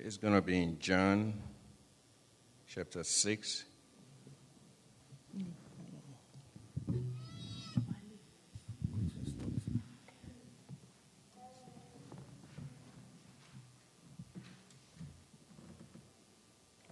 It's 0.00 0.16
going 0.16 0.34
to 0.34 0.40
be 0.40 0.62
in 0.62 0.78
John 0.78 1.34
chapter 2.68 3.02
6. 3.02 3.64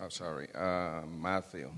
Oh, 0.01 0.09
sorry, 0.09 0.49
uh, 0.53 1.03
Matthew. 1.07 1.71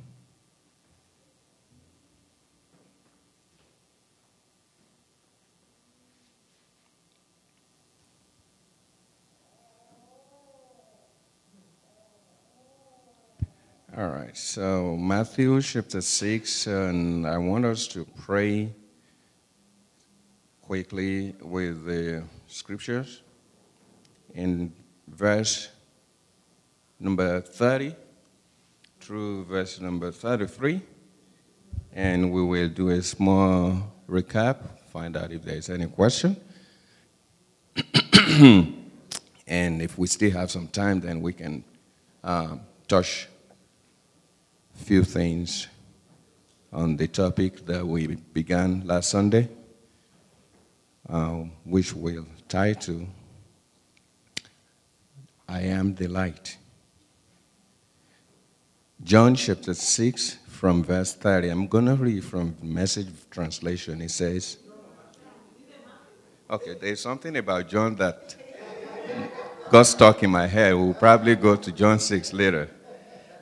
All 13.97 14.09
right, 14.09 14.37
so 14.37 14.99
Matthew 14.99 15.63
chapter 15.63 16.03
6, 16.03 16.67
and 16.67 17.27
I 17.27 17.39
want 17.39 17.65
us 17.65 17.89
to 17.89 18.05
pray 18.19 18.71
quickly 20.61 21.35
with 21.41 21.87
the 21.87 22.23
scriptures 22.49 23.23
in 24.35 24.75
verse 25.09 25.71
number 27.01 27.41
30 27.41 27.97
through 29.01 29.45
verse 29.47 29.81
number 29.81 30.13
33, 30.13 30.83
and 31.95 32.31
we 32.31 32.43
will 32.43 32.69
do 32.69 32.91
a 32.91 33.03
small 33.03 33.91
recap, 34.07 34.59
find 34.93 35.17
out 35.17 35.33
if 35.33 35.43
there's 35.43 35.71
any 35.71 35.87
question. 35.87 36.37
and 39.47 39.81
if 39.81 39.97
we 39.97 40.07
still 40.07 40.33
have 40.33 40.51
some 40.51 40.69
time, 40.69 41.01
then 41.01 41.23
we 41.23 41.33
can 41.33 41.65
um, 42.23 42.61
touch 42.87 43.29
few 44.79 45.05
things 45.05 45.69
on 46.73 46.97
the 46.97 47.09
topic 47.09 47.67
that 47.67 47.87
we 47.87 48.07
began 48.07 48.87
last 48.87 49.11
Sunday, 49.11 49.49
uh, 51.09 51.45
which 51.65 51.95
will 51.95 52.27
tie 52.49 52.73
to 52.73 53.07
I 55.49 55.63
am 55.63 55.95
the 55.95 56.09
light. 56.09 56.59
John 59.03 59.35
chapter 59.35 59.73
6 59.73 60.39
from 60.49 60.85
verse 60.85 61.15
30. 61.15 61.49
I'm 61.49 61.67
going 61.67 61.87
to 61.87 61.95
read 61.95 62.23
from 62.25 62.55
message 62.61 63.09
translation. 63.31 64.03
It 64.03 64.11
says, 64.11 64.59
Okay, 66.51 66.75
there's 66.81 67.01
something 67.01 67.37
about 67.37 67.69
John 67.69 67.95
that 67.97 68.35
got 69.71 69.83
stuck 69.85 70.23
in 70.23 70.31
my 70.31 70.47
head. 70.47 70.75
We'll 70.75 70.95
probably 70.95 71.37
go 71.37 71.57
to 71.57 71.73
John 71.73 71.99
6 71.99 72.33
later. 72.33 72.71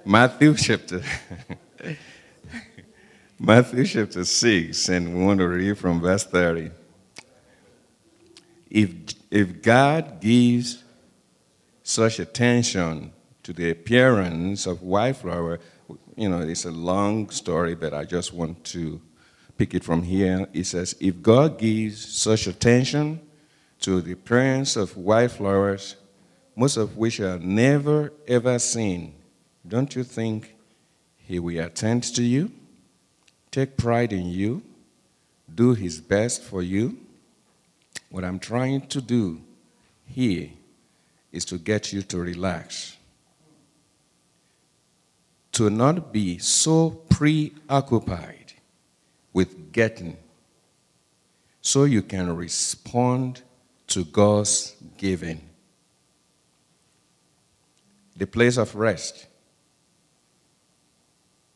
Matthew 0.09 0.55
chapter 0.55 1.03
Matthew 3.41 3.85
chapter 3.85 4.25
6, 4.25 4.89
and 4.89 5.19
we 5.19 5.25
want 5.25 5.41
to 5.41 5.49
read 5.49 5.77
from 5.77 6.01
verse 6.01 6.23
30. 6.23 6.71
If, 8.71 8.91
if 9.33 9.61
God 9.61 10.21
gives 10.21 10.85
such 11.83 12.21
attention 12.21 13.13
to 13.43 13.53
the 13.53 13.71
appearance 13.71 14.67
of 14.67 14.81
white 14.81 15.17
flower, 15.17 15.59
you 16.15 16.29
know, 16.29 16.39
it's 16.39 16.67
a 16.67 16.71
long 16.71 17.29
story, 17.31 17.75
but 17.75 17.93
I 17.93 18.05
just 18.05 18.33
want 18.33 18.63
to 18.67 19.01
pick 19.59 19.75
it 19.75 19.83
from 19.83 20.05
here. 20.05 20.47
It 20.53 20.67
says, 20.67 20.95
If 21.01 21.21
God 21.21 21.59
gives 21.59 22.15
such 22.17 22.47
attention 22.47 23.23
to 23.81 24.01
the 24.01 24.13
appearance 24.13 24.77
of 24.77 24.97
white 24.97 25.33
flowers, 25.33 25.97
most 26.55 26.77
of 26.77 26.97
which 26.97 27.19
are 27.19 27.41
never 27.41 28.13
ever 28.29 28.61
seen, 28.61 29.13
don't 29.69 29.95
you 29.95 30.05
think 30.05 30.55
He 31.17 31.39
will 31.39 31.65
attend 31.65 32.05
to 32.15 32.23
you, 32.23 32.51
take 33.51 33.77
pride 33.77 34.13
in 34.13 34.27
you, 34.29 34.63
do 35.53 35.75
His 35.75 36.01
best 36.01 36.43
for 36.43 36.63
you? 36.63 36.99
What 38.11 38.25
I'm 38.25 38.39
trying 38.39 38.87
to 38.89 39.01
do 39.01 39.41
here 40.07 40.51
is 41.33 41.45
to 41.47 41.59
get 41.59 41.93
you 41.93 42.03
to 42.03 42.19
relax. 42.19 42.97
To 45.53 45.71
not 45.71 46.13
be 46.13 46.39
so 46.39 46.91
preoccupied 47.09 48.53
with 49.33 49.73
getting 49.73 50.17
so 51.61 51.85
you 51.85 52.03
can 52.03 52.35
respond 52.37 53.43
to 53.89 54.05
God's 54.05 54.77
giving. 54.97 55.41
The 58.17 58.27
place 58.27 58.57
of 58.57 58.75
rest 58.75 59.27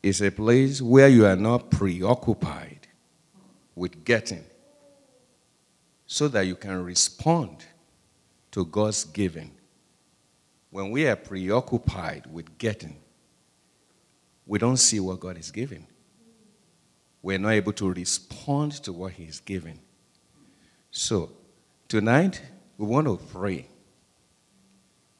is 0.03 0.21
a 0.21 0.31
place 0.31 0.81
where 0.81 1.07
you 1.07 1.25
are 1.25 1.35
not 1.35 1.69
preoccupied 1.69 2.87
with 3.75 4.03
getting 4.03 4.43
so 6.05 6.27
that 6.27 6.41
you 6.41 6.55
can 6.55 6.83
respond 6.83 7.63
to 8.51 8.65
God's 8.65 9.05
giving. 9.05 9.51
When 10.69 10.91
we 10.91 11.07
are 11.07 11.15
preoccupied 11.15 12.25
with 12.31 12.57
getting, 12.57 12.97
we 14.45 14.59
don't 14.59 14.77
see 14.77 14.99
what 14.99 15.19
God 15.19 15.37
is 15.37 15.51
giving. 15.51 15.87
We're 17.21 17.37
not 17.37 17.51
able 17.51 17.73
to 17.73 17.93
respond 17.93 18.73
to 18.83 18.91
what 18.91 19.13
He 19.13 19.25
is 19.25 19.39
giving. 19.39 19.79
So, 20.89 21.31
tonight, 21.87 22.41
we 22.77 22.87
want 22.87 23.07
to 23.07 23.17
pray 23.31 23.67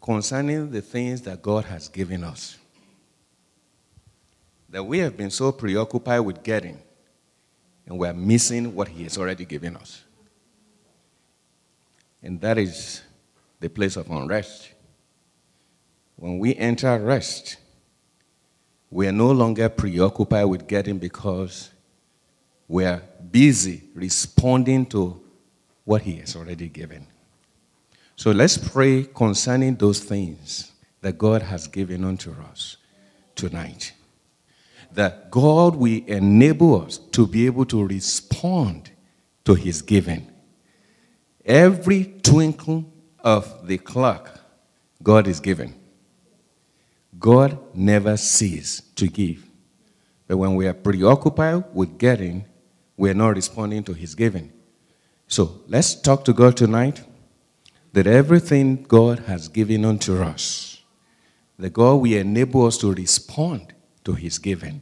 concerning 0.02 0.72
the 0.72 0.82
things 0.82 1.22
that 1.22 1.42
God 1.42 1.66
has 1.66 1.88
given 1.88 2.24
us. 2.24 2.58
That 4.72 4.84
we 4.84 5.00
have 5.00 5.18
been 5.18 5.30
so 5.30 5.52
preoccupied 5.52 6.22
with 6.22 6.44
getting, 6.44 6.80
and 7.86 8.00
we're 8.00 8.14
missing 8.14 8.74
what 8.74 8.88
He 8.88 9.04
has 9.04 9.18
already 9.18 9.46
given 9.46 9.76
us. 9.76 10.04
And 12.24 12.40
that 12.42 12.58
is 12.58 13.02
the 13.60 13.70
place 13.70 13.98
of 13.98 14.10
unrest. 14.10 14.72
When 16.16 16.40
we 16.40 16.56
enter 16.56 16.98
rest, 17.00 17.58
we 18.90 19.08
are 19.08 19.12
no 19.12 19.32
longer 19.32 19.68
preoccupied 19.68 20.46
with 20.46 20.68
getting 20.68 21.00
because 21.00 21.70
we 22.68 22.86
are 22.86 23.02
busy 23.30 23.84
responding 23.94 24.86
to 24.88 25.22
what 25.84 26.02
He 26.04 26.18
has 26.18 26.36
already 26.36 26.70
given. 26.70 27.08
So 28.16 28.32
let's 28.32 28.58
pray 28.58 29.04
concerning 29.04 29.76
those 29.76 30.00
things 30.00 30.72
that 31.02 31.18
God 31.18 31.42
has 31.42 31.68
given 31.68 32.06
unto 32.06 32.32
us 32.32 32.78
tonight. 33.36 33.94
That 34.94 35.32
God 35.32 35.76
will 35.76 36.02
enable 36.06 36.82
us 36.82 36.98
to 36.98 37.26
be 37.26 37.46
able 37.46 37.66
to 37.66 37.86
respond 37.86 38.92
to 39.46 39.54
His 39.54 39.82
giving. 39.82 40.30
Every 41.46 42.06
twinkle 42.22 42.92
of 43.20 43.68
the 43.68 43.78
clock, 43.78 44.40
God 45.02 45.28
is 45.28 45.40
giving. 45.40 45.76
God 47.18 47.58
never 47.74 48.18
ceases 48.18 48.82
to 48.96 49.08
give. 49.08 49.48
But 50.28 50.38
when 50.38 50.56
we 50.56 50.68
are 50.68 50.74
preoccupied 50.74 51.66
with 51.74 51.98
getting, 51.98 52.46
we 52.98 53.10
are 53.10 53.16
not 53.16 53.36
responding 53.36 53.84
to 53.86 53.94
His 53.94 54.16
giving. 54.16 54.52
So 55.28 55.62
let's 55.68 55.96
talk 55.96 56.26
to 56.26 56.34
God 56.34 56.58
tonight 56.58 57.04
that 57.94 58.08
everything 58.08 58.84
God 58.84 59.20
has 59.20 59.48
given 59.48 59.86
unto 59.86 60.22
us, 60.22 60.82
that 61.58 61.74
God 61.74 61.96
will 61.96 62.18
enable 62.18 62.66
us 62.66 62.78
to 62.80 62.94
respond 62.94 63.74
to 64.04 64.14
His 64.14 64.38
giving. 64.38 64.82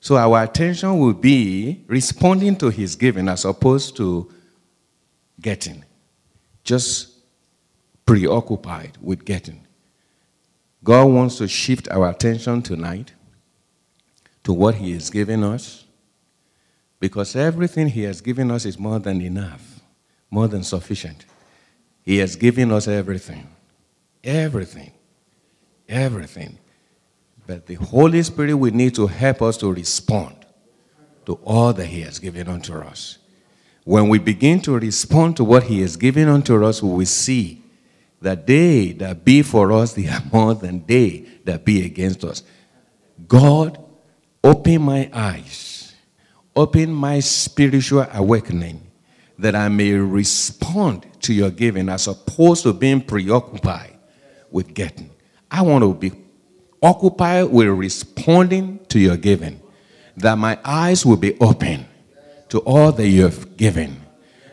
So 0.00 0.16
our 0.16 0.42
attention 0.42 0.98
will 0.98 1.14
be 1.14 1.84
responding 1.86 2.56
to 2.56 2.68
His 2.68 2.96
giving 2.96 3.28
as 3.28 3.44
opposed 3.44 3.96
to 3.96 4.30
getting. 5.40 5.84
Just 6.62 7.08
preoccupied 8.06 8.98
with 9.00 9.24
getting. 9.24 9.66
God 10.82 11.06
wants 11.06 11.38
to 11.38 11.48
shift 11.48 11.88
our 11.90 12.10
attention 12.10 12.60
tonight 12.60 13.12
to 14.42 14.52
what 14.52 14.74
He 14.74 14.92
has 14.92 15.08
given 15.08 15.42
us 15.42 15.84
because 17.00 17.34
everything 17.34 17.88
He 17.88 18.02
has 18.02 18.20
given 18.20 18.50
us 18.50 18.66
is 18.66 18.78
more 18.78 18.98
than 18.98 19.20
enough, 19.20 19.80
more 20.30 20.48
than 20.48 20.62
sufficient. 20.62 21.24
He 22.02 22.18
has 22.18 22.36
given 22.36 22.70
us 22.70 22.86
everything. 22.86 23.48
Everything. 24.22 24.92
Everything. 25.88 26.58
But 27.46 27.66
the 27.66 27.74
Holy 27.74 28.22
Spirit 28.22 28.54
will 28.54 28.72
need 28.72 28.94
to 28.94 29.06
help 29.06 29.42
us 29.42 29.56
to 29.58 29.72
respond 29.72 30.36
to 31.26 31.34
all 31.44 31.72
that 31.72 31.86
He 31.86 32.00
has 32.02 32.18
given 32.18 32.48
unto 32.48 32.74
us. 32.78 33.18
When 33.84 34.08
we 34.08 34.18
begin 34.18 34.60
to 34.62 34.78
respond 34.78 35.36
to 35.36 35.44
what 35.44 35.64
He 35.64 35.82
has 35.82 35.96
given 35.96 36.28
unto 36.28 36.64
us, 36.64 36.82
we 36.82 36.90
will 36.90 37.06
see 37.06 37.62
that 38.22 38.46
they 38.46 38.92
that 38.92 39.24
be 39.24 39.42
for 39.42 39.70
us, 39.72 39.92
they 39.92 40.08
are 40.08 40.22
more 40.32 40.54
than 40.54 40.84
they 40.86 41.26
that 41.44 41.64
be 41.64 41.84
against 41.84 42.24
us. 42.24 42.42
God, 43.28 43.78
open 44.42 44.82
my 44.82 45.10
eyes, 45.12 45.94
open 46.56 46.92
my 46.92 47.20
spiritual 47.20 48.06
awakening, 48.12 48.80
that 49.38 49.54
I 49.54 49.68
may 49.68 49.92
respond 49.92 51.06
to 51.20 51.34
your 51.34 51.50
giving 51.50 51.90
as 51.90 52.06
opposed 52.06 52.62
to 52.62 52.72
being 52.72 53.02
preoccupied 53.02 53.98
with 54.50 54.72
getting. 54.72 55.10
I 55.50 55.62
want 55.62 55.84
to 55.84 55.92
be 55.92 56.23
occupied 56.84 57.46
with 57.46 57.66
responding 57.68 58.78
to 58.88 58.98
your 58.98 59.16
giving, 59.16 59.60
that 60.18 60.36
my 60.36 60.58
eyes 60.64 61.04
will 61.04 61.16
be 61.16 61.36
open 61.40 61.86
to 62.50 62.58
all 62.60 62.92
that 62.92 63.08
you 63.08 63.22
have 63.22 63.56
given, 63.56 63.96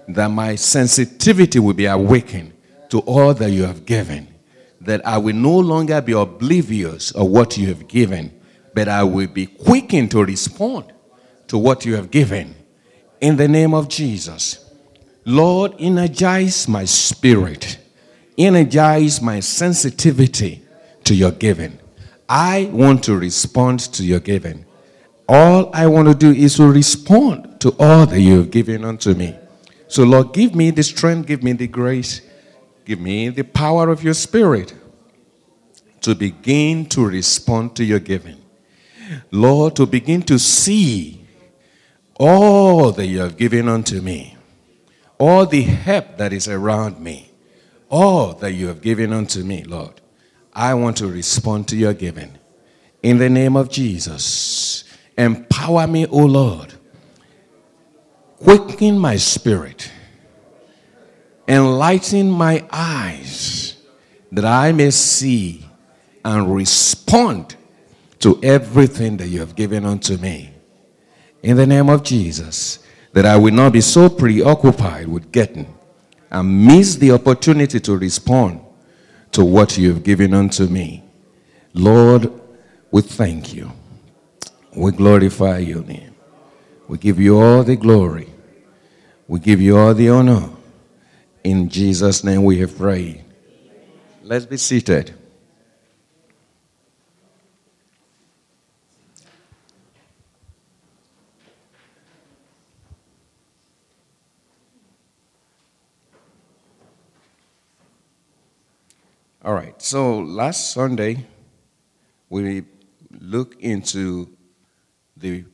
that 0.07 0.29
my 0.29 0.55
sensitivity 0.55 1.59
will 1.59 1.73
be 1.73 1.85
awakened 1.85 2.53
to 2.89 2.99
all 2.99 3.33
that 3.33 3.51
you 3.51 3.63
have 3.63 3.85
given, 3.85 4.27
that 4.79 5.05
I 5.05 5.17
will 5.17 5.35
no 5.35 5.59
longer 5.59 6.01
be 6.01 6.13
oblivious 6.13 7.11
of 7.11 7.27
what 7.27 7.57
you 7.57 7.67
have 7.67 7.87
given, 7.87 8.31
but 8.73 8.87
I 8.87 9.03
will 9.03 9.27
be 9.27 9.45
quickened 9.45 10.11
to 10.11 10.23
respond 10.23 10.91
to 11.49 11.57
what 11.57 11.85
you 11.85 11.95
have 11.95 12.09
given. 12.09 12.55
In 13.19 13.35
the 13.35 13.47
name 13.47 13.73
of 13.73 13.89
Jesus. 13.89 14.71
Lord, 15.25 15.75
energize 15.77 16.67
my 16.67 16.85
spirit, 16.85 17.77
energize 18.37 19.21
my 19.21 19.41
sensitivity 19.41 20.63
to 21.03 21.13
your 21.13 21.31
giving. 21.31 21.77
I 22.31 22.69
want 22.71 23.03
to 23.03 23.17
respond 23.17 23.81
to 23.91 24.05
your 24.05 24.21
giving. 24.21 24.65
All 25.27 25.69
I 25.73 25.87
want 25.87 26.07
to 26.07 26.15
do 26.15 26.31
is 26.31 26.55
to 26.55 26.71
respond 26.71 27.59
to 27.59 27.75
all 27.77 28.05
that 28.05 28.21
you 28.21 28.37
have 28.37 28.51
given 28.51 28.85
unto 28.85 29.13
me. 29.13 29.37
So, 29.89 30.03
Lord, 30.03 30.31
give 30.31 30.55
me 30.55 30.71
the 30.71 30.81
strength, 30.81 31.27
give 31.27 31.43
me 31.43 31.51
the 31.51 31.67
grace, 31.67 32.21
give 32.85 33.01
me 33.01 33.27
the 33.27 33.43
power 33.43 33.89
of 33.89 34.01
your 34.01 34.13
spirit 34.13 34.73
to 35.99 36.15
begin 36.15 36.85
to 36.87 37.05
respond 37.05 37.75
to 37.75 37.83
your 37.83 37.99
giving. 37.99 38.41
Lord, 39.29 39.75
to 39.75 39.85
begin 39.85 40.21
to 40.23 40.39
see 40.39 41.27
all 42.17 42.93
that 42.93 43.07
you 43.07 43.19
have 43.19 43.35
given 43.35 43.67
unto 43.67 43.99
me, 43.99 44.37
all 45.17 45.45
the 45.45 45.63
help 45.63 46.17
that 46.17 46.31
is 46.31 46.47
around 46.47 47.01
me, 47.01 47.29
all 47.89 48.33
that 48.35 48.53
you 48.53 48.67
have 48.67 48.81
given 48.81 49.11
unto 49.11 49.43
me, 49.43 49.65
Lord. 49.65 50.00
I 50.53 50.73
want 50.73 50.97
to 50.97 51.07
respond 51.07 51.67
to 51.69 51.75
your 51.75 51.93
giving. 51.93 52.37
In 53.03 53.17
the 53.17 53.29
name 53.29 53.55
of 53.55 53.69
Jesus, 53.69 54.83
empower 55.17 55.87
me, 55.87 56.05
O 56.07 56.17
Lord. 56.17 56.73
Quicken 58.37 58.97
my 58.97 59.17
spirit. 59.17 59.91
Enlighten 61.47 62.29
my 62.29 62.65
eyes 62.71 63.75
that 64.31 64.45
I 64.45 64.71
may 64.71 64.91
see 64.91 65.65
and 66.23 66.53
respond 66.53 67.55
to 68.19 68.39
everything 68.43 69.17
that 69.17 69.27
you 69.27 69.39
have 69.39 69.55
given 69.55 69.85
unto 69.85 70.17
me. 70.17 70.53
In 71.41 71.57
the 71.57 71.65
name 71.65 71.89
of 71.89 72.03
Jesus, 72.03 72.79
that 73.13 73.25
I 73.25 73.35
will 73.37 73.53
not 73.53 73.73
be 73.73 73.81
so 73.81 74.09
preoccupied 74.09 75.07
with 75.07 75.31
getting 75.31 75.75
and 76.29 76.65
miss 76.65 76.95
the 76.95 77.11
opportunity 77.11 77.79
to 77.79 77.97
respond 77.97 78.61
to 79.31 79.45
what 79.45 79.77
you 79.77 79.93
have 79.93 80.03
given 80.03 80.33
unto 80.33 80.67
me. 80.67 81.03
Lord, 81.73 82.31
we 82.91 83.01
thank 83.01 83.53
you. 83.53 83.71
We 84.75 84.91
glorify 84.91 85.59
your 85.59 85.83
name. 85.83 86.15
We 86.87 86.97
give 86.97 87.19
you 87.19 87.39
all 87.39 87.63
the 87.63 87.75
glory. 87.75 88.29
We 89.27 89.39
give 89.39 89.61
you 89.61 89.77
all 89.77 89.93
the 89.93 90.09
honor. 90.09 90.49
In 91.43 91.69
Jesus' 91.69 92.23
name 92.23 92.43
we 92.43 92.59
have 92.59 92.77
prayed. 92.77 93.23
Let's 94.23 94.45
be 94.45 94.57
seated. 94.57 95.13
All 109.43 109.55
right, 109.55 109.81
so 109.81 110.19
last 110.19 110.69
Sunday, 110.69 111.25
we 112.29 112.63
looked 113.19 113.59
into 113.59 114.29
the 115.17 115.45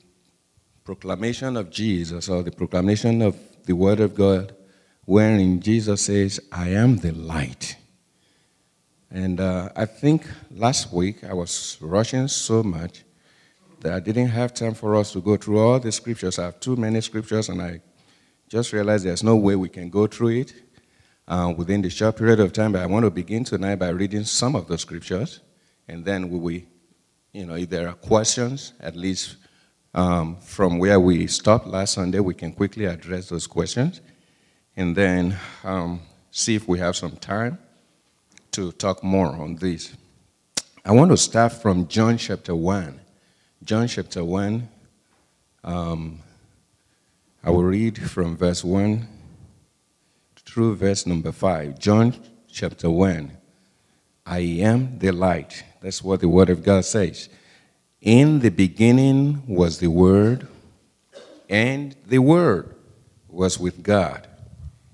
proclamation 0.84 1.56
of 1.56 1.70
Jesus 1.70 2.28
or 2.28 2.44
the 2.44 2.52
proclamation 2.52 3.22
of 3.22 3.38
the 3.66 3.72
Word 3.72 4.02
of 4.02 4.14
God, 4.14 4.54
wherein 5.06 5.62
Jesus 5.62 6.02
says, 6.02 6.38
I 6.52 6.72
am 6.72 6.98
the 6.98 7.14
light. 7.14 7.78
And 9.10 9.40
uh, 9.40 9.70
I 9.74 9.86
think 9.86 10.28
last 10.52 10.92
week 10.92 11.24
I 11.24 11.34
was 11.34 11.78
rushing 11.80 12.28
so 12.28 12.64
much 12.64 13.06
that 13.80 13.94
I 13.94 14.02
didn't 14.02 14.28
have 14.28 14.54
time 14.54 14.74
for 14.74 14.98
us 14.98 15.14
to 15.14 15.22
go 15.22 15.38
through 15.38 15.60
all 15.60 15.80
the 15.80 15.94
scriptures. 15.94 16.40
I 16.40 16.44
have 16.44 16.60
too 16.60 16.76
many 16.76 17.00
scriptures, 17.00 17.48
and 17.48 17.62
I 17.62 17.80
just 18.50 18.74
realized 18.74 19.06
there's 19.06 19.24
no 19.24 19.38
way 19.38 19.56
we 19.56 19.70
can 19.70 19.90
go 19.90 20.08
through 20.08 20.42
it 20.42 20.54
uh, 21.28 21.54
within 21.56 21.82
the 21.82 21.90
short 21.90 22.18
period 22.18 22.40
of 22.40 22.54
time. 22.54 22.72
But 22.72 22.82
I 22.82 22.86
want 22.86 23.06
to 23.06 23.12
begin 23.12 23.44
tonight 23.44 23.76
by 23.76 23.90
reading 23.90 24.24
some 24.24 24.56
of 24.56 24.68
the 24.68 24.78
scriptures, 24.78 25.42
and 25.88 26.06
then 26.06 26.30
we 26.30 26.68
you 27.38 27.46
know, 27.46 27.54
if 27.54 27.70
there 27.70 27.88
are 27.88 27.94
questions, 27.94 28.74
at 28.80 28.96
least 28.96 29.36
um, 29.94 30.38
from 30.38 30.80
where 30.80 31.00
we 31.00 31.28
stopped 31.28 31.68
last 31.68 31.94
Sunday, 31.94 32.20
we 32.20 32.34
can 32.34 32.52
quickly 32.52 32.86
address 32.86 33.30
those 33.30 33.46
questions, 33.46 34.02
and 34.76 34.96
then 34.96 35.38
um, 35.64 36.02
see 36.32 36.56
if 36.56 36.68
we 36.68 36.80
have 36.80 36.96
some 36.96 37.16
time 37.18 37.60
to 38.52 38.72
talk 38.72 39.04
more 39.04 39.28
on 39.28 39.56
this. 39.56 39.94
I 40.84 40.94
want 40.94 41.12
to 41.12 41.18
start 41.18 41.54
from 41.54 41.88
John 41.88 42.18
chapter 42.18 42.56
1. 42.56 43.00
John 43.64 43.88
chapter 43.88 44.24
1, 44.24 44.68
um, 45.64 46.20
I 47.44 47.52
will 47.52 47.66
read 47.66 48.10
from 48.10 48.36
verse 48.36 48.64
1 48.64 49.08
through 50.58 50.76
verse 50.76 51.06
number 51.06 51.32
5. 51.32 51.78
John 51.78 52.16
chapter 52.52 52.90
1. 52.90 53.32
I 54.26 54.40
am 54.40 54.98
the 54.98 55.12
light. 55.12 55.64
That's 55.82 56.04
what 56.04 56.22
the 56.22 56.30
Word 56.30 56.50
of 56.50 56.64
God 56.64 56.84
says. 56.84 57.30
In 58.02 58.40
the 58.40 58.50
beginning 58.50 59.44
was 59.46 59.78
the 59.78 59.92
Word, 59.92 60.48
and 61.48 61.96
the 62.08 62.18
Word 62.18 62.74
was 63.30 63.60
with 63.60 63.84
God, 63.84 64.28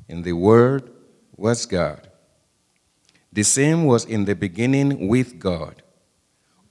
and 0.09 0.25
the 0.25 0.33
Word 0.33 0.91
was 1.37 1.65
God. 1.65 2.09
The 3.31 3.43
same 3.43 3.85
was 3.85 4.03
in 4.03 4.25
the 4.25 4.35
beginning 4.35 5.07
with 5.07 5.39
God. 5.39 5.81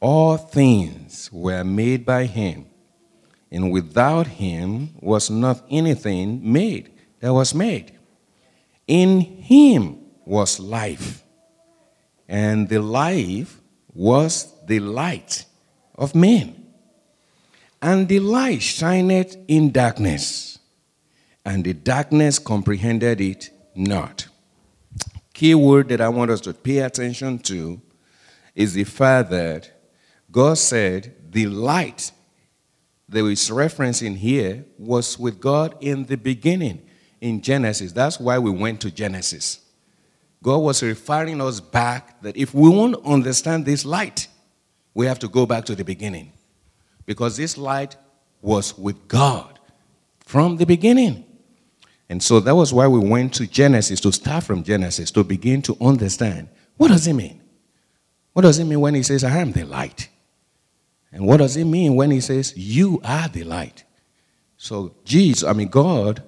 All 0.00 0.36
things 0.36 1.30
were 1.32 1.64
made 1.64 2.04
by 2.04 2.26
Him, 2.26 2.66
and 3.50 3.72
without 3.72 4.26
Him 4.26 4.90
was 5.00 5.30
not 5.30 5.64
anything 5.70 6.52
made 6.52 6.90
that 7.20 7.32
was 7.32 7.54
made. 7.54 7.92
In 8.92 9.22
him 9.22 10.00
was 10.26 10.60
life, 10.60 11.24
and 12.28 12.68
the 12.68 12.82
life 12.82 13.58
was 13.94 14.52
the 14.66 14.80
light 14.80 15.46
of 15.94 16.14
men. 16.14 16.66
And 17.80 18.06
the 18.06 18.20
light 18.20 18.60
shined 18.60 19.34
in 19.48 19.70
darkness, 19.70 20.58
and 21.42 21.64
the 21.64 21.72
darkness 21.72 22.38
comprehended 22.38 23.22
it 23.22 23.48
not. 23.74 24.28
Key 25.32 25.54
word 25.54 25.88
that 25.88 26.02
I 26.02 26.10
want 26.10 26.30
us 26.30 26.42
to 26.42 26.52
pay 26.52 26.80
attention 26.80 27.38
to 27.44 27.80
is 28.54 28.74
the 28.74 28.84
fact 28.84 29.30
that 29.30 29.70
God 30.30 30.58
said 30.58 31.16
the 31.30 31.46
light 31.46 32.12
that 33.08 33.24
is 33.24 33.48
referencing 33.48 34.18
here 34.18 34.66
was 34.76 35.18
with 35.18 35.40
God 35.40 35.78
in 35.80 36.04
the 36.04 36.18
beginning 36.18 36.90
in 37.22 37.40
Genesis. 37.40 37.92
That's 37.92 38.18
why 38.20 38.38
we 38.38 38.50
went 38.50 38.80
to 38.82 38.90
Genesis. 38.90 39.60
God 40.42 40.58
was 40.58 40.82
referring 40.82 41.40
us 41.40 41.60
back 41.60 42.20
that 42.22 42.36
if 42.36 42.52
we 42.52 42.68
want 42.68 42.94
to 42.94 43.02
understand 43.08 43.64
this 43.64 43.84
light, 43.86 44.26
we 44.92 45.06
have 45.06 45.20
to 45.20 45.28
go 45.28 45.46
back 45.46 45.64
to 45.66 45.76
the 45.76 45.84
beginning. 45.84 46.32
Because 47.06 47.36
this 47.36 47.56
light 47.56 47.96
was 48.42 48.76
with 48.76 49.06
God 49.06 49.60
from 50.18 50.56
the 50.56 50.66
beginning. 50.66 51.24
And 52.08 52.20
so 52.20 52.40
that 52.40 52.56
was 52.56 52.72
why 52.72 52.88
we 52.88 52.98
went 52.98 53.34
to 53.34 53.46
Genesis, 53.46 54.00
to 54.00 54.12
start 54.12 54.42
from 54.42 54.64
Genesis, 54.64 55.12
to 55.12 55.22
begin 55.22 55.62
to 55.62 55.76
understand 55.80 56.48
what 56.76 56.88
does 56.88 57.06
it 57.06 57.12
mean? 57.12 57.40
What 58.32 58.42
does 58.42 58.58
it 58.58 58.64
mean 58.64 58.80
when 58.80 58.94
he 58.94 59.04
says, 59.04 59.22
I 59.22 59.36
am 59.36 59.52
the 59.52 59.64
light? 59.64 60.08
And 61.12 61.24
what 61.24 61.36
does 61.36 61.56
it 61.56 61.66
mean 61.66 61.94
when 61.94 62.10
he 62.10 62.20
says, 62.20 62.56
You 62.56 63.00
are 63.04 63.28
the 63.28 63.44
light? 63.44 63.84
So, 64.56 64.96
Jesus, 65.04 65.44
I 65.48 65.52
mean, 65.52 65.68
God 65.68 66.24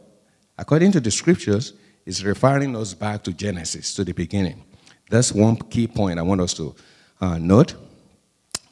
according 0.58 0.92
to 0.92 1.00
the 1.00 1.11
scriptures, 1.11 1.75
is 2.06 2.25
referring 2.25 2.76
us 2.76 2.94
back 2.94 3.23
to 3.25 3.32
Genesis, 3.32 3.94
to 3.94 4.04
the 4.04 4.12
beginning. 4.12 4.62
That's 5.11 5.32
one 5.32 5.56
key 5.56 5.87
point 5.87 6.18
I 6.18 6.23
want 6.23 6.40
us 6.40 6.54
to 6.54 6.75
uh, 7.20 7.38
note. 7.38 7.75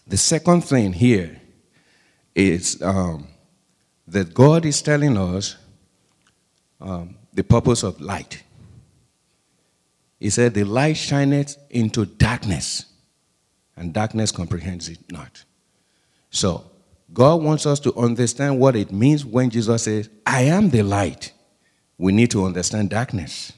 The 0.06 0.16
second 0.16 0.62
thing 0.62 0.92
here 0.92 1.40
is 2.34 2.82
um, 2.82 3.28
that 4.08 4.34
God 4.34 4.64
is 4.66 4.82
telling 4.82 5.16
us 5.16 5.56
um, 6.80 7.16
the 7.32 7.44
purpose 7.44 7.82
of 7.82 8.00
light. 8.00 8.42
He 10.18 10.30
said, 10.30 10.54
The 10.54 10.64
light 10.64 10.96
shineth 10.96 11.56
into 11.70 12.04
darkness, 12.06 12.86
and 13.76 13.92
darkness 13.92 14.30
comprehends 14.30 14.88
it 14.88 14.98
not. 15.10 15.44
So, 16.30 16.64
God 17.12 17.42
wants 17.42 17.66
us 17.66 17.78
to 17.80 17.94
understand 17.94 18.58
what 18.58 18.74
it 18.74 18.90
means 18.90 19.24
when 19.24 19.50
Jesus 19.50 19.82
says, 19.82 20.08
I 20.24 20.42
am 20.42 20.70
the 20.70 20.82
light 20.82 21.31
we 22.02 22.10
need 22.10 22.32
to 22.32 22.44
understand 22.44 22.90
darkness. 22.90 23.52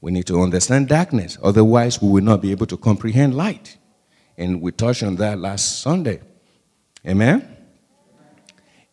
We 0.00 0.10
need 0.10 0.26
to 0.26 0.42
understand 0.42 0.88
darkness, 0.88 1.38
otherwise, 1.40 2.02
we 2.02 2.08
will 2.08 2.24
not 2.24 2.42
be 2.42 2.50
able 2.50 2.66
to 2.66 2.76
comprehend 2.76 3.36
light. 3.36 3.76
And 4.36 4.60
we 4.60 4.72
touched 4.72 5.04
on 5.04 5.14
that 5.16 5.38
last 5.38 5.82
Sunday. 5.82 6.20
Amen? 7.06 7.56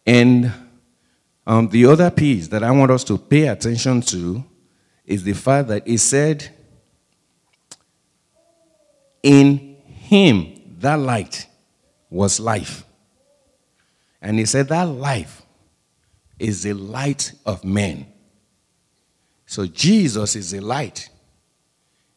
And 0.05 0.53
um, 1.48 1.69
the 1.69 1.88
other 1.88 2.12
piece 2.12 2.50
that 2.50 2.62
I 2.62 2.69
want 2.69 2.91
us 2.91 3.03
to 3.05 3.17
pay 3.17 3.48
attention 3.48 4.01
to 4.01 4.43
is 5.07 5.24
the 5.24 5.33
fact 5.33 5.69
that 5.69 5.88
it 5.88 5.98
said, 5.98 6.55
In 9.24 9.75
him, 9.88 10.75
that 10.77 11.00
light 11.00 11.48
was 12.12 12.39
life. 12.39 12.86
And 14.21 14.38
he 14.38 14.45
said, 14.45 14.67
That 14.67 14.83
life 14.83 15.41
is 16.38 16.62
the 16.62 16.74
light 16.74 17.31
of 17.43 17.63
men. 17.65 18.05
So 19.50 19.65
Jesus 19.65 20.36
is 20.36 20.51
the 20.51 20.60
light. 20.60 21.10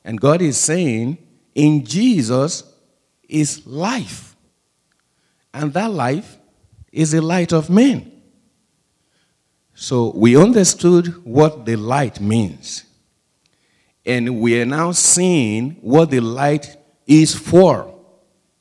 And 0.04 0.20
God 0.20 0.42
is 0.42 0.58
saying, 0.58 1.16
in 1.54 1.82
Jesus 1.82 2.62
is 3.26 3.66
life. 3.66 4.36
And 5.54 5.72
that 5.72 5.90
life 5.90 6.36
is 6.92 7.12
the 7.12 7.22
light 7.22 7.54
of 7.54 7.70
men. 7.70 8.20
So 9.74 10.12
we 10.14 10.36
understood 10.36 11.24
what 11.24 11.64
the 11.64 11.76
light 11.76 12.20
means. 12.20 12.84
And 14.04 14.38
we 14.38 14.60
are 14.60 14.66
now 14.66 14.92
seeing 14.92 15.78
what 15.80 16.10
the 16.10 16.20
light 16.20 16.76
is 17.06 17.34
for. 17.34 17.98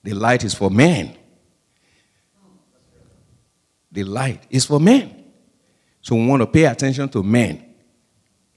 The 0.02 0.14
light 0.14 0.46
is 0.46 0.54
for 0.54 0.72
men. 0.72 1.18
The 3.92 4.06
light 4.06 4.48
is 4.50 4.64
for 4.64 4.80
men. 4.80 5.26
So 6.00 6.16
we 6.16 6.26
want 6.26 6.42
to 6.42 6.48
pay 6.48 6.64
attention 6.64 7.10
to 7.10 7.22
men 7.22 7.71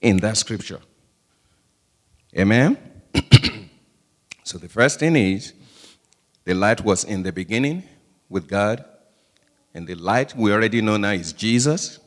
in 0.01 0.17
that 0.17 0.37
scripture. 0.37 0.79
Amen? 2.37 2.77
so 4.43 4.57
the 4.57 4.69
first 4.69 4.99
thing 4.99 5.15
is 5.15 5.53
the 6.43 6.53
light 6.53 6.81
was 6.83 7.03
in 7.03 7.23
the 7.23 7.31
beginning 7.31 7.83
with 8.29 8.47
God, 8.47 8.83
and 9.73 9.87
the 9.87 9.95
light 9.95 10.35
we 10.35 10.51
already 10.51 10.81
know 10.81 10.97
now 10.97 11.11
is 11.11 11.33
Jesus, 11.33 11.99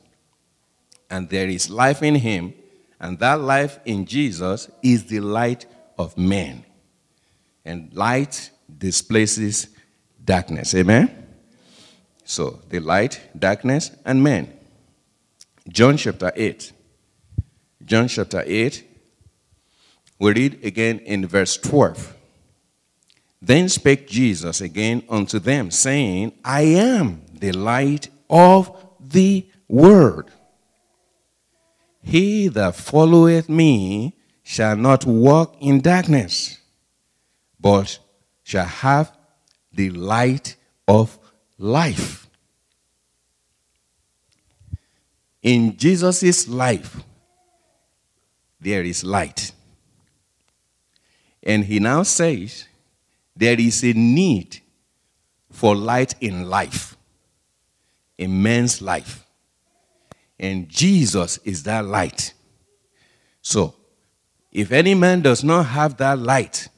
and 1.10 1.28
there 1.28 1.48
is 1.48 1.70
life 1.70 2.02
in 2.02 2.14
him, 2.14 2.54
and 3.00 3.18
that 3.18 3.40
life 3.40 3.78
in 3.84 4.04
Jesus 4.04 4.70
is 4.82 5.04
the 5.06 5.20
light 5.20 5.66
of 5.98 6.16
men. 6.16 6.64
And 7.64 7.92
light 7.94 8.50
displaces 8.78 9.68
darkness. 10.24 10.74
Amen? 10.74 11.26
So 12.24 12.60
the 12.68 12.80
light, 12.80 13.20
darkness, 13.38 13.90
and 14.04 14.22
men. 14.22 14.52
John 15.68 15.96
chapter 15.96 16.32
8. 16.34 16.72
John 17.88 18.06
chapter 18.06 18.44
8. 18.44 18.84
We 20.18 20.32
read 20.34 20.62
again 20.62 20.98
in 20.98 21.26
verse 21.26 21.56
12. 21.56 22.14
Then 23.40 23.70
spake 23.70 24.06
Jesus 24.06 24.60
again 24.60 25.02
unto 25.08 25.38
them, 25.38 25.70
saying, 25.70 26.32
I 26.44 26.62
am 26.62 27.22
the 27.32 27.52
light 27.52 28.10
of 28.28 28.70
the 29.00 29.46
world. 29.68 30.30
He 32.02 32.48
that 32.48 32.76
followeth 32.76 33.48
me 33.48 34.12
shall 34.42 34.76
not 34.76 35.06
walk 35.06 35.56
in 35.58 35.80
darkness, 35.80 36.58
but 37.58 37.98
shall 38.42 38.66
have 38.66 39.16
the 39.72 39.88
light 39.90 40.56
of 40.86 41.18
life. 41.56 42.28
In 45.42 45.78
Jesus' 45.78 46.48
life, 46.48 47.02
there 48.60 48.82
is 48.82 49.04
light. 49.04 49.52
And 51.42 51.64
he 51.64 51.78
now 51.80 52.02
says, 52.02 52.66
there 53.36 53.58
is 53.58 53.84
a 53.84 53.92
need 53.92 54.60
for 55.50 55.76
light 55.76 56.14
in 56.20 56.48
life, 56.48 56.96
in 58.16 58.42
man's 58.42 58.82
life. 58.82 59.24
And 60.38 60.68
Jesus 60.68 61.38
is 61.38 61.62
that 61.64 61.84
light. 61.84 62.34
So, 63.42 63.74
if 64.52 64.72
any 64.72 64.94
man 64.94 65.22
does 65.22 65.44
not 65.44 65.64
have 65.64 65.96
that 65.98 66.18
light, 66.18 66.68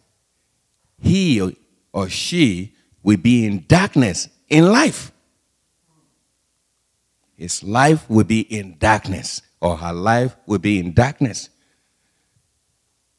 he 0.98 1.56
or 1.92 2.08
she 2.08 2.74
will 3.02 3.16
be 3.16 3.46
in 3.46 3.64
darkness 3.66 4.28
in 4.48 4.66
life. 4.66 5.12
His 7.36 7.62
life 7.62 8.08
will 8.10 8.24
be 8.24 8.40
in 8.40 8.76
darkness, 8.78 9.40
or 9.60 9.78
her 9.78 9.92
life 9.92 10.36
will 10.46 10.58
be 10.58 10.78
in 10.78 10.92
darkness. 10.92 11.48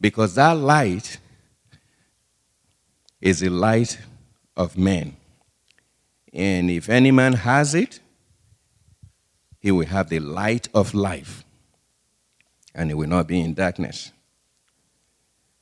Because 0.01 0.35
that 0.35 0.57
light 0.57 1.19
is 3.21 3.39
the 3.39 3.49
light 3.49 3.99
of 4.57 4.77
men. 4.77 5.15
And 6.33 6.71
if 6.71 6.89
any 6.89 7.11
man 7.11 7.33
has 7.33 7.75
it, 7.75 7.99
he 9.59 9.71
will 9.71 9.85
have 9.85 10.09
the 10.09 10.19
light 10.19 10.67
of 10.73 10.95
life, 10.95 11.45
and 12.73 12.89
he 12.89 12.95
will 12.95 13.07
not 13.07 13.27
be 13.27 13.39
in 13.39 13.53
darkness. 13.53 14.11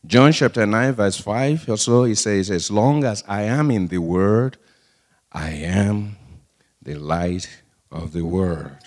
John 0.05 0.31
chapter 0.31 0.65
9, 0.65 0.93
verse 0.93 1.19
5 1.19 1.69
also, 1.69 2.05
he 2.05 2.15
says, 2.15 2.49
As 2.49 2.71
long 2.71 3.03
as 3.03 3.23
I 3.27 3.43
am 3.43 3.69
in 3.69 3.87
the 3.87 3.97
word, 3.97 4.55
I 5.33 5.49
am 5.49 6.15
the 6.81 6.95
light 6.95 7.61
of 7.91 8.13
the 8.13 8.23
world. 8.23 8.77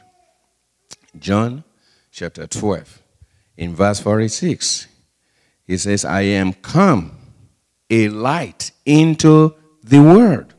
John 1.18 1.64
chapter 2.10 2.46
12, 2.46 3.02
in 3.58 3.74
verse 3.74 4.00
46, 4.00 4.86
he 5.66 5.76
says, 5.76 6.04
I 6.04 6.22
am 6.22 6.52
come 6.52 7.18
a 7.88 8.08
light 8.08 8.72
into 8.86 9.54
the 9.82 10.00
world, 10.00 10.54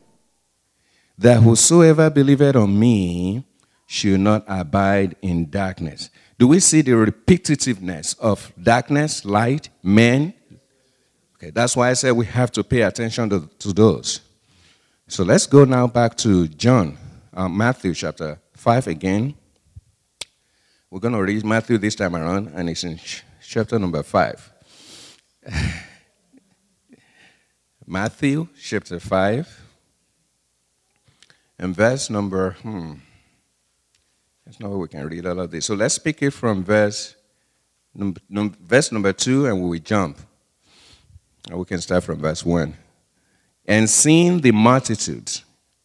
that 1.18 1.42
whosoever 1.42 2.10
believeth 2.10 2.56
on 2.56 2.80
me 2.80 3.44
should 3.88 4.20
not 4.20 4.44
abide 4.48 5.16
in 5.22 5.50
darkness. 5.50 6.10
Do 6.38 6.48
we 6.48 6.60
see 6.60 6.82
the 6.82 6.92
repetitiveness 6.92 8.18
of 8.20 8.52
darkness, 8.62 9.26
light, 9.26 9.70
men? 9.82 10.34
Okay, 11.36 11.50
that's 11.50 11.76
why 11.76 11.90
I 11.90 11.94
said 11.94 12.12
we 12.12 12.26
have 12.28 12.52
to 12.52 12.64
pay 12.64 12.82
attention 12.82 13.30
to, 13.30 13.50
to 13.60 13.74
those. 13.74 14.22
So 15.08 15.24
let's 15.24 15.46
go 15.46 15.66
now 15.66 15.88
back 15.88 16.16
to 16.18 16.48
John, 16.48 16.98
uh, 17.34 17.50
Matthew 17.50 17.94
chapter 17.94 18.40
5 18.54 18.88
again. 18.88 19.36
We're 20.90 21.00
going 21.00 21.14
to 21.14 21.24
read 21.24 21.44
Matthew 21.44 21.78
this 21.78 21.96
time 21.96 22.16
around, 22.16 22.52
and 22.56 22.70
it's 22.70 22.84
in 22.84 23.00
chapter 23.42 23.80
number 23.80 24.04
5. 24.04 24.53
Matthew 27.88 28.48
chapter 28.62 29.00
5, 29.00 29.62
and 31.60 31.76
verse 31.76 32.10
number, 32.10 32.52
hmm, 32.62 32.94
there's 34.46 34.60
no 34.60 34.70
way 34.70 34.78
we 34.78 34.88
can 34.88 35.08
read 35.08 35.26
all 35.26 35.40
of 35.40 35.52
this. 35.52 35.66
So 35.66 35.76
let's 35.76 35.98
pick 35.98 36.22
it 36.22 36.32
from 36.32 36.64
verse, 36.64 37.16
num, 37.94 38.16
num, 38.30 38.56
verse 38.62 38.92
number 38.92 39.14
2, 39.14 39.48
and 39.48 39.62
we 39.62 39.70
will 39.70 39.80
jump. 39.80 40.18
We 41.52 41.66
can 41.66 41.82
start 41.82 42.04
from 42.06 42.20
verse 42.20 42.46
1. 42.46 42.74
And 43.66 43.90
seeing 43.90 44.42
the 44.42 44.52
multitudes, 44.52 45.44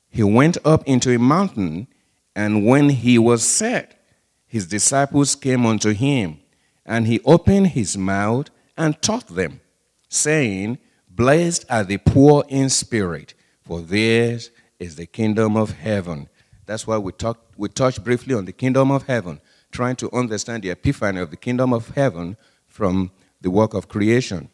he 0.08 0.22
went 0.22 0.56
up 0.64 0.84
into 0.86 1.14
a 1.14 1.18
mountain, 1.18 1.88
and 2.34 2.64
when 2.64 2.88
he 2.90 3.18
was 3.18 3.46
set, 3.46 4.00
his 4.46 4.66
disciples 4.66 5.34
came 5.34 5.66
unto 5.66 5.92
him, 5.92 6.38
and 6.86 7.06
he 7.06 7.20
opened 7.24 7.68
his 7.68 7.98
mouth 7.98 8.50
and 8.78 9.00
taught 9.02 9.26
them, 9.26 9.60
saying, 10.08 10.78
Blessed 11.10 11.66
are 11.68 11.84
the 11.84 11.98
poor 11.98 12.44
in 12.48 12.70
spirit, 12.70 13.34
for 13.60 13.80
theirs 13.80 14.50
is 14.78 14.96
the 14.96 15.06
kingdom 15.06 15.56
of 15.56 15.72
heaven. 15.72 16.28
That's 16.64 16.86
why 16.86 16.96
we 16.98 17.12
talked 17.12 17.58
we 17.58 17.68
touched 17.68 18.04
briefly 18.04 18.34
on 18.34 18.44
the 18.44 18.52
kingdom 18.52 18.90
of 18.92 19.06
heaven, 19.06 19.40
trying 19.72 19.96
to 19.96 20.10
understand 20.14 20.62
the 20.62 20.70
epiphany 20.70 21.20
of 21.20 21.30
the 21.30 21.36
kingdom 21.36 21.72
of 21.72 21.88
heaven 21.90 22.36
from 22.66 23.10
the 23.40 23.50
work 23.50 23.74
of 23.74 23.88
creation. 23.88 24.48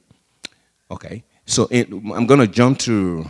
Okay. 0.90 1.24
So 1.44 1.68
it, 1.70 1.90
I'm 1.90 2.26
going 2.26 2.40
to 2.40 2.46
jump 2.46 2.78
to 2.80 3.26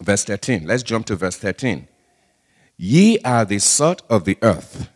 verse 0.00 0.24
13. 0.24 0.66
Let's 0.66 0.84
jump 0.84 1.06
to 1.06 1.16
verse 1.16 1.36
13. 1.36 1.88
Ye 2.76 3.18
are 3.24 3.44
the 3.44 3.58
salt 3.58 4.02
of 4.08 4.24
the 4.24 4.38
earth, 4.40 4.88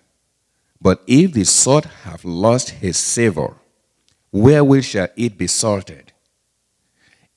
but 0.81 1.03
if 1.09 1.33
the 1.33 1.45
salt 1.45 1.87
have 2.05 2.25
lost 2.25 2.71
his 2.71 2.97
savor, 2.97 3.57
wherewith 4.33 4.85
shall 4.85 5.09
it 5.17 5.39
be 5.39 5.47
salted? 5.47 6.13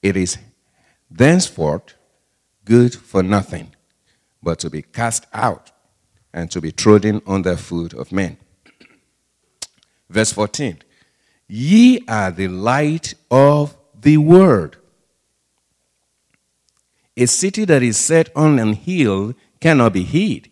It 0.01 0.17
is 0.17 0.37
thenceforth 1.11 1.93
good 2.63 2.95
for 2.95 3.21
nothing, 3.21 3.75
but 4.41 4.59
to 4.59 4.69
be 4.69 4.81
cast 4.81 5.25
out 5.33 5.71
and 6.33 6.49
to 6.51 6.59
be 6.61 6.71
trodden 6.71 7.21
under 7.27 7.55
foot 7.55 7.93
of 7.93 8.11
men. 8.11 8.37
Verse 10.09 10.31
14 10.31 10.79
Ye 11.47 12.03
are 12.07 12.31
the 12.31 12.47
light 12.47 13.13
of 13.29 13.77
the 13.99 14.17
world. 14.17 14.77
A 17.17 17.25
city 17.27 17.65
that 17.65 17.81
is 17.81 17.97
set 17.97 18.29
on 18.35 18.59
an 18.59 18.73
hill 18.73 19.33
cannot 19.59 19.93
be 19.93 20.03
hid. 20.03 20.49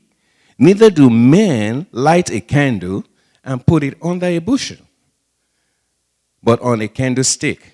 Neither 0.58 0.90
do 0.90 1.10
men 1.10 1.88
light 1.92 2.32
a 2.32 2.40
candle 2.40 3.04
and 3.44 3.66
put 3.66 3.84
it 3.84 3.98
under 4.02 4.28
a 4.28 4.40
bushel, 4.40 4.78
but 6.44 6.62
on 6.62 6.82
a 6.82 6.88
candlestick, 6.88 7.74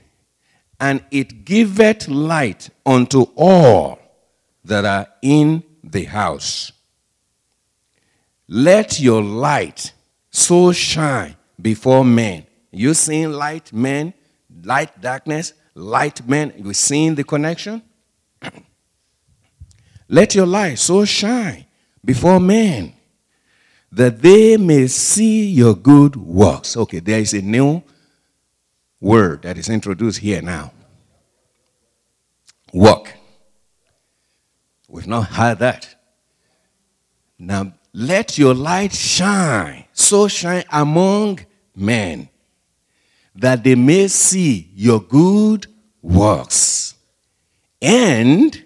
and 0.79 1.03
it 1.11 1.43
giveth 1.43 2.07
light 2.07 2.69
unto 2.85 3.27
all 3.35 3.99
that 4.63 4.85
are 4.85 5.07
in 5.21 5.63
the 5.83 6.05
house. 6.05 6.71
Let 8.47 8.99
your 8.99 9.21
light 9.21 9.93
so 10.29 10.71
shine 10.71 11.35
before 11.61 12.05
men. 12.05 12.45
You 12.71 12.93
seeing 12.93 13.31
light, 13.31 13.73
men, 13.73 14.13
light, 14.63 15.01
darkness, 15.01 15.53
light, 15.73 16.27
men. 16.27 16.53
You 16.57 16.73
seeing 16.73 17.15
the 17.15 17.23
connection? 17.23 17.81
Let 20.07 20.35
your 20.35 20.45
light 20.45 20.79
so 20.79 21.05
shine 21.05 21.65
before 22.03 22.39
men 22.39 22.93
that 23.91 24.21
they 24.21 24.57
may 24.57 24.87
see 24.87 25.49
your 25.49 25.75
good 25.75 26.15
works. 26.15 26.77
Okay, 26.77 26.99
there 26.99 27.19
is 27.19 27.33
a 27.33 27.41
new 27.41 27.83
word 28.99 29.43
that 29.43 29.57
is 29.57 29.69
introduced 29.69 30.19
here 30.19 30.41
now. 30.41 30.71
Walk. 32.73 33.13
We've 34.87 35.07
not 35.07 35.29
heard 35.29 35.59
that. 35.59 35.95
Now, 37.37 37.73
let 37.93 38.37
your 38.37 38.53
light 38.53 38.93
shine, 38.93 39.85
so 39.93 40.27
shine 40.27 40.63
among 40.71 41.39
men, 41.75 42.29
that 43.35 43.63
they 43.63 43.75
may 43.75 44.07
see 44.07 44.71
your 44.75 44.99
good 44.99 45.67
works 46.01 46.95
and 47.81 48.63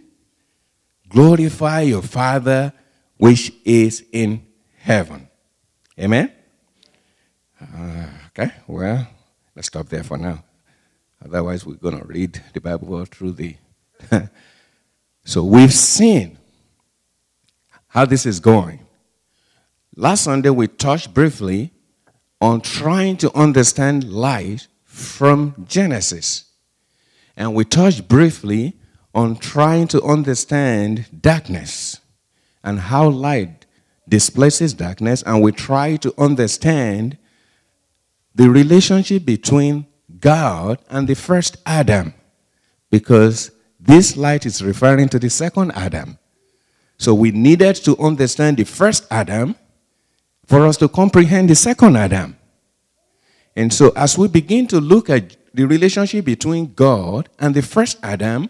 glorify 1.07 1.81
your 1.81 2.01
Father 2.01 2.73
which 3.17 3.53
is 3.63 4.03
in 4.11 4.45
heaven. 4.77 5.29
Amen? 5.99 6.31
Uh, 7.61 8.07
okay, 8.27 8.51
well, 8.67 9.07
let's 9.55 9.67
stop 9.67 9.89
there 9.89 10.03
for 10.03 10.17
now. 10.17 10.43
Otherwise, 11.23 11.65
we're 11.65 11.75
going 11.75 11.99
to 11.99 12.05
read 12.05 12.41
the 12.53 12.61
Bible 12.61 12.93
all 12.95 13.05
through 13.05 13.31
the. 13.33 13.55
so 15.25 15.43
we've 15.43 15.73
seen 15.73 16.37
how 17.87 18.05
this 18.05 18.25
is 18.25 18.39
going. 18.39 18.79
Last 19.95 20.23
Sunday, 20.23 20.49
we 20.49 20.67
touched 20.67 21.13
briefly 21.13 21.71
on 22.41 22.59
trying 22.61 23.15
to 23.17 23.31
understand 23.37 24.03
light 24.11 24.67
from 24.83 25.65
Genesis. 25.67 26.45
And 27.37 27.55
we 27.55 27.63
touched 27.63 28.07
briefly 28.07 28.73
on 29.13 29.37
trying 29.37 29.87
to 29.89 30.01
understand 30.03 31.05
darkness 31.21 31.99
and 32.63 32.79
how 32.79 33.07
light 33.07 33.65
displaces 34.09 34.73
darkness. 34.73 35.23
And 35.23 35.41
we 35.41 35.51
try 35.51 35.95
to 35.97 36.13
understand 36.17 37.17
the 38.35 38.49
relationship 38.49 39.25
between 39.25 39.85
God 40.19 40.79
and 40.89 41.07
the 41.07 41.15
first 41.15 41.57
Adam 41.65 42.13
because 42.89 43.51
this 43.79 44.15
light 44.15 44.45
is 44.45 44.63
referring 44.63 45.09
to 45.09 45.19
the 45.19 45.29
second 45.29 45.71
Adam. 45.71 46.17
So 46.97 47.13
we 47.13 47.31
needed 47.31 47.75
to 47.77 47.97
understand 47.97 48.57
the 48.57 48.63
first 48.63 49.05
Adam 49.11 49.55
for 50.45 50.65
us 50.65 50.77
to 50.77 50.87
comprehend 50.87 51.49
the 51.49 51.55
second 51.55 51.97
Adam. 51.97 52.37
And 53.55 53.73
so, 53.73 53.91
as 53.95 54.17
we 54.17 54.27
begin 54.27 54.67
to 54.67 54.79
look 54.79 55.09
at 55.09 55.35
the 55.53 55.65
relationship 55.65 56.25
between 56.25 56.73
God 56.73 57.29
and 57.37 57.53
the 57.53 57.61
first 57.61 57.97
Adam, 58.01 58.49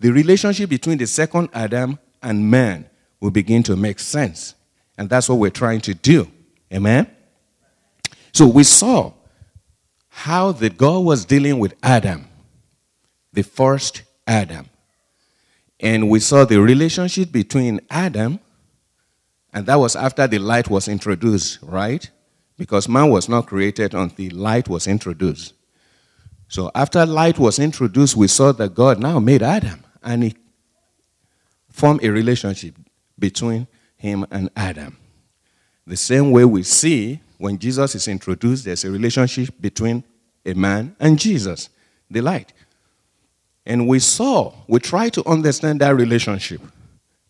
the 0.00 0.10
relationship 0.10 0.68
between 0.68 0.98
the 0.98 1.06
second 1.06 1.48
Adam 1.54 1.98
and 2.22 2.50
man 2.50 2.90
will 3.20 3.30
begin 3.30 3.62
to 3.62 3.76
make 3.76 3.98
sense. 4.00 4.54
And 4.98 5.08
that's 5.08 5.28
what 5.28 5.38
we're 5.38 5.50
trying 5.50 5.80
to 5.82 5.94
do. 5.94 6.28
Amen? 6.72 7.08
So, 8.32 8.46
we 8.46 8.64
saw 8.64 9.12
how 10.08 10.52
that 10.52 10.76
God 10.76 11.04
was 11.04 11.24
dealing 11.24 11.58
with 11.58 11.74
Adam, 11.82 12.28
the 13.32 13.42
first 13.42 14.02
Adam. 14.26 14.68
And 15.80 16.08
we 16.08 16.20
saw 16.20 16.44
the 16.44 16.60
relationship 16.60 17.32
between 17.32 17.80
Adam 17.90 18.38
and 19.52 19.66
that 19.66 19.78
was 19.78 19.96
after 19.96 20.26
the 20.26 20.38
light 20.38 20.70
was 20.70 20.88
introduced, 20.88 21.58
right? 21.62 22.08
Because 22.56 22.88
man 22.88 23.10
was 23.10 23.28
not 23.28 23.46
created 23.46 23.94
until 23.94 24.34
light 24.34 24.68
was 24.68 24.86
introduced. 24.86 25.54
So 26.48 26.70
after 26.74 27.04
light 27.04 27.38
was 27.38 27.58
introduced, 27.58 28.16
we 28.16 28.28
saw 28.28 28.52
that 28.52 28.74
God 28.74 28.98
now 28.98 29.18
made 29.18 29.42
Adam 29.42 29.84
and 30.02 30.24
he 30.24 30.36
formed 31.70 32.02
a 32.02 32.10
relationship 32.10 32.74
between 33.18 33.66
him 33.96 34.26
and 34.30 34.50
Adam. 34.56 34.96
The 35.86 35.96
same 35.96 36.30
way 36.30 36.44
we 36.44 36.62
see 36.62 37.20
when 37.42 37.58
Jesus 37.58 37.96
is 37.96 38.06
introduced, 38.06 38.64
there's 38.64 38.84
a 38.84 38.90
relationship 38.90 39.52
between 39.60 40.04
a 40.46 40.54
man 40.54 40.94
and 41.00 41.18
Jesus, 41.18 41.70
the 42.08 42.20
light. 42.20 42.52
And 43.66 43.88
we 43.88 43.98
saw, 43.98 44.54
we 44.68 44.78
try 44.78 45.08
to 45.08 45.28
understand 45.28 45.80
that 45.80 45.96
relationship 45.96 46.60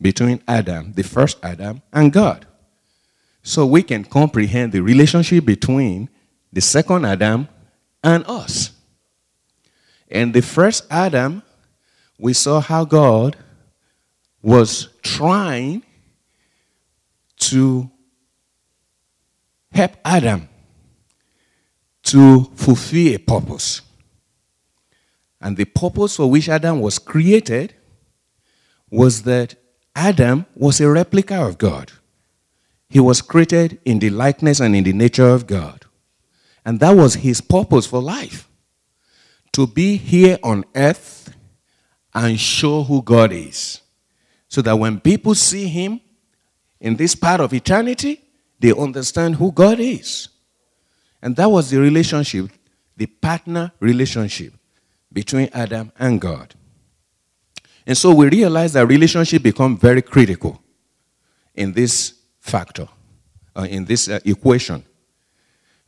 between 0.03 0.43
Adam, 0.47 0.93
the 0.93 1.03
first 1.03 1.39
Adam, 1.43 1.81
and 1.95 2.13
God. 2.13 2.45
So 3.43 3.65
we 3.65 3.83
can 3.83 4.05
comprehend 4.05 4.73
the 4.73 4.83
relationship 4.83 5.47
between 5.47 6.11
the 6.53 6.61
second 6.61 7.07
Adam 7.07 7.49
and 8.05 8.23
us. 8.27 8.73
And 10.11 10.35
the 10.35 10.43
first 10.43 10.85
Adam, 10.91 11.43
we 12.19 12.35
saw 12.35 12.61
how 12.61 12.85
God 12.85 13.35
was 14.43 14.89
trying 15.01 15.85
to 17.39 17.91
help 19.73 19.93
Adam 20.05 20.49
to 22.05 22.45
fulfill 22.55 23.15
a 23.15 23.19
purpose. 23.19 23.81
And 25.41 25.57
the 25.57 25.65
purpose 25.65 26.17
for 26.17 26.31
which 26.31 26.49
Adam 26.49 26.81
was 26.81 26.99
created 26.99 27.75
was 28.91 29.23
that 29.23 29.57
Adam 29.95 30.47
was 30.55 30.81
a 30.81 30.89
replica 30.89 31.47
of 31.47 31.59
God. 31.59 31.93
He 32.89 33.01
was 33.01 33.23
created 33.23 33.81
in 33.85 33.99
the 33.99 34.11
likeness 34.11 34.61
and 34.61 34.77
in 34.77 34.85
the 34.85 34.93
nature 34.93 35.29
of 35.29 35.47
God. 35.47 35.87
And 36.65 36.79
that 36.81 36.93
was 36.93 37.15
his 37.15 37.41
purpose 37.41 37.87
for 37.87 38.01
life 38.01 38.49
to 39.53 39.67
be 39.67 39.97
here 39.97 40.39
on 40.43 40.65
earth 40.75 41.35
and 42.15 42.39
show 42.39 42.83
who 42.83 43.03
God 43.03 43.33
is. 43.33 43.81
So 44.49 44.63
that 44.63 44.77
when 44.77 45.01
people 45.01 45.35
see 45.35 45.67
him 45.67 46.01
in 46.81 46.97
this 46.97 47.15
part 47.15 47.41
of 47.41 47.55
eternity, 47.55 48.22
they 48.63 48.73
understand 48.73 49.35
who 49.35 49.51
God 49.53 49.81
is. 49.81 50.29
And 51.21 51.37
that 51.37 51.51
was 51.51 51.69
the 51.69 51.79
relationship, 51.79 52.49
the 52.97 53.07
partner 53.07 53.73
relationship 53.81 54.55
between 55.13 55.51
Adam 55.53 55.93
and 55.99 56.21
God. 56.21 56.55
And 57.85 57.99
so 57.99 58.15
we 58.15 58.29
realize 58.29 58.73
that 58.75 58.87
relationship 58.87 59.43
become 59.43 59.77
very 59.77 60.01
critical 60.01 60.63
in 61.55 61.73
this 61.73 62.15
factor, 62.39 62.89
uh, 63.57 63.67
in 63.69 63.85
this 63.85 64.09
uh, 64.09 64.21
equation. 64.25 64.85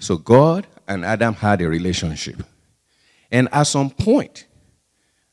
So 0.00 0.16
God 0.16 0.66
and 0.88 1.04
Adam 1.04 1.34
had 1.34 1.62
a 1.62 1.68
relationship. 1.68 2.42
And 3.30 3.48
at 3.52 3.62
some 3.64 3.90
point, 3.90 4.46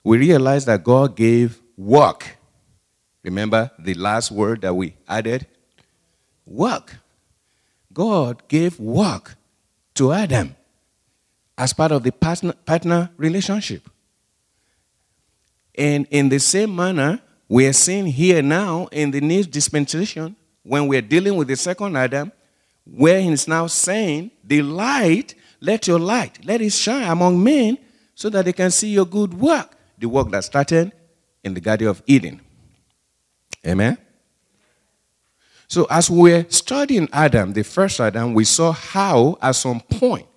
we 0.03 0.19
realized 0.19 0.67
that 0.67 0.83
God 0.83 1.15
gave 1.15 1.59
work. 1.75 2.37
Remember 3.23 3.71
the 3.79 3.95
last 3.95 4.31
word 4.31 4.61
that 4.61 4.75
we 4.75 4.95
added? 5.07 5.47
Work. 6.45 7.00
God 7.93 8.47
gave 8.47 8.79
work 8.79 9.35
to 9.95 10.11
Adam 10.11 10.55
as 11.57 11.73
part 11.73 11.91
of 11.91 12.03
the 12.03 12.11
partner, 12.11 12.53
partner 12.65 13.09
relationship. 13.17 13.89
And 15.75 16.07
in 16.09 16.29
the 16.29 16.39
same 16.39 16.75
manner, 16.75 17.21
we 17.47 17.67
are 17.67 17.73
seeing 17.73 18.05
here 18.05 18.41
now 18.41 18.87
in 18.91 19.11
the 19.11 19.21
new 19.21 19.43
dispensation, 19.43 20.35
when 20.63 20.87
we're 20.87 21.01
dealing 21.01 21.35
with 21.35 21.47
the 21.47 21.55
second 21.55 21.95
Adam, 21.95 22.31
where 22.85 23.21
he's 23.21 23.47
now 23.47 23.67
saying, 23.67 24.31
The 24.43 24.61
light, 24.61 25.35
let 25.59 25.87
your 25.87 25.99
light, 25.99 26.43
let 26.45 26.61
it 26.61 26.71
shine 26.71 27.09
among 27.09 27.43
men 27.43 27.77
so 28.15 28.29
that 28.29 28.45
they 28.45 28.53
can 28.53 28.71
see 28.71 28.89
your 28.89 29.05
good 29.05 29.33
work, 29.33 29.75
the 29.97 30.07
work 30.07 30.29
that 30.31 30.43
started 30.43 30.91
in 31.43 31.53
the 31.53 31.61
Garden 31.61 31.87
of 31.87 32.01
Eden. 32.05 32.41
Amen? 33.65 33.97
So, 35.71 35.87
as 35.89 36.11
we're 36.11 36.45
studying 36.49 37.07
Adam, 37.13 37.53
the 37.53 37.63
first 37.63 38.01
Adam, 38.01 38.33
we 38.33 38.43
saw 38.43 38.73
how, 38.73 39.37
at 39.41 39.53
some 39.53 39.79
point, 39.79 40.27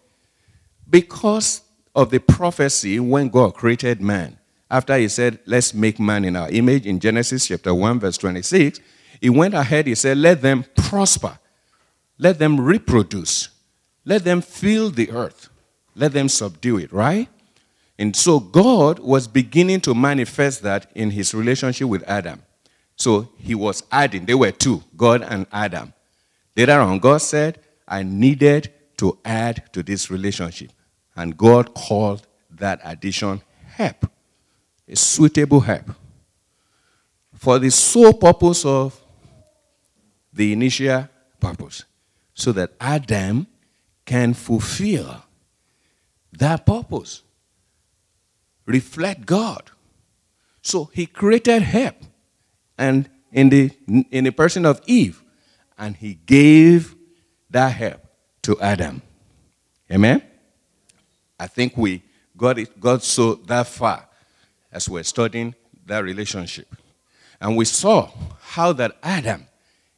because 0.89 1.63
of 1.93 2.11
the 2.11 2.21
prophecy 2.21 3.01
when 3.01 3.31
God 3.31 3.55
created 3.57 4.01
man, 4.01 4.39
after 4.71 4.97
he 4.97 5.09
said, 5.09 5.41
Let's 5.45 5.75
make 5.75 5.99
man 5.99 6.25
in 6.25 6.37
our 6.37 6.49
image 6.51 6.87
in 6.87 7.01
Genesis 7.01 7.49
chapter 7.49 7.75
1, 7.75 7.99
verse 7.99 8.17
26, 8.17 8.79
he 9.21 9.29
went 9.29 9.55
ahead, 9.55 9.89
he 9.89 9.97
said, 9.97 10.19
Let 10.19 10.41
them 10.41 10.67
prosper, 10.77 11.37
let 12.17 12.39
them 12.39 12.61
reproduce, 12.61 13.49
let 14.05 14.23
them 14.23 14.41
fill 14.41 14.91
the 14.91 15.11
earth, 15.11 15.49
let 15.97 16.13
them 16.13 16.29
subdue 16.29 16.79
it, 16.79 16.93
right? 16.93 17.29
And 17.99 18.15
so 18.15 18.39
God 18.39 19.01
was 19.01 19.27
beginning 19.27 19.81
to 19.81 19.97
manifest 19.97 20.63
that 20.63 20.93
in 20.95 21.11
his 21.11 21.35
relationship 21.35 21.89
with 21.89 22.05
Adam. 22.05 22.41
So 22.97 23.29
he 23.39 23.55
was 23.55 23.83
adding, 23.91 24.25
they 24.25 24.35
were 24.35 24.53
two, 24.53 24.83
God 24.97 25.23
and 25.23 25.47
Adam. 25.53 25.93
Later 26.57 26.81
on, 26.81 26.99
God 27.01 27.19
said, 27.19 27.59
I 27.87 28.03
needed 28.03 28.73
to 28.99 29.19
add 29.25 29.65
to 29.73 29.83
this 29.83 30.11
relationship. 30.11 30.71
And 31.17 31.37
God 31.37 31.75
called 31.75 32.27
that 32.51 32.81
addition 32.85 33.43
help, 33.67 34.07
a 34.89 34.95
suitable 34.97 35.61
help, 35.61 35.91
for 37.35 37.59
the 37.59 37.71
sole 37.71 38.13
purpose 38.13 38.65
of 38.65 38.99
the 40.33 40.53
initial 40.53 41.09
purpose, 41.41 41.85
so 42.33 42.53
that 42.53 42.73
Adam 42.81 43.47
can 44.05 44.35
fulfill 44.35 45.23
that 46.33 46.65
purpose, 46.65 47.23
reflect 48.67 49.27
God. 49.27 49.71
So 50.63 50.91
he 50.93 51.07
created 51.07 51.63
help, 51.63 51.97
and 52.79 53.09
in 53.33 53.49
the 53.49 53.71
in 54.11 54.25
the 54.25 54.31
person 54.31 54.65
of 54.65 54.81
Eve, 54.87 55.23
and 55.79 55.97
he 55.97 56.15
gave 56.27 56.95
that 57.51 57.73
help 57.73 58.01
to 58.43 58.61
Adam. 58.61 59.03
Amen. 59.91 60.23
I 61.39 61.47
think 61.47 61.77
we 61.77 62.03
got 62.37 62.59
it 62.59 62.81
got 62.81 63.03
so 63.03 63.35
that 63.35 63.67
far 63.67 64.09
as 64.73 64.89
we're 64.89 65.03
studying 65.03 65.55
that 65.87 66.03
relationship. 66.03 66.69
And 67.41 67.57
we 67.57 67.65
saw 67.65 68.11
how 68.41 68.73
that 68.75 68.97
Adam, 69.03 69.47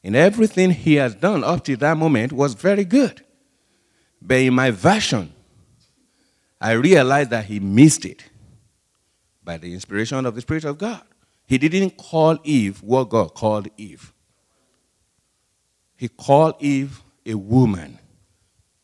in 0.03 0.15
everything 0.15 0.71
he 0.71 0.95
has 0.95 1.15
done 1.15 1.45
up 1.45 1.65
to 1.65 1.77
that 1.77 1.97
moment, 1.97 2.33
was 2.33 2.55
very 2.55 2.85
good. 2.85 3.25
But 4.21 4.39
in 4.39 4.55
my 4.55 4.71
version, 4.71 5.33
I 6.61 6.73
realized 6.73 7.31
that 7.31 7.45
he 7.45 7.61
missed 7.61 8.05
it 8.05 8.25
by 9.45 9.59
the 9.59 9.73
inspiration 9.73 10.27
of 10.27 10.35
the 10.35 10.41
Spirit 10.41 10.65
of 10.65 10.79
God. 10.79 11.03
He 11.47 11.59
didn't 11.59 11.97
call 11.97 12.39
Eve 12.45 12.83
what 12.83 13.09
God 13.09 13.35
called 13.35 13.69
Eve. 13.77 14.13
He 15.97 16.09
called 16.09 16.57
Eve 16.61 17.03
a 17.25 17.35
woman 17.35 17.99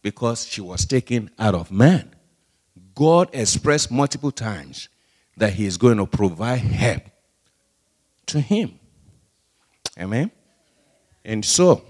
because 0.00 0.46
she 0.46 0.60
was 0.60 0.86
taken 0.86 1.30
out 1.38 1.54
of 1.54 1.70
man. 1.70 2.14
God 2.94 3.28
expressed 3.32 3.90
multiple 3.90 4.32
times 4.32 4.88
that 5.36 5.54
He 5.54 5.66
is 5.66 5.76
going 5.76 5.98
to 5.98 6.06
provide 6.06 6.60
help 6.60 7.02
to 8.26 8.40
him. 8.40 8.78
Amen? 9.98 10.30
And 11.24 11.44
so, 11.44 11.84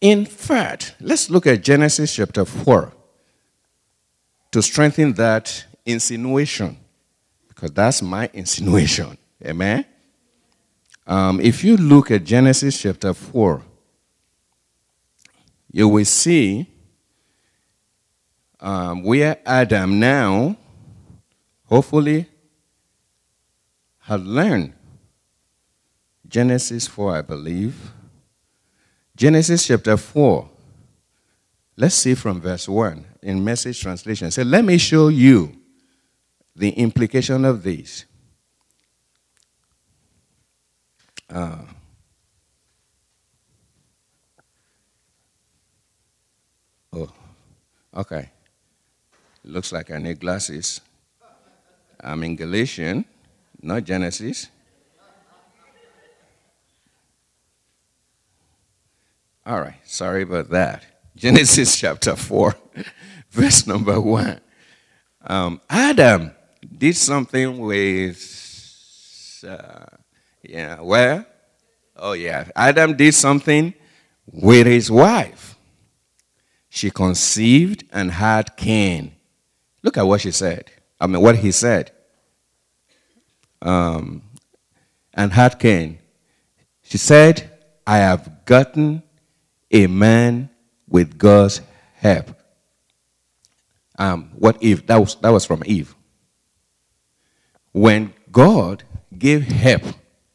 in 0.00 0.26
fact, 0.26 0.96
let's 1.00 1.30
look 1.30 1.46
at 1.46 1.62
Genesis 1.62 2.14
chapter 2.14 2.44
4 2.44 2.92
to 4.52 4.62
strengthen 4.62 5.14
that 5.14 5.64
insinuation, 5.86 6.76
because 7.62 7.74
that's 7.74 8.02
my 8.02 8.28
insinuation. 8.34 9.16
Amen? 9.44 9.84
Um, 11.06 11.40
if 11.40 11.62
you 11.62 11.76
look 11.76 12.10
at 12.10 12.24
Genesis 12.24 12.80
chapter 12.80 13.14
4, 13.14 13.62
you 15.70 15.88
will 15.88 16.04
see 16.04 16.66
um, 18.58 19.04
where 19.04 19.38
Adam 19.46 20.00
now, 20.00 20.56
hopefully, 21.66 22.26
had 24.00 24.26
learned. 24.26 24.72
Genesis 26.26 26.88
4, 26.88 27.18
I 27.18 27.22
believe. 27.22 27.92
Genesis 29.14 29.68
chapter 29.68 29.96
4. 29.96 30.48
Let's 31.76 31.94
see 31.94 32.14
from 32.16 32.40
verse 32.40 32.68
1 32.68 33.04
in 33.22 33.44
message 33.44 33.80
translation. 33.80 34.32
Say, 34.32 34.42
let 34.42 34.64
me 34.64 34.78
show 34.78 35.08
you 35.08 35.61
the 36.54 36.70
implication 36.70 37.44
of 37.44 37.62
this. 37.62 38.04
Uh, 41.28 41.58
oh, 46.92 47.12
okay. 47.96 48.30
Looks 49.44 49.72
like 49.72 49.90
I 49.90 49.98
need 49.98 50.20
glasses. 50.20 50.80
I'm 52.00 52.22
in 52.24 52.36
Galatians 52.36 53.04
not 53.62 53.84
Genesis. 53.84 54.48
All 59.46 59.60
right, 59.60 59.76
sorry 59.84 60.22
about 60.22 60.50
that. 60.50 60.84
Genesis 61.16 61.76
chapter 61.78 62.16
4, 62.16 62.54
verse 63.30 63.66
number 63.66 64.00
1. 64.00 64.40
Um, 65.24 65.60
Adam 65.68 66.32
did 66.78 66.96
something 66.96 67.58
with, 67.58 69.44
uh, 69.48 69.86
yeah, 70.42 70.80
where? 70.80 71.26
Oh, 71.96 72.12
yeah. 72.12 72.48
Adam 72.56 72.96
did 72.96 73.14
something 73.14 73.74
with 74.26 74.66
his 74.66 74.90
wife. 74.90 75.56
She 76.68 76.90
conceived 76.90 77.84
and 77.92 78.10
had 78.10 78.56
Cain. 78.56 79.12
Look 79.82 79.98
at 79.98 80.06
what 80.06 80.20
she 80.20 80.30
said. 80.30 80.70
I 81.00 81.06
mean, 81.06 81.20
what 81.20 81.36
he 81.36 81.52
said 81.52 81.92
um, 83.62 84.22
and 85.14 85.32
had 85.32 85.58
Cain. 85.58 85.98
She 86.82 86.98
said, 86.98 87.50
I 87.86 87.98
have 87.98 88.44
gotten 88.44 89.02
a 89.70 89.86
man 89.86 90.50
with 90.88 91.16
God's 91.16 91.62
help. 91.94 92.36
Um, 93.98 94.30
what 94.34 94.62
Eve? 94.62 94.86
That 94.86 94.98
was, 94.98 95.14
that 95.16 95.30
was 95.30 95.46
from 95.46 95.62
Eve. 95.64 95.94
When 97.72 98.12
God 98.30 98.84
gave 99.16 99.42
help 99.44 99.82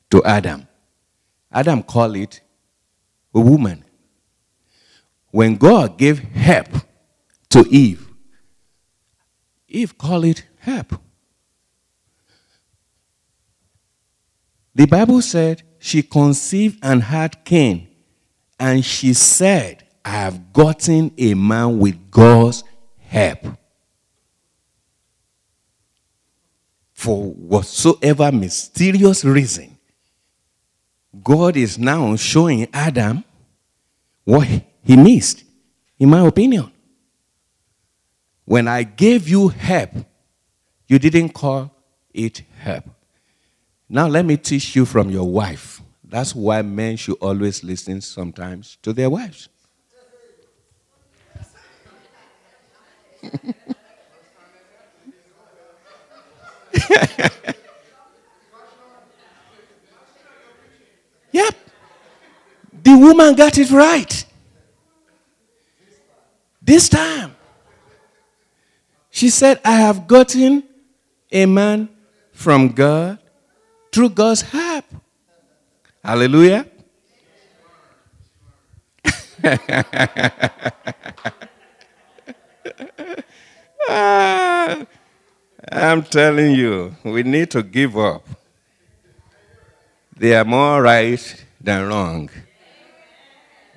to 0.10 0.24
Adam, 0.24 0.68
Adam 1.52 1.84
called 1.84 2.18
it 2.18 2.42
a 3.34 3.40
woman. 3.40 3.84
When 5.32 5.56
God 5.56 5.98
gave 5.98 6.20
help 6.20 6.68
to 7.50 7.66
Eve, 7.70 8.08
Eve 9.68 9.98
called 9.98 10.26
it 10.26 10.46
help. 10.60 11.00
The 14.74 14.86
Bible 14.86 15.22
said 15.22 15.64
she 15.80 16.04
conceived 16.04 16.80
and 16.84 17.04
had 17.04 17.44
Cain, 17.46 17.88
and 18.60 18.84
she 18.84 19.14
said, 19.14 19.84
I 20.04 20.12
have 20.12 20.54
gotten 20.54 21.12
a 21.18 21.34
man 21.34 21.80
with 21.80 22.10
God's 22.10 22.64
help. 22.98 23.40
For 26.98 27.32
whatsoever 27.32 28.32
mysterious 28.32 29.24
reason, 29.24 29.78
God 31.24 31.56
is 31.56 31.78
now 31.78 32.16
showing 32.16 32.68
Adam 32.74 33.24
what 34.24 34.48
he 34.82 34.98
missed, 34.98 35.44
in 36.00 36.10
my 36.10 36.26
opinion. 36.26 36.72
When 38.46 38.68
I 38.68 38.82
gave 38.82 39.30
you 39.30 39.50
help, 39.50 39.92
you 40.88 40.98
didn't 40.98 41.30
call 41.30 41.72
it 42.16 42.42
help. 42.58 42.86
Now, 43.88 44.08
let 44.08 44.26
me 44.26 44.36
teach 44.36 44.76
you 44.76 44.84
from 44.84 45.12
your 45.12 45.30
wife. 45.30 45.84
That's 46.04 46.34
why 46.34 46.64
men 46.64 46.98
should 46.98 47.18
always 47.22 47.64
listen 47.64 48.02
sometimes 48.02 48.80
to 48.82 48.92
their 48.92 49.12
wives. 49.12 49.50
yep. 61.32 61.56
The 62.84 62.98
woman 62.98 63.36
got 63.36 63.58
it 63.58 63.72
right. 63.72 64.26
This 66.62 66.90
time. 66.90 67.36
She 69.10 69.30
said, 69.30 69.60
I 69.66 69.72
have 69.72 70.08
gotten 70.08 70.64
a 71.32 71.46
man 71.46 71.90
from 72.32 72.70
God 72.70 73.20
through 73.92 74.10
God's 74.10 74.42
help. 74.42 74.86
Hallelujah. 76.04 76.66
Ah. 83.90 84.86
I'm 85.72 86.04
telling 86.04 86.52
you, 86.56 86.96
we 87.04 87.24
need 87.24 87.52
to 87.52 87.64
give 87.64 87.98
up. 87.98 88.26
They 90.18 90.36
are 90.36 90.46
more 90.46 90.82
right 90.82 91.46
than 91.62 91.88
wrong, 91.88 92.30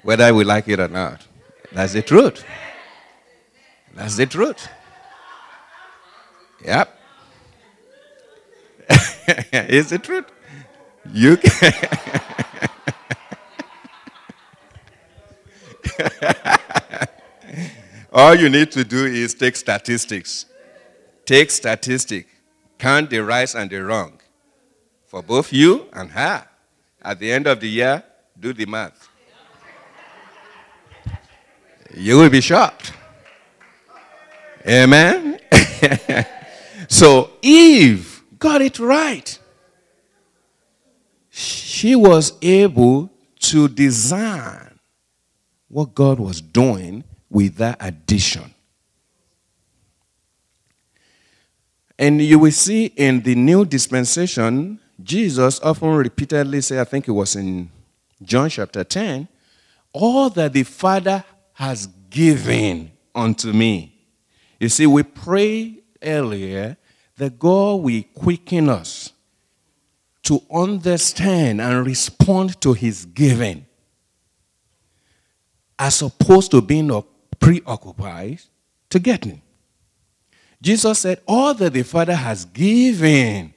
whether 0.03 0.33
we 0.35 0.45
like 0.45 0.69
it 0.69 0.81
or 0.81 0.89
not. 0.89 1.27
That's 1.73 1.93
the 1.95 2.03
truth. 2.03 2.45
That's 3.95 4.17
the 4.17 4.27
truth. 4.27 4.69
Yep. 6.65 6.99
Is 9.53 9.93
it 9.93 10.03
true? 10.05 10.25
You 11.13 11.37
can. 11.37 11.73
All 18.13 18.35
you 18.35 18.49
need 18.49 18.71
to 18.73 18.85
do 18.85 19.05
is 19.07 19.35
take 19.35 19.57
statistics. 19.57 20.47
Take 21.31 21.53
statistics. 21.53 22.29
Count 22.77 23.09
the 23.09 23.21
rights 23.21 23.55
and 23.55 23.71
the 23.71 23.85
wrong. 23.85 24.19
For 25.07 25.23
both 25.23 25.53
you 25.53 25.87
and 25.93 26.11
her. 26.11 26.45
At 27.01 27.21
the 27.21 27.31
end 27.31 27.47
of 27.47 27.61
the 27.61 27.69
year, 27.69 28.03
do 28.37 28.53
the 28.53 28.67
math. 28.67 29.09
You 31.95 32.19
will 32.19 32.31
be 32.31 32.41
shocked. 32.41 32.93
Amen. 34.67 35.39
So 36.89 37.31
Eve 37.43 38.25
got 38.37 38.61
it 38.61 38.81
right. 38.81 39.39
She 41.29 41.95
was 41.95 42.33
able 42.43 43.09
to 43.41 43.69
design 43.69 44.81
what 45.69 45.95
God 45.95 46.19
was 46.19 46.41
doing 46.41 47.05
with 47.29 47.55
that 47.57 47.77
addition. 47.79 48.53
And 52.01 52.23
you 52.23 52.39
will 52.39 52.51
see 52.51 52.87
in 52.87 53.21
the 53.21 53.35
new 53.35 53.67
dispensation, 53.67 54.81
Jesus 55.03 55.61
often 55.61 55.91
repeatedly 55.91 56.63
say, 56.63 56.81
I 56.81 56.85
think 56.85 57.07
it 57.07 57.13
was 57.13 57.37
in 57.37 57.71
John 58.23 58.49
chapter 58.49 58.83
10, 58.83 59.29
all 59.93 60.31
that 60.31 60.55
the 60.55 60.63
Father 60.63 61.23
has 61.53 61.87
given 62.09 62.91
unto 63.15 63.53
me. 63.53 63.95
You 64.59 64.71
see, 64.71 64.87
we 64.87 65.03
pray 65.03 65.83
earlier 66.03 66.79
that 67.19 67.39
God 67.39 67.83
will 67.83 68.03
quicken 68.15 68.71
us 68.71 69.13
to 70.23 70.41
understand 70.51 71.61
and 71.61 71.85
respond 71.85 72.59
to 72.63 72.73
his 72.73 73.05
giving 73.05 73.67
as 75.79 76.01
opposed 76.01 76.51
to 76.53 76.63
being 76.63 76.91
preoccupied 77.39 78.41
to 78.89 78.99
getting. 78.99 79.43
Jesus 80.63 81.01
said, 81.01 81.21
All 81.27 81.55
that 81.55 81.73
the 81.73 81.83
Father 81.83 82.15
has 82.15 82.45
given 82.45 83.55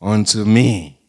unto 0.00 0.44
me. 0.44 1.00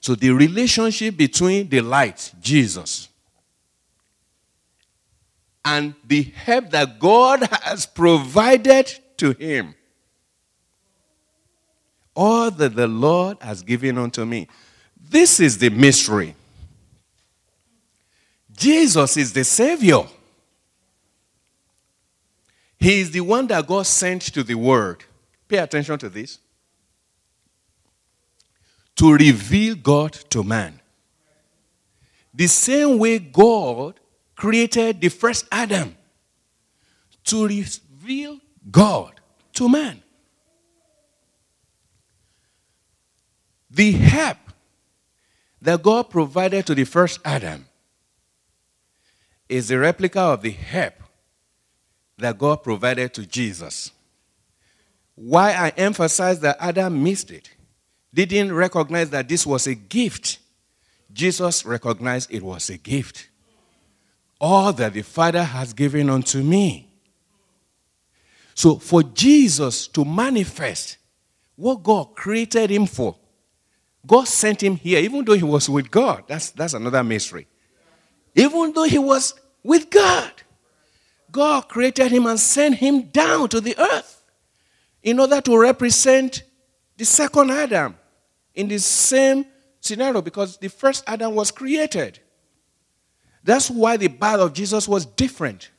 So 0.00 0.14
the 0.14 0.30
relationship 0.30 1.16
between 1.16 1.68
the 1.68 1.80
light, 1.82 2.32
Jesus, 2.40 3.08
and 5.64 5.94
the 6.06 6.22
help 6.22 6.70
that 6.70 6.98
God 6.98 7.42
has 7.62 7.84
provided 7.84 8.92
to 9.18 9.32
him. 9.32 9.74
All 12.16 12.50
that 12.50 12.74
the 12.74 12.88
Lord 12.88 13.38
has 13.40 13.62
given 13.62 13.98
unto 13.98 14.24
me. 14.24 14.48
This 14.98 15.38
is 15.38 15.58
the 15.58 15.70
mystery. 15.70 16.34
Jesus 18.56 19.16
is 19.16 19.32
the 19.32 19.44
Savior. 19.44 20.02
He 22.80 23.00
is 23.00 23.10
the 23.10 23.20
one 23.20 23.46
that 23.48 23.66
God 23.66 23.86
sent 23.86 24.22
to 24.32 24.42
the 24.42 24.54
world. 24.54 25.04
Pay 25.46 25.58
attention 25.58 25.98
to 25.98 26.08
this. 26.08 26.38
To 28.96 29.12
reveal 29.12 29.74
God 29.74 30.12
to 30.30 30.42
man. 30.42 30.80
The 32.32 32.46
same 32.46 32.98
way 32.98 33.18
God 33.18 34.00
created 34.34 35.00
the 35.00 35.10
first 35.10 35.46
Adam 35.52 35.94
to 37.24 37.46
reveal 37.46 38.38
God 38.70 39.20
to 39.52 39.68
man. 39.68 40.02
The 43.70 43.92
help 43.92 44.38
that 45.60 45.82
God 45.82 46.08
provided 46.08 46.66
to 46.66 46.74
the 46.74 46.84
first 46.84 47.20
Adam 47.24 47.66
is 49.48 49.70
a 49.70 49.78
replica 49.78 50.20
of 50.20 50.42
the 50.42 50.50
help 50.50 50.94
that 52.20 52.38
God 52.38 52.62
provided 52.62 53.12
to 53.14 53.26
Jesus. 53.26 53.90
Why 55.14 55.52
I 55.52 55.70
emphasize 55.76 56.40
that 56.40 56.56
Adam 56.60 57.02
missed 57.02 57.30
it, 57.30 57.50
didn't 58.12 58.52
recognize 58.52 59.10
that 59.10 59.28
this 59.28 59.46
was 59.46 59.66
a 59.66 59.74
gift. 59.74 60.38
Jesus 61.12 61.64
recognized 61.64 62.32
it 62.32 62.42
was 62.42 62.70
a 62.70 62.78
gift 62.78 63.30
all 64.40 64.72
that 64.72 64.94
the 64.94 65.02
Father 65.02 65.44
has 65.44 65.72
given 65.72 66.08
unto 66.08 66.42
me. 66.42 66.88
So, 68.54 68.76
for 68.76 69.02
Jesus 69.02 69.86
to 69.88 70.04
manifest 70.04 70.96
what 71.56 71.82
God 71.82 72.14
created 72.14 72.70
him 72.70 72.86
for, 72.86 73.16
God 74.06 74.26
sent 74.26 74.62
him 74.62 74.76
here, 74.76 74.98
even 75.00 75.24
though 75.24 75.34
he 75.34 75.44
was 75.44 75.68
with 75.68 75.90
God. 75.90 76.24
That's, 76.26 76.50
that's 76.50 76.74
another 76.74 77.04
mystery. 77.04 77.46
Even 78.34 78.72
though 78.72 78.84
he 78.84 78.98
was 78.98 79.34
with 79.62 79.90
God, 79.90 80.32
God 81.30 81.68
created 81.68 82.10
him 82.10 82.26
and 82.26 82.38
sent 82.38 82.76
him 82.76 83.02
down 83.02 83.48
to 83.50 83.60
the 83.60 83.78
earth 83.78 84.22
in 85.02 85.20
order 85.20 85.40
to 85.40 85.58
represent 85.58 86.42
the 86.96 87.04
second 87.04 87.50
Adam 87.50 87.96
in 88.54 88.68
the 88.68 88.78
same 88.78 89.46
scenario 89.80 90.20
because 90.20 90.56
the 90.58 90.68
first 90.68 91.04
Adam 91.06 91.34
was 91.34 91.50
created. 91.50 92.18
That's 93.42 93.70
why 93.70 93.96
the 93.96 94.08
birth 94.08 94.40
of 94.40 94.52
Jesus 94.52 94.86
was 94.86 95.06
different, 95.06 95.70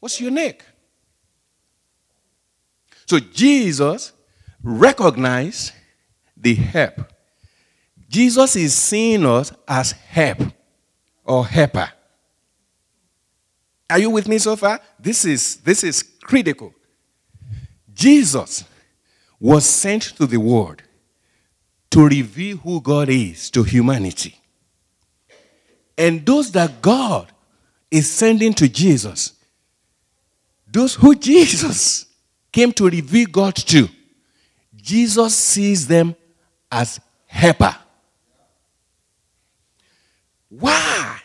was 0.00 0.20
unique. 0.20 0.62
So 3.06 3.18
Jesus 3.18 4.12
recognized 4.62 5.72
the 6.36 6.54
help. 6.54 7.12
Jesus 8.08 8.56
is 8.56 8.74
seeing 8.74 9.26
us 9.26 9.52
as 9.66 9.92
help 9.92 10.38
or 11.24 11.46
helper. 11.46 11.90
Are 13.92 13.98
you 13.98 14.08
with 14.08 14.26
me 14.26 14.38
so 14.38 14.56
far? 14.56 14.80
This 14.98 15.26
is, 15.26 15.56
this 15.56 15.84
is 15.84 16.02
critical. 16.02 16.72
Jesus 17.92 18.64
was 19.38 19.66
sent 19.66 20.02
to 20.16 20.26
the 20.26 20.38
world 20.38 20.82
to 21.90 22.06
reveal 22.08 22.56
who 22.56 22.80
God 22.80 23.10
is 23.10 23.50
to 23.50 23.62
humanity. 23.62 24.40
And 25.98 26.24
those 26.24 26.50
that 26.52 26.80
God 26.80 27.30
is 27.90 28.10
sending 28.10 28.54
to 28.54 28.66
Jesus, 28.66 29.34
those 30.66 30.94
who 30.94 31.14
Jesus 31.14 32.06
came 32.50 32.72
to 32.72 32.88
reveal 32.88 33.26
God 33.30 33.54
to, 33.56 33.88
Jesus 34.74 35.34
sees 35.34 35.86
them 35.86 36.16
as 36.70 36.98
helper. 37.26 37.76
Why? 40.48 41.21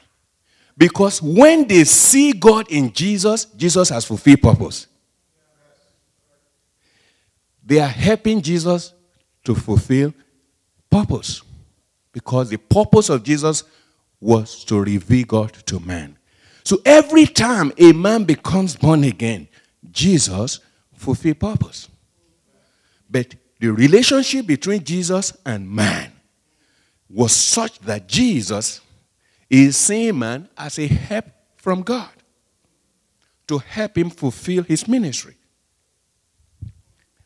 Because 0.78 1.22
when 1.22 1.68
they 1.68 1.84
see 1.84 2.34
God 2.34 2.72
in 2.72 2.94
Jesus, 2.94 3.46
Jesus 3.46 3.90
has 3.90 4.06
fulfilled 4.06 4.42
purpose. 4.42 4.88
They 7.66 7.80
are 7.80 7.88
helping 7.88 8.42
Jesus 8.42 8.94
to 9.44 9.56
fulfill 9.56 10.14
purpose. 10.90 11.42
Because 12.14 12.50
the 12.50 12.58
purpose 12.58 13.10
of 13.10 13.24
Jesus 13.24 13.64
was 14.22 14.64
to 14.66 14.80
reveal 14.80 15.26
God 15.26 15.54
to 15.66 15.80
man. 15.80 16.18
So 16.64 16.80
every 16.86 17.26
time 17.26 17.72
a 17.78 17.92
man 17.92 18.24
becomes 18.24 18.76
born 18.76 19.04
again, 19.04 19.48
Jesus 19.92 20.60
fulfilled 20.94 21.40
purpose. 21.40 21.90
But 23.10 23.36
the 23.60 23.70
relationship 23.70 24.46
between 24.46 24.84
Jesus 24.84 25.36
and 25.46 25.70
man 25.70 26.12
was 27.10 27.32
such 27.32 27.80
that 27.80 28.08
Jesus 28.08 28.82
is 29.50 29.78
seeing 29.78 30.20
man 30.20 30.50
as 30.58 30.78
a 30.80 30.88
help 30.88 31.26
from 31.56 31.82
God 31.82 32.10
to 33.48 33.58
help 33.60 33.98
him 33.98 34.10
fulfill 34.10 34.64
his 34.64 34.88
ministry. 34.88 35.36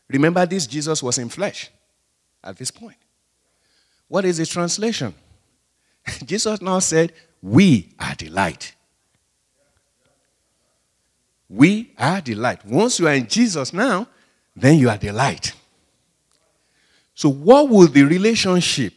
Remember, 0.08 0.44
this 0.46 0.66
Jesus 0.66 1.02
was 1.02 1.18
in 1.18 1.28
flesh 1.28 1.70
at 2.44 2.56
this 2.56 2.70
point. 2.70 2.96
What 4.08 4.24
is 4.24 4.38
the 4.38 4.46
translation? 4.46 5.14
Jesus 6.24 6.60
now 6.60 6.78
said, 6.80 7.12
We 7.40 7.94
are 7.98 8.14
the 8.14 8.28
light. 8.28 8.74
We 11.48 11.92
are 11.98 12.20
the 12.20 12.34
light. 12.34 12.64
Once 12.64 12.98
you 12.98 13.08
are 13.08 13.14
in 13.14 13.26
Jesus 13.26 13.72
now, 13.72 14.06
then 14.54 14.78
you 14.78 14.88
are 14.88 14.98
the 14.98 15.12
light. 15.12 15.54
So, 17.14 17.28
what 17.28 17.68
will 17.68 17.88
the 17.88 18.04
relationship 18.04 18.94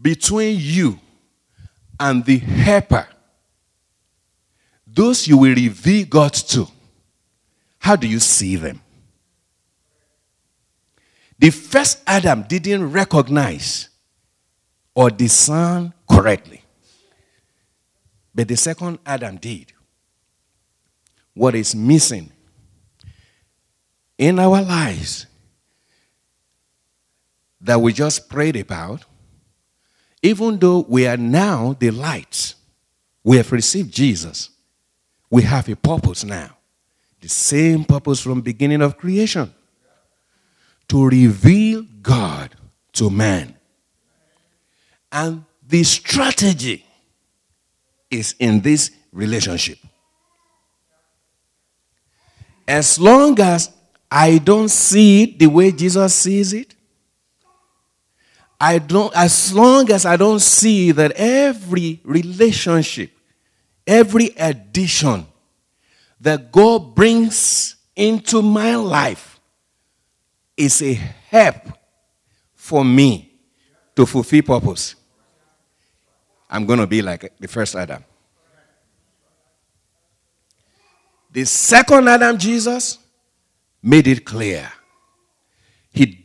between 0.00 0.58
you 0.58 0.98
and 2.02 2.24
the 2.24 2.36
helper, 2.38 3.06
those 4.84 5.28
you 5.28 5.38
will 5.38 5.54
reveal 5.54 6.04
God 6.04 6.32
to, 6.32 6.66
how 7.78 7.94
do 7.94 8.08
you 8.08 8.18
see 8.18 8.56
them? 8.56 8.82
The 11.38 11.50
first 11.50 12.02
Adam 12.04 12.42
didn't 12.42 12.90
recognize 12.90 13.88
or 14.96 15.10
discern 15.10 15.94
correctly. 16.10 16.64
But 18.34 18.48
the 18.48 18.56
second 18.56 18.98
Adam 19.06 19.36
did. 19.36 19.72
What 21.34 21.54
is 21.54 21.72
missing 21.72 22.32
in 24.18 24.40
our 24.40 24.60
lives 24.60 25.26
that 27.60 27.80
we 27.80 27.92
just 27.92 28.28
prayed 28.28 28.56
about, 28.56 29.04
even 30.22 30.58
though 30.58 30.86
we 30.88 31.06
are 31.06 31.16
now 31.16 31.76
the 31.78 31.90
lights, 31.90 32.54
we 33.24 33.36
have 33.36 33.50
received 33.50 33.92
Jesus, 33.92 34.50
we 35.30 35.42
have 35.42 35.68
a 35.68 35.76
purpose 35.76 36.24
now. 36.24 36.56
The 37.20 37.28
same 37.28 37.84
purpose 37.84 38.20
from 38.20 38.40
beginning 38.40 38.82
of 38.82 38.96
creation. 38.96 39.52
To 40.88 41.08
reveal 41.08 41.86
God 42.02 42.54
to 42.94 43.10
man. 43.10 43.54
And 45.10 45.44
the 45.66 45.84
strategy 45.84 46.84
is 48.10 48.34
in 48.38 48.60
this 48.60 48.90
relationship. 49.12 49.78
As 52.66 52.98
long 52.98 53.38
as 53.40 53.70
I 54.10 54.38
don't 54.38 54.68
see 54.68 55.22
it 55.22 55.38
the 55.38 55.46
way 55.46 55.72
Jesus 55.72 56.14
sees 56.14 56.52
it, 56.52 56.74
I 58.64 58.78
don't, 58.78 59.12
as 59.16 59.52
long 59.52 59.90
as 59.90 60.06
I 60.06 60.16
don't 60.16 60.38
see 60.38 60.92
that 60.92 61.10
every 61.16 62.00
relationship, 62.04 63.10
every 63.84 64.26
addition 64.38 65.26
that 66.20 66.52
God 66.52 66.94
brings 66.94 67.74
into 67.96 68.40
my 68.40 68.76
life 68.76 69.40
is 70.56 70.80
a 70.80 70.94
help 70.94 71.56
for 72.54 72.84
me 72.84 73.32
to 73.96 74.06
fulfill 74.06 74.42
purpose, 74.42 74.94
I'm 76.48 76.64
going 76.64 76.78
to 76.78 76.86
be 76.86 77.02
like 77.02 77.32
the 77.40 77.48
first 77.48 77.74
Adam. 77.74 78.04
The 81.32 81.44
second 81.46 82.06
Adam, 82.06 82.38
Jesus, 82.38 83.00
made 83.82 84.06
it 84.06 84.24
clear. 84.24 84.70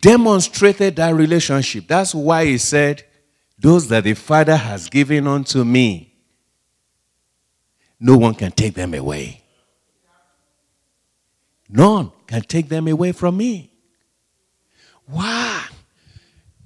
He 0.08 0.14
demonstrated 0.14 0.96
that 0.96 1.14
relationship. 1.14 1.86
That's 1.86 2.16
why 2.16 2.46
he 2.46 2.58
said, 2.58 3.04
Those 3.60 3.90
that 3.90 4.06
the 4.06 4.14
Father 4.14 4.56
has 4.56 4.88
given 4.88 5.28
unto 5.28 5.66
me, 5.66 6.14
no 8.00 8.16
one 8.16 8.34
can 8.34 8.54
take 8.54 8.74
them 8.74 8.94
away. 8.94 9.42
None 11.70 12.14
can 12.26 12.42
take 12.44 12.70
them 12.70 12.88
away 12.88 13.12
from 13.12 13.36
me. 13.36 13.70
Why? 15.08 15.66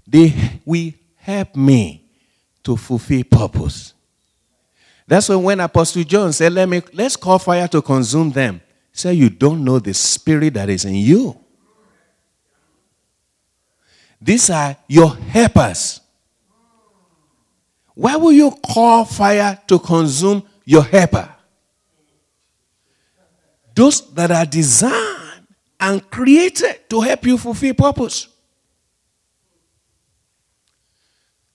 They 0.06 0.60
will 0.64 0.92
help 1.16 1.56
me 1.56 2.06
to 2.64 2.78
fulfill 2.78 3.24
purpose. 3.24 3.96
That's 5.08 5.30
why 5.30 5.36
when 5.38 5.60
Apostle 5.62 6.04
John 6.04 6.32
said, 6.32 6.54
Let 6.54 6.70
me 6.70 6.84
let's 6.94 7.16
call 7.16 7.40
fire 7.40 7.68
to 7.70 7.82
consume 7.82 8.32
them. 8.34 8.62
Say 8.94 9.16
you 9.16 9.32
don't 9.32 9.64
know 9.64 9.80
the 9.80 9.96
spirit 9.96 10.54
that 10.54 10.70
is 10.70 10.86
in 10.86 10.94
you. 10.94 11.41
These 14.22 14.52
are 14.52 14.78
your 14.88 15.16
helpers. 15.16 16.00
Why 17.96 18.16
will 18.16 18.32
you 18.32 18.52
call 18.52 19.04
fire 19.06 19.60
to 19.68 19.80
consume 19.80 20.44
your 20.64 20.84
helper? 20.84 21.28
Those 23.74 24.14
that 24.14 24.32
are 24.32 24.46
designed 24.46 25.48
and 25.80 26.10
created 26.10 26.90
to 26.90 27.02
help 27.02 27.26
you 27.26 27.38
fulfill 27.38 27.74
purpose. 27.74 28.28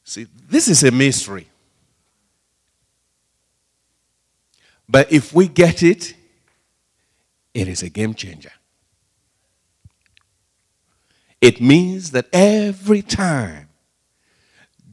See, 0.03 0.27
this 0.49 0.69
is 0.69 0.83
a 0.83 0.91
mystery. 0.91 1.47
But 4.89 5.13
if 5.13 5.33
we 5.33 5.49
get 5.49 5.83
it, 5.83 6.15
it 7.53 7.69
is 7.69 7.83
a 7.83 7.89
game 7.89 8.15
changer. 8.15 8.53
It 11.41 11.61
means 11.61 12.11
that 12.13 12.27
every 12.33 13.03
time 13.03 13.69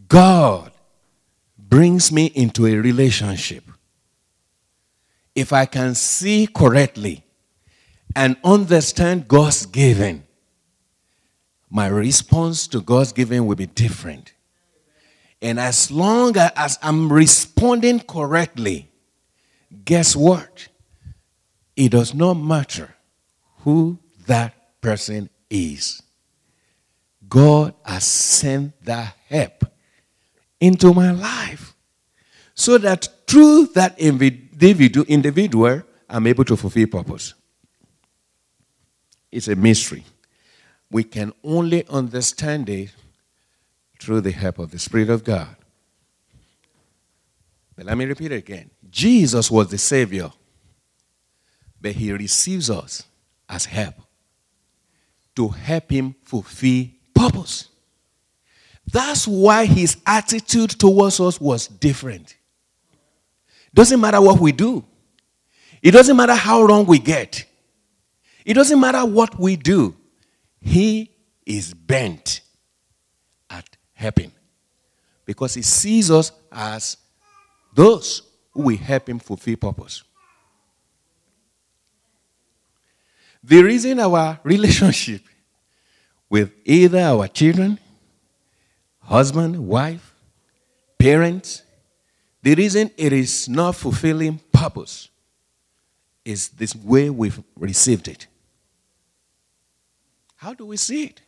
God 0.08 0.72
brings 1.58 2.12
me 2.12 2.28
into 2.28 2.68
a 2.68 2.76
relationship, 2.76 3.64
if 5.34 5.52
I 5.52 5.66
can 5.66 5.96
see 5.96 6.48
correctly 6.48 7.24
and 8.16 8.38
understand 8.44 9.28
God's 9.28 9.66
giving, 9.66 10.24
my 11.70 11.88
response 11.88 12.68
to 12.68 12.82
God's 12.82 13.14
giving 13.14 13.48
will 13.48 13.56
be 13.56 13.66
different. 13.66 14.34
And 15.42 15.60
as 15.60 15.90
long 15.90 16.38
as 16.38 16.78
I'm 16.84 17.12
responding 17.12 18.02
correctly, 18.02 18.92
guess 19.84 20.16
what? 20.16 20.68
It 21.76 21.90
does 21.90 22.14
not 22.14 22.36
matter 22.36 22.94
who 23.62 23.98
that 24.28 24.80
person 24.82 25.32
is. 25.50 26.03
God 27.34 27.74
has 27.84 28.04
sent 28.04 28.80
that 28.86 29.16
help 29.28 29.66
into 30.60 30.94
my 30.94 31.10
life 31.10 31.74
so 32.54 32.78
that 32.78 33.08
through 33.26 33.70
that 33.74 33.98
individual, 33.98 35.82
I'm 36.08 36.28
able 36.28 36.46
to 36.46 36.56
fulfill 36.56 36.86
purpose. 36.86 37.34
It's 39.32 39.48
a 39.48 39.56
mystery. 39.56 40.04
We 40.92 41.06
can 41.06 41.34
only 41.44 41.88
understand 41.88 42.70
it 42.70 42.92
through 44.00 44.22
the 44.22 44.30
help 44.30 44.60
of 44.60 44.70
the 44.70 44.78
Spirit 44.78 45.10
of 45.10 45.24
God. 45.24 45.56
But 47.76 47.88
let 47.88 47.98
me 47.98 48.06
repeat 48.06 48.32
it 48.32 48.36
again 48.36 48.70
Jesus 48.92 49.50
was 49.50 49.70
the 49.70 49.80
Savior, 49.80 50.32
but 51.82 51.94
He 51.94 52.14
receives 52.14 52.70
us 52.70 53.02
as 53.50 53.66
help 53.66 53.96
to 55.36 55.48
help 55.48 55.90
Him 55.90 56.14
fulfill 56.24 56.90
purpose. 57.14 57.70
That's 58.92 59.28
why 59.28 59.66
His 59.66 59.98
attitude 60.06 60.72
towards 60.72 61.20
us 61.20 61.40
was 61.40 61.68
different. 61.68 62.36
Doesn't 63.74 64.00
matter 64.00 64.22
what 64.22 64.40
we 64.40 64.52
do, 64.52 64.86
it 65.82 65.92
doesn't 65.92 66.16
matter 66.16 66.36
how 66.36 66.64
wrong 66.64 66.86
we 66.86 67.00
get, 67.00 67.46
it 68.46 68.54
doesn't 68.54 68.80
matter 68.80 69.06
what 69.06 69.40
we 69.40 69.56
do. 69.56 69.96
He 70.62 71.12
is 71.46 71.74
bent 71.74 72.40
at 73.50 73.76
helping 73.94 74.32
Because 75.26 75.54
he 75.54 75.62
sees 75.62 76.10
us 76.10 76.32
as 76.52 76.98
those 77.74 78.22
who 78.52 78.62
will 78.64 78.78
help 78.78 79.10
him 79.10 79.20
fulfill 79.20 79.58
purpose. 79.58 80.04
The 83.44 83.62
reason 83.62 84.00
our 84.00 84.40
relationship 84.44 85.22
with 86.34 86.52
either 86.66 86.98
our 86.98 87.28
children, 87.28 87.78
husband, 89.02 89.56
wife, 89.68 90.16
parents, 90.98 91.62
the 92.42 92.56
reason 92.56 92.90
it 92.98 93.14
is 93.14 93.48
not 93.48 93.76
fulfilling 93.76 94.40
purpose 94.52 95.10
is 96.26 96.50
this 96.50 96.76
way 96.76 97.12
we've 97.12 97.40
received 97.56 98.08
it. 98.08 98.26
How 100.38 100.56
do 100.56 100.66
we 100.66 100.76
see 100.76 101.04
it? 101.04 101.22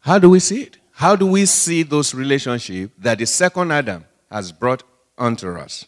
How 0.00 0.18
do 0.18 0.28
we 0.28 0.38
see 0.38 0.64
it? 0.64 0.76
How 0.92 1.16
do 1.16 1.24
we 1.24 1.46
see 1.46 1.82
those 1.82 2.14
relationships 2.14 2.92
that 2.98 3.16
the 3.16 3.24
second 3.24 3.72
Adam 3.72 4.04
has 4.30 4.52
brought 4.52 4.82
unto 5.16 5.48
us? 5.56 5.86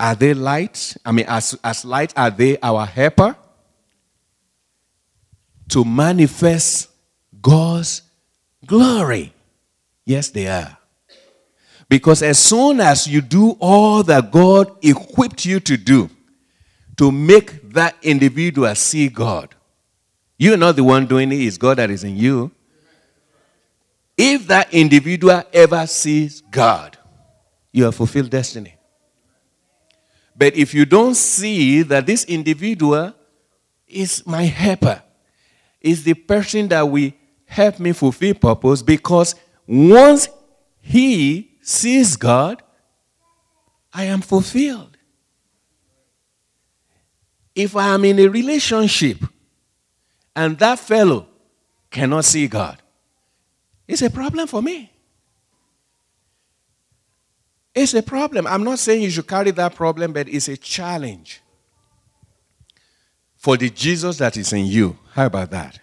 Are 0.00 0.16
they 0.16 0.34
light? 0.34 0.96
I 1.04 1.12
mean, 1.12 1.26
as, 1.28 1.56
as 1.62 1.84
light, 1.84 2.12
are 2.16 2.30
they 2.30 2.58
our 2.60 2.84
helper? 2.84 3.36
To 5.68 5.84
manifest 5.84 6.88
God's 7.40 8.02
glory. 8.66 9.32
Yes, 10.04 10.30
they 10.30 10.48
are. 10.48 10.76
Because 11.88 12.22
as 12.22 12.38
soon 12.38 12.80
as 12.80 13.06
you 13.06 13.20
do 13.20 13.56
all 13.60 14.02
that 14.02 14.30
God 14.30 14.70
equipped 14.82 15.44
you 15.44 15.60
to 15.60 15.76
do 15.76 16.10
to 16.96 17.10
make 17.10 17.72
that 17.72 17.96
individual 18.02 18.74
see 18.74 19.08
God, 19.08 19.54
you're 20.38 20.56
not 20.56 20.76
the 20.76 20.84
one 20.84 21.06
doing 21.06 21.32
it, 21.32 21.36
it's 21.36 21.56
God 21.56 21.78
that 21.78 21.90
is 21.90 22.04
in 22.04 22.16
you. 22.16 22.50
If 24.16 24.46
that 24.48 24.72
individual 24.74 25.42
ever 25.52 25.86
sees 25.86 26.40
God, 26.40 26.98
you 27.72 27.84
have 27.84 27.94
fulfilled 27.94 28.30
destiny. 28.30 28.74
But 30.36 30.56
if 30.56 30.74
you 30.74 30.84
don't 30.84 31.14
see 31.14 31.82
that 31.82 32.06
this 32.06 32.24
individual 32.24 33.14
is 33.86 34.26
my 34.26 34.42
helper, 34.42 35.02
is 35.80 36.04
the 36.04 36.14
person 36.14 36.68
that 36.68 36.82
will 36.82 37.12
help 37.46 37.78
me 37.78 37.92
fulfill 37.92 38.34
purpose, 38.34 38.82
because 38.82 39.34
once 39.66 40.28
he 40.80 41.56
sees 41.60 42.16
God, 42.16 42.62
I 43.92 44.04
am 44.04 44.20
fulfilled. 44.20 44.96
If 47.54 47.74
I 47.74 47.88
am 47.88 48.04
in 48.04 48.18
a 48.18 48.28
relationship 48.28 49.18
and 50.36 50.58
that 50.58 50.78
fellow 50.78 51.26
cannot 51.90 52.24
see 52.24 52.46
God, 52.46 52.80
it's 53.86 54.02
a 54.02 54.10
problem 54.10 54.46
for 54.46 54.62
me. 54.62 54.92
It's 57.74 57.94
a 57.94 58.02
problem. 58.02 58.46
I'm 58.46 58.64
not 58.64 58.78
saying 58.78 59.02
you 59.02 59.10
should 59.10 59.26
carry 59.26 59.50
that 59.52 59.74
problem, 59.74 60.12
but 60.12 60.28
it's 60.28 60.48
a 60.48 60.56
challenge 60.56 61.40
for 63.48 63.56
the 63.56 63.70
Jesus 63.70 64.18
that 64.18 64.36
is 64.36 64.52
in 64.52 64.66
you. 64.66 64.98
How 65.14 65.24
about 65.24 65.50
that? 65.52 65.80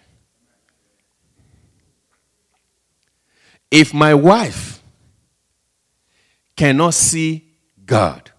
If 3.68 3.92
my 3.92 4.14
wife 4.14 4.80
cannot 6.54 6.94
see 6.94 7.44
God 7.84 8.30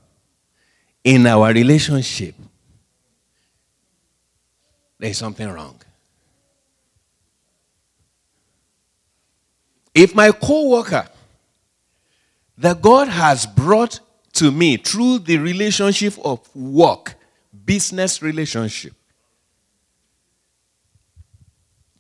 in 1.04 1.28
our 1.28 1.52
relationship, 1.52 2.36
there's 4.98 5.18
something 5.18 5.50
wrong. 5.50 5.82
If 9.94 10.16
my 10.16 10.32
co-worker 10.32 11.06
that 12.58 12.82
God 12.82 13.10
has 13.10 13.46
brought 13.46 14.00
to 14.36 14.52
me 14.52 14.78
through 14.78 15.20
the 15.20 15.38
relationship 15.38 16.14
of 16.24 16.56
work, 16.56 17.16
business 17.66 18.22
relationship, 18.22 18.94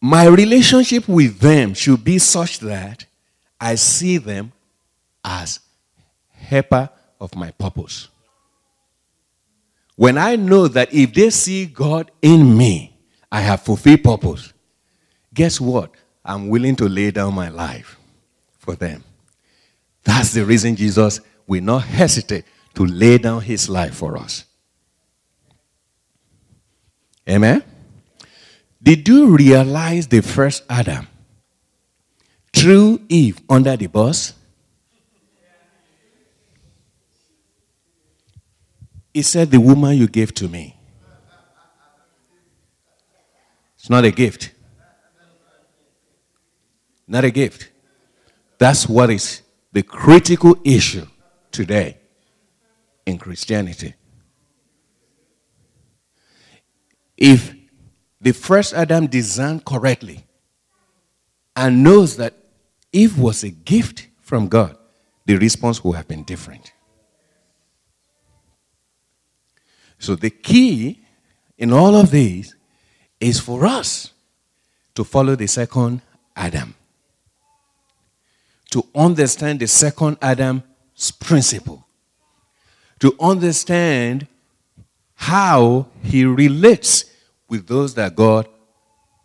my 0.01 0.27
relationship 0.27 1.07
with 1.07 1.39
them 1.39 1.73
should 1.73 2.03
be 2.03 2.19
such 2.19 2.59
that 2.59 3.05
I 3.59 3.75
see 3.75 4.17
them 4.17 4.51
as 5.23 5.59
helper 6.31 6.89
of 7.19 7.35
my 7.35 7.51
purpose. 7.51 8.09
When 9.95 10.17
I 10.17 10.35
know 10.35 10.67
that 10.67 10.93
if 10.93 11.13
they 11.13 11.31
see 11.31 11.65
God 11.65 12.11
in 12.21 12.55
me, 12.55 12.95
I 13.31 13.41
have 13.41 13.61
fulfilled 13.61 14.03
purpose, 14.03 14.53
guess 15.33 15.59
what? 15.59 15.91
I'm 16.23 16.49
willing 16.49 16.75
to 16.75 16.87
lay 16.87 17.09
down 17.11 17.33
my 17.33 17.49
life 17.49 17.97
for 18.59 18.75
them. 18.75 19.03
That's 20.03 20.33
the 20.33 20.45
reason 20.45 20.75
Jesus 20.75 21.19
will 21.47 21.63
not 21.63 21.83
hesitate 21.83 22.45
to 22.75 22.85
lay 22.85 23.17
down 23.17 23.41
his 23.41 23.69
life 23.69 23.95
for 23.95 24.17
us. 24.17 24.45
Amen? 27.27 27.63
Did 28.87 29.05
you 29.05 29.35
realize 29.35 30.07
the 30.07 30.21
first 30.21 30.63
Adam 30.69 31.09
threw 32.53 33.01
Eve 33.09 33.41
under 33.49 33.75
the 33.75 33.87
bus? 33.87 34.33
He 39.13 39.23
said, 39.23 39.51
The 39.51 39.59
woman 39.59 39.97
you 39.97 40.07
gave 40.07 40.33
to 40.35 40.47
me. 40.47 40.79
It's 43.77 43.89
not 43.89 44.05
a 44.05 44.11
gift. 44.11 44.51
Not 47.09 47.25
a 47.25 47.31
gift. 47.31 47.69
That's 48.57 48.87
what 48.87 49.09
is 49.09 49.41
the 49.73 49.83
critical 49.83 50.57
issue 50.63 51.07
today 51.51 51.97
in 53.05 53.17
Christianity. 53.17 53.95
If 57.17 57.56
the 58.19 58.33
first 58.33 58.73
Adam 58.73 59.07
designed 59.07 59.65
correctly 59.65 60.25
and 61.55 61.83
knows 61.83 62.17
that 62.17 62.33
Eve 62.91 63.17
was 63.19 63.43
a 63.43 63.49
gift 63.49 64.07
from 64.21 64.47
God, 64.47 64.77
the 65.25 65.37
response 65.37 65.83
would 65.83 65.95
have 65.95 66.07
been 66.07 66.23
different. 66.23 66.71
So 69.99 70.15
the 70.15 70.29
key 70.29 71.01
in 71.57 71.73
all 71.73 71.95
of 71.95 72.11
these 72.11 72.55
is 73.19 73.39
for 73.39 73.65
us 73.65 74.13
to 74.95 75.03
follow 75.03 75.35
the 75.35 75.47
second 75.47 76.01
Adam. 76.35 76.75
To 78.71 78.85
understand 78.93 79.59
the 79.59 79.67
second 79.67 80.17
Adam's 80.21 81.11
principle. 81.19 81.87
To 82.99 83.15
understand 83.19 84.27
how 85.15 85.87
he 86.03 86.25
relates 86.25 87.05
with 87.49 87.67
those 87.67 87.93
that 87.95 88.15
God 88.15 88.47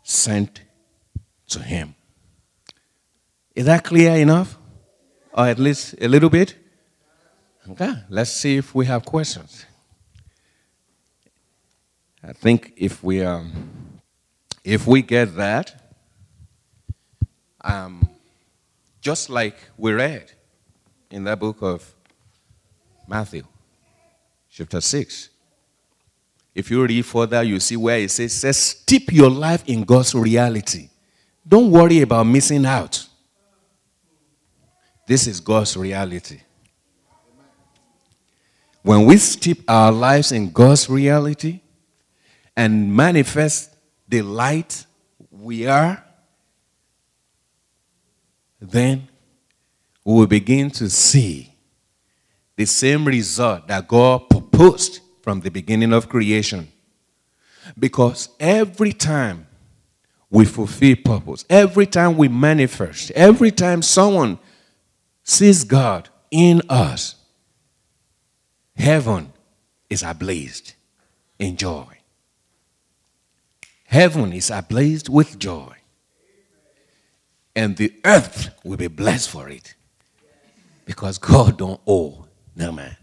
sent 0.02 0.62
to 1.48 1.60
him. 1.60 1.94
Is 3.54 3.66
that 3.66 3.84
clear 3.84 4.16
enough? 4.16 4.58
Or 5.32 5.46
at 5.46 5.58
least 5.58 5.94
a 6.00 6.08
little 6.08 6.30
bit? 6.30 6.56
Okay, 7.70 7.94
let's 8.08 8.30
see 8.30 8.56
if 8.56 8.74
we 8.74 8.86
have 8.86 9.04
questions. 9.04 9.66
I 12.22 12.32
think 12.32 12.72
if 12.76 13.02
we 13.02 13.22
um, 13.22 14.00
if 14.64 14.86
we 14.86 15.02
get 15.02 15.36
that, 15.36 15.96
um, 17.62 18.08
just 19.00 19.30
like 19.30 19.56
we 19.76 19.92
read 19.92 20.32
in 21.10 21.24
that 21.24 21.38
book 21.38 21.62
of 21.62 21.94
Matthew, 23.08 23.44
chapter 24.50 24.80
six. 24.80 25.30
If 26.54 26.70
you 26.70 26.84
read 26.84 27.06
further, 27.06 27.42
you 27.42 27.58
see 27.60 27.76
where 27.76 27.98
it 27.98 28.10
says, 28.10 28.32
says 28.32 28.56
steep 28.56 29.12
your 29.12 29.30
life 29.30 29.64
in 29.66 29.84
God's 29.84 30.14
reality. 30.14 30.88
Don't 31.46 31.70
worry 31.70 32.00
about 32.00 32.24
missing 32.24 32.66
out. 32.66 33.06
This 35.06 35.26
is 35.26 35.40
God's 35.40 35.76
reality. 35.76 36.40
When 38.82 39.06
we 39.06 39.16
steep 39.16 39.64
our 39.68 39.92
lives 39.92 40.32
in 40.32 40.50
God's 40.50 40.88
reality, 40.88 41.60
and 42.56 42.94
manifest 42.94 43.74
the 44.08 44.22
light 44.22 44.86
we 45.30 45.66
are, 45.66 46.04
then 48.60 49.08
we 50.04 50.14
will 50.14 50.26
begin 50.26 50.70
to 50.70 50.88
see 50.90 51.54
the 52.56 52.64
same 52.64 53.04
result 53.04 53.66
that 53.68 53.88
God 53.88 54.28
proposed 54.28 55.00
from 55.22 55.40
the 55.40 55.50
beginning 55.50 55.92
of 55.92 56.08
creation. 56.08 56.70
Because 57.78 58.28
every 58.40 58.92
time 58.92 59.46
we 60.30 60.44
fulfill 60.44 60.96
purpose, 61.04 61.44
every 61.48 61.86
time 61.86 62.16
we 62.16 62.28
manifest, 62.28 63.10
every 63.12 63.50
time 63.50 63.82
someone 63.82 64.38
sees 65.22 65.64
God 65.64 66.08
in 66.30 66.60
us, 66.68 67.14
heaven 68.76 69.32
is 69.88 70.02
ablaze 70.02 70.74
in 71.38 71.56
joy. 71.56 71.86
Heaven 73.84 74.32
is 74.32 74.50
ablaze 74.50 75.08
with 75.08 75.38
joy. 75.38 75.76
And 77.54 77.76
the 77.76 77.92
earth 78.04 78.48
will 78.64 78.78
be 78.78 78.88
blessed 78.88 79.28
for 79.28 79.50
it. 79.50 79.74
Because 80.86 81.18
God 81.18 81.58
don't 81.58 81.80
owe 81.86 82.26
no 82.56 82.72
man. 82.72 82.96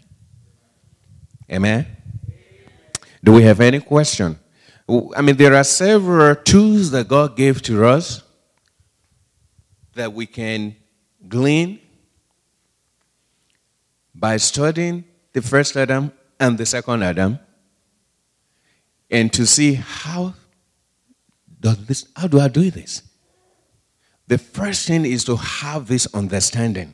Amen? 1.51 1.85
Do 3.23 3.33
we 3.33 3.43
have 3.43 3.59
any 3.59 3.79
question? 3.79 4.39
I 5.15 5.21
mean, 5.21 5.35
there 5.35 5.55
are 5.55 5.63
several 5.63 6.35
tools 6.35 6.91
that 6.91 7.07
God 7.07 7.35
gave 7.35 7.61
to 7.63 7.85
us 7.85 8.23
that 9.93 10.13
we 10.13 10.25
can 10.25 10.75
glean 11.27 11.79
by 14.15 14.37
studying 14.37 15.03
the 15.33 15.41
first 15.41 15.75
Adam 15.75 16.11
and 16.39 16.57
the 16.57 16.65
second 16.65 17.03
Adam 17.03 17.39
and 19.11 19.31
to 19.33 19.45
see 19.45 19.73
how 19.73 20.33
does 21.59 21.85
this, 21.85 22.07
how 22.15 22.27
do 22.27 22.39
I 22.39 22.47
do 22.47 22.69
this? 22.71 23.03
The 24.27 24.37
first 24.37 24.87
thing 24.87 25.05
is 25.05 25.23
to 25.25 25.35
have 25.35 25.87
this 25.87 26.07
understanding. 26.13 26.93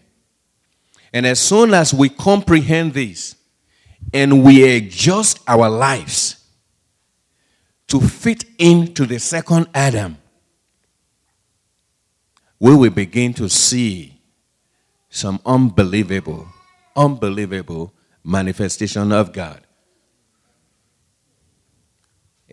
And 1.13 1.25
as 1.25 1.39
soon 1.39 1.73
as 1.73 1.93
we 1.93 2.09
comprehend 2.09 2.93
this 2.93 3.35
and 4.13 4.43
we 4.43 4.75
adjust 4.75 5.39
our 5.47 5.69
lives 5.69 6.43
to 7.87 7.99
fit 7.99 8.45
into 8.57 9.05
the 9.05 9.19
second 9.19 9.67
Adam, 9.73 10.17
we 12.59 12.75
will 12.75 12.89
begin 12.89 13.33
to 13.33 13.49
see 13.49 14.19
some 15.09 15.39
unbelievable, 15.45 16.47
unbelievable 16.95 17.93
manifestation 18.23 19.11
of 19.11 19.31
God. 19.31 19.61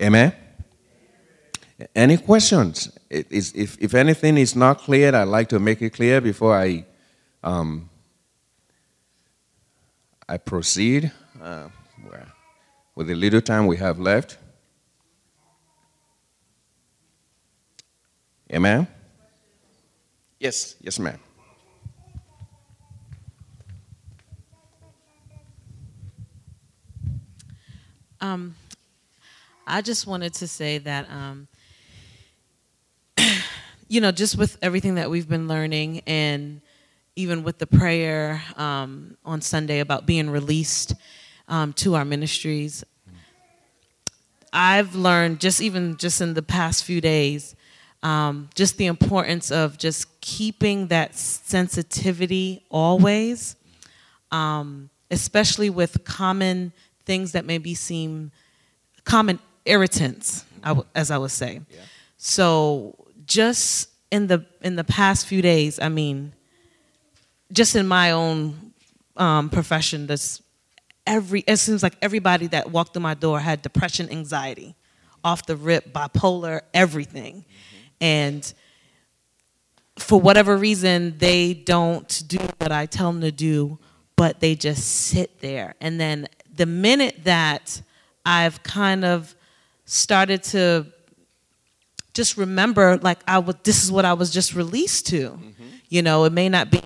Amen? 0.01 0.35
Any 1.95 2.19
questions? 2.19 2.91
if, 3.11 3.79
if 3.81 3.95
anything 3.95 4.39
is 4.39 4.57
not 4.57 4.79
clear, 4.79 5.15
I'd 5.15 5.25
like 5.25 5.49
to 5.51 5.59
make 5.59 5.83
it 5.83 5.91
clear 5.91 6.21
before 6.21 6.57
I, 6.57 6.85
um, 7.43 7.91
I 10.29 10.39
proceed 10.39 11.13
uh, 11.43 11.69
with 12.95 13.09
the 13.09 13.15
little 13.15 13.41
time 13.41 13.67
we 13.67 13.77
have 13.77 13.99
left. 13.99 14.39
Amen? 18.53 18.87
Yes, 20.39 20.77
yes, 20.81 20.99
ma'am. 20.99 21.19
Um, 28.21 28.55
I 29.67 29.81
just 29.81 30.07
wanted 30.07 30.35
to 30.35 30.47
say 30.47 30.79
that 30.79 31.09
um, 31.11 31.49
you 33.89 34.01
know, 34.01 34.13
just 34.13 34.37
with 34.37 34.59
everything 34.63 34.95
that 34.97 35.11
we've 35.11 35.29
been 35.29 35.49
learning 35.49 36.03
and 36.07 36.61
even 37.17 37.43
with 37.43 37.59
the 37.59 37.67
prayer 37.67 38.43
um, 38.57 39.17
on 39.25 39.41
Sunday 39.41 39.81
about 39.81 40.07
being 40.07 40.31
released 40.31 40.95
um, 41.53 41.75
to 41.75 41.95
our 41.95 42.05
ministries, 42.05 42.83
I've 44.55 44.95
learned 44.95 45.39
just 45.39 45.61
even 45.61 45.99
just 45.99 46.23
in 46.23 46.33
the 46.33 46.43
past 46.43 46.83
few 46.83 47.01
days, 47.03 47.55
um, 48.03 48.49
just 48.55 48.79
the 48.79 48.87
importance 48.87 49.51
of 49.51 49.77
just 49.77 50.21
keeping 50.23 50.87
that 50.89 51.15
sensitivity 51.15 52.65
always, 52.71 53.57
um, 54.31 54.89
especially 55.11 55.69
with 55.69 56.05
common 56.05 56.73
things 57.05 57.33
that 57.33 57.45
maybe 57.45 57.75
seem 57.75 58.33
common 59.05 59.39
irritants, 59.67 60.47
as 60.95 61.11
I 61.11 61.19
would 61.19 61.31
say. 61.31 61.61
Yeah. 61.71 61.81
So 62.17 62.97
just 63.27 63.91
in 64.11 64.27
the 64.27 64.47
in 64.63 64.77
the 64.77 64.85
past 64.85 65.27
few 65.27 65.43
days, 65.43 65.79
I 65.79 65.91
mean, 65.91 66.33
just 67.53 67.77
in 67.77 67.87
my 67.87 68.11
own 68.13 68.73
um, 69.19 69.51
profession, 69.51 70.07
this 70.07 70.42
every 71.07 71.41
it 71.47 71.57
seems 71.59 71.83
like 71.83 71.97
everybody 72.03 72.47
that 72.49 72.71
walked 72.71 72.95
through 72.95 73.03
my 73.03 73.15
door 73.15 73.41
had 73.41 73.63
depression, 73.63 74.11
anxiety, 74.11 74.75
off 75.25 75.47
the 75.47 75.57
rip, 75.57 75.93
bipolar, 75.93 76.63
everything. 76.75 77.45
Mm-hmm. 77.45 77.87
and 78.01 78.55
for 79.99 80.21
whatever 80.21 80.57
reason 80.57 81.17
they 81.19 81.53
don't 81.53 82.23
do 82.27 82.39
what 82.59 82.73
I 82.73 82.87
tell 82.87 83.13
them 83.13 83.21
to 83.21 83.31
do, 83.31 83.79
but 84.17 84.41
they 84.41 84.55
just 84.55 84.85
sit 84.85 85.41
there. 85.41 85.75
And 85.81 86.01
then 86.01 86.29
the 86.55 86.67
minute 86.67 87.25
that 87.25 87.83
I've 88.25 88.63
kind 88.63 89.05
of 89.05 89.35
started 89.85 90.43
to 90.45 90.87
just 92.15 92.37
remember 92.37 92.99
like 92.99 93.19
I 93.27 93.39
was 93.39 93.57
this 93.63 93.83
is 93.85 93.91
what 93.91 94.05
I 94.05 94.15
was 94.15 94.31
just 94.31 94.55
released 94.55 95.07
to. 95.09 95.31
Mm-hmm. 95.31 95.65
You 95.89 96.03
know, 96.03 96.25
it 96.25 96.33
may 96.33 96.49
not 96.49 96.71
be 96.71 96.83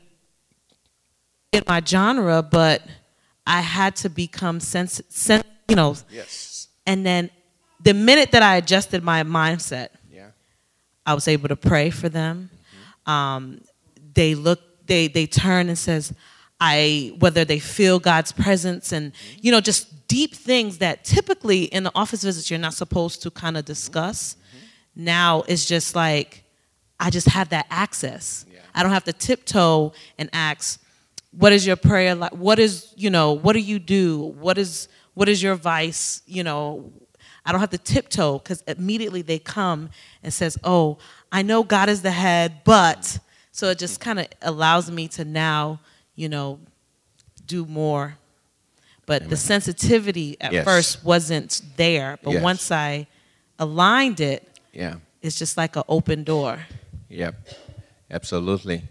in 1.53 1.63
my 1.67 1.81
genre, 1.85 2.43
but 2.43 2.83
I 3.47 3.61
had 3.61 3.97
to 3.97 4.11
become 4.11 4.61
sens- 4.61 5.03
sen- 5.09 5.45
you 5.69 5.77
know. 5.77 5.97
Yes. 6.11 6.69
And 6.87 7.05
then 7.05 7.31
the 7.81 7.95
minute 7.95 8.33
that 8.33 8.43
I 8.43 8.57
adjusted 8.57 9.03
my 9.03 9.23
mindset, 9.23 9.89
Yeah. 10.13 10.31
I 11.05 11.15
was 11.15 11.29
able 11.29 11.49
to 11.49 11.57
pray 11.57 11.91
for 11.91 12.09
them. 12.09 12.51
Mm-hmm. 12.51 13.11
Um, 13.11 13.61
they 14.15 14.35
look, 14.35 14.61
they 14.87 15.09
they 15.09 15.27
turn 15.27 15.69
and 15.69 15.79
says, 15.79 16.13
I 16.61 17.13
whether 17.19 17.45
they 17.45 17.59
feel 17.59 17.99
God's 17.99 18.33
presence 18.33 18.93
and 18.93 19.13
mm-hmm. 19.13 19.39
you 19.43 19.53
know 19.53 19.61
just 19.61 20.09
deep 20.09 20.35
things 20.35 20.79
that 20.79 21.05
typically 21.05 21.65
in 21.65 21.83
the 21.83 21.93
office 21.95 22.23
visits 22.23 22.51
you're 22.51 22.59
not 22.59 22.75
supposed 22.75 23.23
to 23.23 23.31
kind 23.31 23.57
of 23.57 23.63
mm-hmm. 23.63 23.73
discuss. 23.73 24.37
Now 24.95 25.43
it's 25.47 25.67
just 25.67 25.95
like 25.95 26.45
I 26.99 27.11
just 27.11 27.29
have 27.29 27.51
that 27.51 27.67
access. 27.71 28.47
Yeah. 28.51 28.61
I 28.75 28.83
don't 28.83 28.93
have 28.93 29.05
to 29.05 29.13
tiptoe 29.13 29.93
and 30.19 30.31
ask, 30.33 30.83
what 31.39 31.53
is 31.53 31.67
your 31.67 31.77
prayer 31.77 32.15
like? 32.15 32.33
What 32.33 32.59
is 32.59 32.93
you 32.97 33.11
know 33.11 33.33
what 33.33 33.53
do 33.53 33.61
you 33.61 33.79
do? 33.79 34.19
What 34.19 34.59
is 34.59 34.89
what 35.15 35.29
is 35.29 35.43
your 35.43 35.55
vice? 35.55 36.23
You 36.27 36.45
know, 36.45 36.93
I 37.45 37.53
don't 37.53 37.61
have 37.61 37.71
to 37.71 37.79
tiptoe 37.79 38.39
because 38.39 38.63
immediately 38.67 39.23
they 39.23 39.39
come 39.39 39.91
and 40.23 40.33
says, 40.33 40.59
"Oh, 40.65 40.99
I 41.33 41.43
know 41.43 41.63
God 41.63 41.89
is 41.89 42.03
the 42.03 42.11
head, 42.11 42.63
but." 42.65 43.19
So 43.53 43.71
it 43.71 43.79
just 43.79 44.01
kind 44.01 44.19
of 44.19 44.27
allows 44.43 44.91
me 44.91 45.09
to 45.09 45.25
now, 45.25 45.81
you 46.15 46.29
know, 46.29 46.59
do 47.47 47.65
more. 47.65 48.19
But 49.07 49.31
the 49.31 49.37
sensitivity 49.37 50.37
at 50.43 50.53
Yes. 50.53 50.65
first 50.65 51.03
wasn't 51.05 51.63
there, 51.77 52.19
but 52.23 52.33
Yes. 52.35 52.43
once 52.43 52.71
I 52.71 53.07
aligned 53.59 54.21
it, 54.21 54.47
Yeah. 54.75 54.97
it's 55.23 55.39
just 55.39 55.57
like 55.57 55.75
an 55.77 55.85
open 55.89 56.23
door. 56.23 56.67
Yep. 57.09 57.35
Absolutely. 58.11 58.83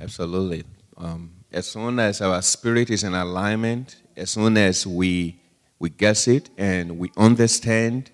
Absolutely. 0.00 0.62
Um, 0.96 1.32
as 1.56 1.66
soon 1.66 1.98
as 1.98 2.20
our 2.20 2.42
spirit 2.42 2.90
is 2.90 3.02
in 3.02 3.14
alignment, 3.14 3.96
as 4.14 4.30
soon 4.30 4.58
as 4.58 4.86
we 4.86 5.40
we 5.78 5.88
guess 5.88 6.28
it 6.28 6.50
and 6.58 6.98
we 6.98 7.10
understand 7.16 8.10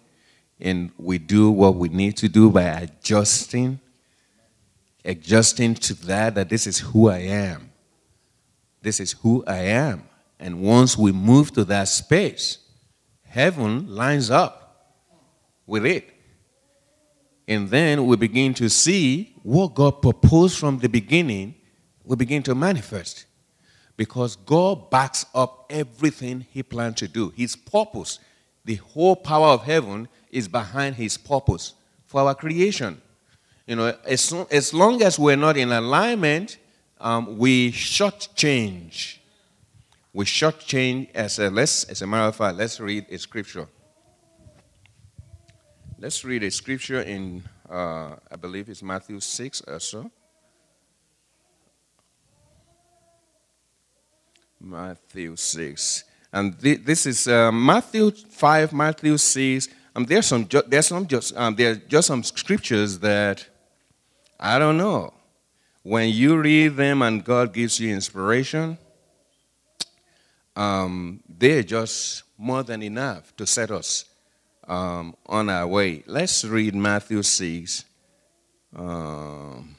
and 0.60 0.92
we 0.96 1.18
do 1.18 1.50
what 1.50 1.74
we 1.74 1.88
need 1.88 2.16
to 2.16 2.28
do 2.28 2.50
by 2.50 2.62
adjusting, 2.62 3.80
adjusting 5.04 5.74
to 5.74 5.94
that 6.06 6.36
that 6.36 6.48
this 6.48 6.68
is 6.68 6.78
who 6.78 7.08
I 7.08 7.18
am. 7.18 7.72
This 8.80 9.00
is 9.00 9.10
who 9.10 9.42
I 9.44 9.58
am. 9.58 10.04
And 10.38 10.60
once 10.60 10.96
we 10.96 11.10
move 11.10 11.52
to 11.54 11.64
that 11.64 11.88
space, 11.88 12.58
heaven 13.24 13.92
lines 13.92 14.30
up 14.30 15.02
with 15.66 15.84
it. 15.84 16.08
And 17.48 17.68
then 17.70 18.06
we 18.06 18.16
begin 18.16 18.54
to 18.54 18.68
see 18.68 19.34
what 19.42 19.74
God 19.74 20.00
proposed 20.00 20.58
from 20.58 20.78
the 20.78 20.88
beginning 20.88 21.56
we 22.04 22.14
begin 22.14 22.42
to 22.44 22.54
manifest. 22.54 23.26
Because 24.02 24.34
God 24.34 24.90
backs 24.90 25.26
up 25.32 25.66
everything 25.70 26.44
He 26.50 26.64
planned 26.64 26.96
to 26.96 27.06
do. 27.06 27.32
His 27.36 27.54
purpose, 27.54 28.18
the 28.64 28.74
whole 28.74 29.14
power 29.14 29.50
of 29.50 29.62
heaven 29.62 30.08
is 30.28 30.48
behind 30.48 30.96
His 30.96 31.16
purpose 31.16 31.74
for 32.06 32.22
our 32.22 32.34
creation. 32.34 33.00
You 33.64 33.76
know, 33.76 33.96
as, 34.04 34.34
as 34.50 34.74
long 34.74 35.00
as 35.04 35.20
we're 35.20 35.36
not 35.36 35.56
in 35.56 35.70
alignment, 35.70 36.58
um, 37.00 37.38
we 37.38 37.70
shortchange. 37.70 39.18
We 40.12 40.24
shortchange 40.24 41.14
as 41.14 41.38
a, 41.38 41.48
let's, 41.48 41.84
as 41.84 42.02
a 42.02 42.06
matter 42.08 42.26
of 42.26 42.34
fact, 42.34 42.56
let's 42.56 42.80
read 42.80 43.06
a 43.08 43.18
scripture. 43.18 43.68
Let's 45.96 46.24
read 46.24 46.42
a 46.42 46.50
scripture 46.50 47.02
in, 47.02 47.44
uh, 47.70 48.16
I 48.28 48.34
believe 48.34 48.68
it's 48.68 48.82
Matthew 48.82 49.20
6 49.20 49.62
or 49.68 49.78
so. 49.78 50.10
Matthew 54.62 55.36
6. 55.36 56.04
And 56.32 56.58
thi- 56.58 56.76
this 56.76 57.04
is 57.06 57.28
uh, 57.28 57.52
Matthew 57.52 58.10
5, 58.10 58.72
Matthew 58.72 59.18
6. 59.18 59.68
Um, 59.94 60.04
there's 60.04 60.26
some, 60.26 60.48
ju- 60.48 60.62
there's 60.66 60.86
some 60.86 61.06
just, 61.06 61.36
um, 61.36 61.54
there's 61.54 61.78
just 61.88 62.08
some 62.08 62.22
scriptures 62.22 62.98
that 63.00 63.46
I 64.40 64.58
don't 64.58 64.78
know. 64.78 65.12
When 65.82 66.08
you 66.10 66.38
read 66.40 66.76
them 66.76 67.02
and 67.02 67.24
God 67.24 67.52
gives 67.52 67.80
you 67.80 67.92
inspiration, 67.92 68.78
um, 70.54 71.20
they're 71.28 71.62
just 71.62 72.22
more 72.38 72.62
than 72.62 72.82
enough 72.82 73.36
to 73.36 73.46
set 73.46 73.70
us 73.70 74.04
um, 74.68 75.14
on 75.26 75.50
our 75.50 75.66
way. 75.66 76.04
Let's 76.06 76.44
read 76.44 76.74
Matthew 76.74 77.22
6. 77.22 77.84
Um, 78.74 79.74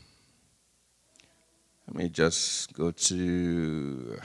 let 1.87 1.95
me 1.95 2.09
just 2.09 2.73
go 2.73 2.91
to. 2.91 4.19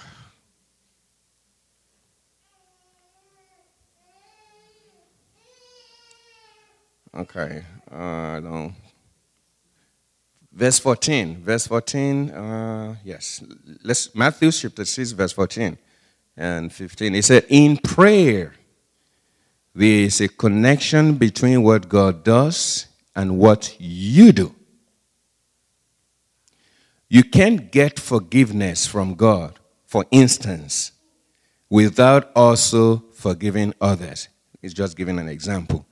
Okay, 7.15 7.65
uh. 7.91 8.69
Verse 10.59 10.81
14. 10.81 11.43
Verse 11.45 11.69
14, 11.69 12.31
uh, 12.31 12.97
yes. 13.05 13.45
Let's, 13.85 14.13
Matthew 14.13 14.51
chapter 14.51 14.85
6, 14.85 15.13
verse 15.13 15.33
14 15.33 15.79
and 16.37 16.73
15. 16.73 17.15
He 17.15 17.23
said, 17.23 17.47
In 17.49 17.77
prayer, 17.77 18.55
there 19.73 20.01
is 20.01 20.21
a 20.21 20.27
connection 20.27 21.15
between 21.15 21.63
what 21.63 21.89
God 21.89 22.25
does 22.25 22.89
and 23.15 23.39
what 23.39 23.77
you 23.79 24.33
do. 24.33 24.53
You 27.09 27.23
can't 27.23 27.71
get 27.71 28.01
forgiveness 28.01 28.85
from 28.85 29.15
God, 29.15 29.61
for 29.87 30.07
instance, 30.11 30.91
without 31.71 32.33
also 32.35 33.05
forgiving 33.13 33.75
others. 33.81 34.29
He's 34.61 34.75
just 34.75 34.97
giving 34.97 35.21
an 35.21 35.29
example 35.29 35.87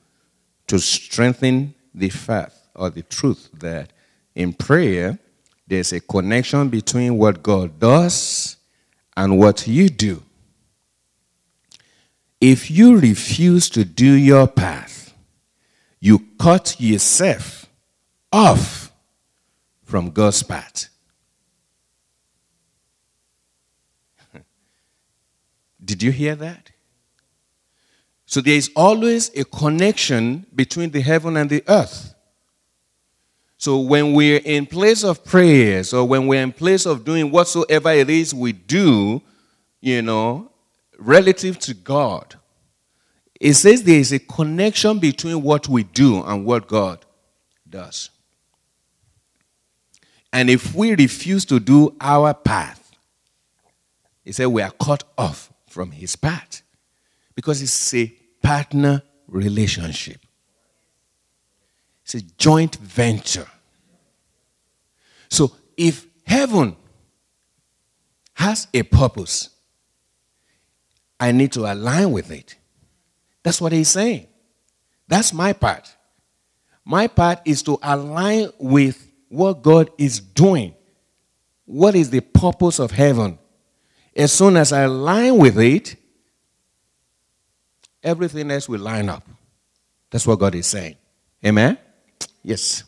to 0.67 0.79
strengthen 0.79 1.75
the 1.95 2.11
fact 2.11 2.55
or 2.75 2.91
the 2.91 3.03
truth 3.03 3.49
that 3.55 3.93
in 4.35 4.53
prayer, 4.53 5.19
there's 5.67 5.93
a 5.93 6.01
connection 6.01 6.69
between 6.69 7.17
what 7.17 7.43
God 7.43 7.81
does 7.81 8.57
and 9.17 9.39
what 9.39 9.67
you 9.67 9.89
do. 9.89 10.23
If 12.41 12.71
you 12.71 12.99
refuse 12.99 13.71
to 13.71 13.85
do 13.85 14.13
your 14.13 14.47
path, 14.47 15.15
you 16.01 16.21
cut 16.39 16.77
yourself 16.79 17.67
off 18.31 18.93
from 19.83 20.11
God's 20.11 20.43
path. 20.43 20.91
Did 25.85 26.03
you 26.03 26.13
hear 26.13 26.35
that? 26.35 26.71
So 28.27 28.41
there 28.41 28.55
is 28.55 28.71
always 28.75 29.31
a 29.37 29.45
connection 29.45 30.47
between 30.55 30.91
the 30.91 31.01
heaven 31.01 31.37
and 31.37 31.49
the 31.49 31.63
earth. 31.69 32.13
So 33.57 33.79
when 33.79 34.13
we're 34.13 34.41
in 34.45 34.67
place 34.67 35.05
of 35.05 35.25
prayers 35.25 35.95
or 35.95 36.07
when 36.07 36.27
we're 36.27 36.43
in 36.43 36.53
place 36.53 36.85
of 36.87 37.05
doing 37.05 37.31
whatsoever 37.31 37.91
it 37.91 38.11
is 38.11 38.35
we 38.35 38.53
do, 38.53 39.23
you 39.81 40.03
know, 40.03 40.51
relative 40.99 41.59
to 41.61 41.75
God, 41.75 42.35
it 43.41 43.55
says 43.55 43.85
there 43.85 43.99
is 43.99 44.13
a 44.13 44.19
connection 44.19 44.99
between 44.99 45.43
what 45.43 45.69
we 45.69 45.85
do 45.85 46.23
and 46.23 46.45
what 46.45 46.67
God 46.67 47.05
does. 47.69 48.11
And 50.33 50.51
if 50.51 50.75
we 50.75 50.95
refuse 50.95 51.45
to 51.47 51.61
do 51.61 51.95
our 52.01 52.35
path, 52.35 52.93
he 54.25 54.33
said 54.33 54.47
we 54.47 54.63
are 54.63 54.73
cut 54.73 55.05
off 55.17 55.53
from 55.69 55.93
his 55.93 56.17
path 56.17 56.63
because 57.37 57.63
it's 57.63 57.95
a 57.95 58.07
partner 58.43 59.03
relationship. 59.29 60.21
It's 62.03 62.15
a 62.15 62.23
joint 62.23 62.75
venture. 62.77 63.47
So 65.29 65.53
if 65.77 66.07
heaven 66.25 66.77
has 68.35 68.67
a 68.75 68.83
purpose, 68.83 69.51
I 71.21 71.33
need 71.33 71.53
to 71.53 71.71
align 71.73 72.11
with 72.11 72.31
it. 72.31 72.57
That's 73.43 73.61
what 73.61 73.73
he's 73.73 73.89
saying. 73.89 74.27
That's 75.09 75.33
my 75.33 75.53
part. 75.53 75.95
My 76.85 77.07
part 77.07 77.41
is 77.45 77.63
to 77.65 77.79
align 77.83 78.51
with 78.59 79.11
what 79.29 79.63
God 79.63 79.91
is 79.99 80.21
doing. 80.21 80.75
What 81.65 81.95
is 81.95 82.11
the 82.11 82.21
purpose 82.21 82.79
of 82.79 82.93
heaven? 82.93 83.39
As 84.15 84.33
soon 84.33 84.57
as 84.57 84.73
I 84.73 84.83
align 84.83 85.37
with 85.37 85.59
it, 85.59 85.97
everything 88.07 88.51
else 88.51 88.69
will 88.69 88.81
line 88.81 89.09
up. 89.09 89.29
That's 90.11 90.27
what 90.27 90.39
God 90.39 90.55
is 90.55 90.67
saying. 90.67 90.97
Amen? 91.45 91.77
Yes. 92.43 92.85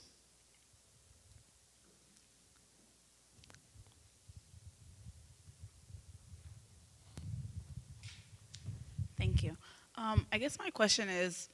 Thank 9.18 9.42
you. 9.42 9.56
Um, 9.96 10.24
I 10.32 10.38
guess 10.38 10.56
my 10.60 10.70
question 10.70 11.08
is 11.08 11.48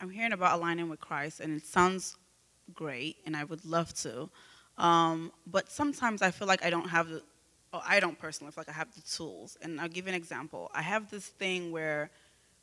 I'm 0.00 0.08
hearing 0.08 0.32
about 0.32 0.56
aligning 0.56 0.88
with 0.88 1.00
Christ, 1.00 1.40
and 1.40 1.56
it 1.56 1.66
sounds 1.66 2.16
great, 2.72 3.16
and 3.26 3.36
I 3.36 3.42
would 3.42 3.64
love 3.64 3.92
to. 4.02 4.30
Um, 4.76 5.32
but 5.44 5.72
sometimes 5.72 6.22
I 6.22 6.30
feel 6.30 6.46
like 6.46 6.64
I 6.64 6.70
don't 6.70 6.88
have 6.88 7.08
the, 7.08 7.22
I 7.72 7.98
don't 7.98 8.16
personally 8.16 8.52
feel 8.52 8.62
like 8.64 8.68
I 8.68 8.78
have 8.78 8.94
the 8.94 9.00
tools. 9.00 9.58
And 9.60 9.80
I'll 9.80 9.88
give 9.88 10.06
you 10.06 10.10
an 10.10 10.14
example. 10.14 10.70
I 10.72 10.82
have 10.82 11.10
this 11.10 11.26
thing 11.26 11.72
where 11.72 12.10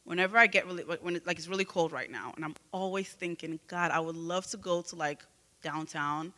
whenever 0.05 0.37
I 0.37 0.47
get 0.47 0.65
really, 0.65 0.83
when 0.83 1.17
it, 1.17 1.27
like 1.27 1.37
it's 1.37 1.47
really 1.47 1.65
cold 1.65 1.91
right 1.91 2.09
now, 2.09 2.31
and 2.35 2.45
I'm 2.45 2.55
always 2.71 3.09
thinking, 3.09 3.59
God, 3.67 3.91
I 3.91 3.99
would 3.99 4.15
love 4.15 4.47
to 4.47 4.57
go 4.57 4.81
to 4.83 4.95
like 4.95 5.23
downtown 5.61 6.31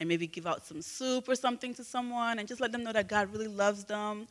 and 0.00 0.08
maybe 0.08 0.26
give 0.26 0.46
out 0.46 0.64
some 0.64 0.80
soup 0.80 1.28
or 1.28 1.34
something 1.34 1.74
to 1.74 1.84
someone 1.84 2.38
and 2.38 2.48
just 2.48 2.60
let 2.60 2.72
them 2.72 2.84
know 2.84 2.92
that 2.92 3.08
God 3.08 3.32
really 3.32 3.48
loves 3.48 3.84
them. 3.84 4.26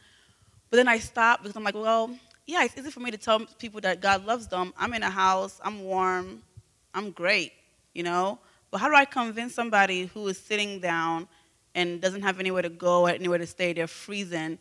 But 0.70 0.78
then 0.78 0.88
I 0.88 0.98
stop 1.00 1.44
because 1.44 1.56
I'm 1.56 1.64
like, 1.64 1.76
well, 1.76 2.18
yeah, 2.46 2.64
it's 2.64 2.78
easy 2.78 2.90
for 2.90 3.02
me 3.02 3.12
to 3.12 3.18
tell 3.18 3.46
people 3.60 3.82
that 3.82 4.02
God 4.02 4.26
loves 4.26 4.48
them. 4.48 4.74
I'm 4.78 4.94
in 4.94 5.04
a 5.04 5.10
house, 5.10 5.60
I'm 5.64 5.84
warm, 5.84 6.42
I'm 6.94 7.12
great, 7.12 7.52
you 7.94 8.04
know? 8.04 8.40
But 8.72 8.80
how 8.80 8.88
do 8.90 8.96
I 8.96 9.06
convince 9.06 9.54
somebody 9.54 10.06
who 10.06 10.28
is 10.28 10.38
sitting 10.38 10.80
down 10.80 11.28
and 11.76 12.02
doesn't 12.02 12.22
have 12.22 12.40
anywhere 12.40 12.64
to 12.64 12.70
go, 12.70 13.04
or 13.04 13.10
anywhere 13.10 13.38
to 13.38 13.46
stay, 13.46 13.72
they're 13.72 13.88
freezing, 13.88 14.58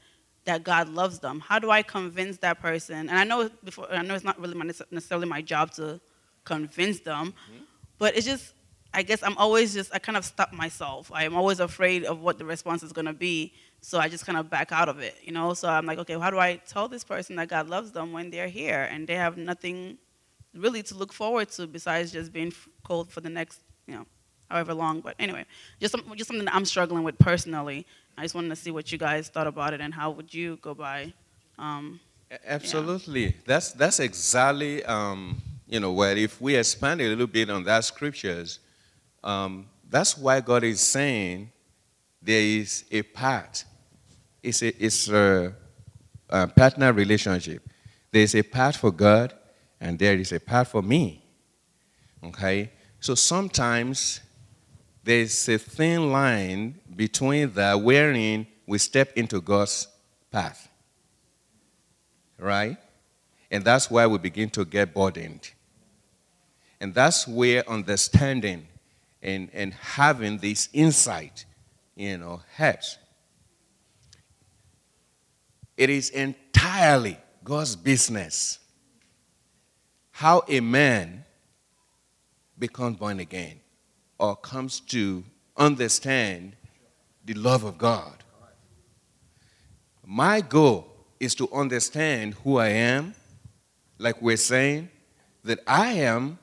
that 0.47 0.64
God 0.64 0.88
loves 0.88 1.18
them? 1.18 1.40
How 1.40 1.59
do 1.59 1.70
I 1.70 1.82
convince 1.82 2.38
that 2.38 2.61
person? 2.61 3.09
And 3.09 3.12
I 3.12 3.24
know 3.24 3.51
before, 3.62 3.92
I 3.92 4.03
know 4.03 4.14
it's 4.14 4.24
not 4.24 4.40
really 4.40 4.55
my, 4.55 4.64
necessarily 4.64 5.28
my 5.28 5.42
job 5.42 5.72
to 5.72 6.01
convince 6.44 7.01
them, 7.01 7.32
mm-hmm. 7.32 7.64
but 7.99 8.16
it's 8.16 8.26
just, 8.26 8.55
I 8.94 9.03
guess 9.03 9.22
I'm 9.22 9.36
always 9.36 9.74
just, 9.74 9.94
I 9.94 9.99
kind 9.99 10.16
of 10.16 10.24
stop 10.24 10.53
myself. 10.53 11.11
I'm 11.14 11.36
always 11.36 11.61
afraid 11.61 12.05
of 12.05 12.20
what 12.20 12.38
the 12.38 12.44
response 12.44 12.82
is 12.82 12.92
going 12.92 13.07
to 13.07 13.12
be. 13.12 13.53
So 13.82 13.99
I 13.99 14.09
just 14.09 14.24
kind 14.24 14.38
of 14.38 14.49
back 14.49 14.72
out 14.72 14.88
of 14.88 15.01
it, 15.01 15.16
you 15.22 15.32
know? 15.32 15.53
So 15.55 15.68
I'm 15.68 15.84
like, 15.84 15.99
okay, 15.99 16.18
how 16.18 16.30
do 16.30 16.38
I 16.38 16.57
tell 16.57 16.88
this 16.88 17.05
person 17.05 17.36
that 17.36 17.49
God 17.49 17.68
loves 17.68 17.92
them 17.92 18.12
when 18.12 18.30
they're 18.30 18.49
here 18.49 18.88
and 18.90 19.07
they 19.07 19.14
have 19.14 19.36
nothing 19.36 19.99
really 20.55 20.82
to 20.84 20.94
look 20.94 21.12
forward 21.12 21.51
to 21.51 21.66
besides 21.66 22.11
just 22.12 22.32
being 22.32 22.53
cold 22.84 23.11
for 23.12 23.20
the 23.20 23.28
next, 23.28 23.61
you 23.86 23.94
know, 23.94 24.07
however 24.51 24.74
long. 24.74 25.01
But 25.01 25.14
anyway, 25.18 25.44
just, 25.80 25.92
some, 25.92 26.05
just 26.16 26.28
something 26.28 26.44
that 26.44 26.55
I'm 26.55 26.64
struggling 26.64 27.03
with 27.05 27.18
personally. 27.18 27.86
I 28.18 28.22
just 28.22 28.34
wanted 28.34 28.51
to 28.51 28.57
see 28.57 28.70
what 28.70 28.90
you 28.90 28.99
guys 28.99 29.28
thought 29.28 29.47
about 29.47 29.74
it 29.74 29.80
and 29.80 29.92
how 29.92 30.11
would 30.11 30.32
you 30.32 30.59
go 30.62 30.74
by. 30.74 31.12
Um, 31.59 32.01
Absolutely. 32.47 33.26
Yeah. 33.26 33.32
That's, 33.44 33.72
that's 33.72 34.01
exactly, 34.01 34.84
um, 34.84 35.40
you 35.68 35.80
know, 35.80 35.92
where 35.92 36.16
if 36.16 36.40
we 36.40 36.57
expand 36.57 37.01
a 37.01 37.09
little 37.09 37.26
bit 37.26 37.51
on 37.51 37.62
that 37.64 37.84
scriptures, 37.84 38.59
um, 39.22 39.66
that's 39.88 40.16
why 40.16 40.40
God 40.40 40.64
is 40.64 40.80
saying 40.80 41.51
there 42.22 42.40
is 42.40 42.84
a 42.90 43.03
part 43.03 43.64
it's 44.47 44.62
a, 44.62 44.84
it's 44.84 45.09
a, 45.09 45.53
a 46.30 46.47
partner 46.47 46.92
relationship. 46.92 47.68
There's 48.12 48.34
a 48.36 48.42
part 48.42 48.76
for 48.76 48.92
God, 48.92 49.34
and 49.80 49.99
there 49.99 50.14
is 50.14 50.30
a 50.32 50.38
part 50.38 50.68
for 50.68 50.82
me. 50.82 51.24
Okay? 52.22 52.70
So 53.01 53.16
sometimes 53.16 54.20
there's 55.07 55.48
a 55.48 55.57
thin 55.57 56.11
line 56.11 56.74
between 56.96 57.52
that 57.52 57.80
wherein 57.80 58.44
we 58.66 58.76
step 58.76 59.12
into 59.14 59.40
God's 59.40 59.86
path. 60.32 60.68
Right? 62.36 62.76
And 63.48 63.64
that's 63.64 63.88
why 63.88 64.09
we 64.09 64.18
begin 64.18 64.50
to 64.50 64.64
get 64.64 64.92
burdened. 64.92 65.48
And 66.80 66.92
that's 66.92 67.26
where 67.28 67.66
understanding 67.70 68.66
and, 69.22 69.48
and 69.54 69.72
having 69.74 70.38
this 70.38 70.68
insight, 70.72 71.44
you 71.94 72.18
know, 72.18 72.42
helps. 72.52 72.98
It 75.76 75.88
is 75.88 76.11
entirely 76.11 77.16
God's 77.44 77.76
business 77.76 78.59
how 80.11 80.42
a 80.48 80.59
man 80.59 81.24
becomes 82.59 82.96
born 82.96 83.20
again 83.20 83.61
or 84.18 84.36
comes 84.36 84.80
to 84.80 85.24
understand 85.56 86.56
the 87.24 87.34
love 87.34 87.64
of 87.64 87.78
God. 87.78 88.24
My 90.04 90.40
goal 90.40 90.86
is 91.18 91.34
to 91.36 91.50
understand 91.52 92.34
who 92.44 92.58
I 92.58 92.68
am, 92.68 93.14
like 93.98 94.20
we're 94.22 94.36
saying, 94.36 94.90
that 95.44 95.60
I 95.66 95.92
am 95.92 96.38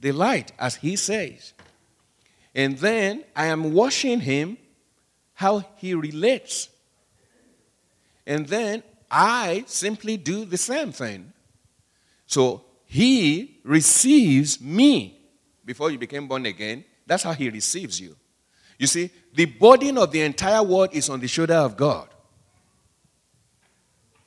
the 0.00 0.12
light, 0.12 0.52
as 0.58 0.76
he 0.76 0.96
says. 0.96 1.52
And 2.54 2.78
then 2.78 3.24
I 3.36 3.46
am 3.46 3.72
watching 3.72 4.20
him 4.20 4.58
how 5.34 5.64
he 5.76 5.94
relates 5.94 6.68
and 8.28 8.46
then 8.46 8.82
I 9.10 9.64
simply 9.66 10.18
do 10.18 10.44
the 10.44 10.58
same 10.58 10.92
thing. 10.92 11.32
So 12.26 12.62
he 12.84 13.58
receives 13.64 14.60
me 14.60 15.17
before 15.68 15.90
you 15.90 15.98
became 15.98 16.26
born 16.26 16.46
again. 16.46 16.82
That's 17.06 17.22
how 17.22 17.32
he 17.32 17.50
receives 17.50 18.00
you. 18.00 18.16
You 18.78 18.86
see, 18.86 19.10
the 19.34 19.44
burden 19.44 19.98
of 19.98 20.10
the 20.10 20.22
entire 20.22 20.62
world 20.62 20.88
is 20.92 21.10
on 21.10 21.20
the 21.20 21.28
shoulder 21.28 21.56
of 21.56 21.76
God. 21.76 22.08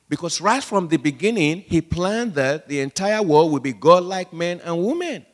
Because 0.08 0.40
right 0.40 0.62
from 0.62 0.86
the 0.86 0.98
beginning, 0.98 1.62
he 1.66 1.80
planned 1.80 2.34
that 2.34 2.68
the 2.68 2.78
entire 2.80 3.22
world 3.22 3.50
would 3.50 3.64
be 3.64 3.72
God-like 3.72 4.32
men 4.32 4.60
and 4.62 4.84
women. 4.84 5.26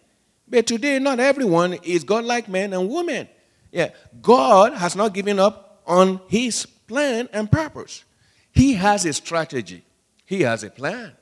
But 0.48 0.66
today, 0.66 0.98
not 0.98 1.20
everyone 1.20 1.74
is 1.74 2.04
God-like 2.04 2.48
men 2.48 2.72
and 2.72 2.88
women. 2.88 3.28
Yeah, 3.70 3.90
God 4.22 4.72
has 4.72 4.96
not 4.96 5.12
given 5.12 5.38
up 5.38 5.82
on 5.86 6.22
his 6.28 6.64
plan 6.64 7.28
and 7.34 7.52
purpose. 7.52 8.04
He 8.52 8.74
has 8.74 9.04
a 9.04 9.12
strategy, 9.12 9.84
he 10.24 10.40
has 10.40 10.64
a 10.64 10.70
plan. 10.70 11.12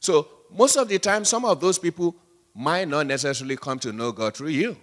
So, 0.00 0.26
most 0.50 0.74
of 0.76 0.88
the 0.88 0.98
time, 0.98 1.24
some 1.24 1.44
of 1.44 1.60
those 1.60 1.78
people 1.78 2.16
might 2.56 2.88
not 2.88 3.06
necessarily 3.06 3.56
come 3.56 3.78
to 3.78 3.92
know 3.92 4.10
God 4.10 4.34
through 4.34 4.48
you. 4.48 4.76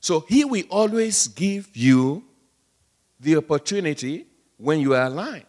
So, 0.00 0.20
He 0.28 0.44
will 0.44 0.64
always 0.70 1.28
give 1.28 1.74
you 1.74 2.24
the 3.18 3.36
opportunity 3.36 4.26
when 4.58 4.80
you 4.80 4.94
are 4.94 5.06
aligned. 5.06 5.46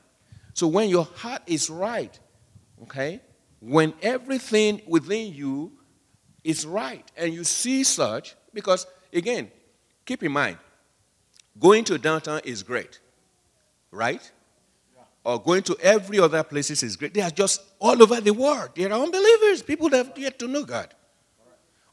So, 0.53 0.67
when 0.67 0.89
your 0.89 1.03
heart 1.03 1.41
is 1.45 1.69
right, 1.69 2.17
okay, 2.83 3.21
when 3.59 3.93
everything 4.01 4.81
within 4.87 5.33
you 5.33 5.73
is 6.43 6.65
right 6.65 7.09
and 7.17 7.33
you 7.33 7.43
see 7.43 7.83
such, 7.83 8.35
because 8.53 8.87
again, 9.11 9.51
keep 10.05 10.23
in 10.23 10.31
mind, 10.31 10.57
going 11.59 11.83
to 11.83 11.97
downtown 11.97 12.39
is 12.45 12.63
great, 12.63 12.99
right? 13.91 14.31
Or 15.27 15.37
going 15.37 15.61
to 15.61 15.77
every 15.81 16.19
other 16.19 16.41
places 16.41 16.81
is 16.83 16.95
great. 16.95 17.13
They 17.13 17.19
are 17.19 17.29
just 17.29 17.61
all 17.79 18.01
over 18.01 18.21
the 18.21 18.31
world. 18.31 18.69
They 18.75 18.85
are 18.85 18.93
unbelievers, 18.93 19.61
people 19.61 19.89
that 19.89 20.05
have 20.05 20.17
yet 20.17 20.39
to 20.39 20.47
know 20.47 20.63
God. 20.63 20.93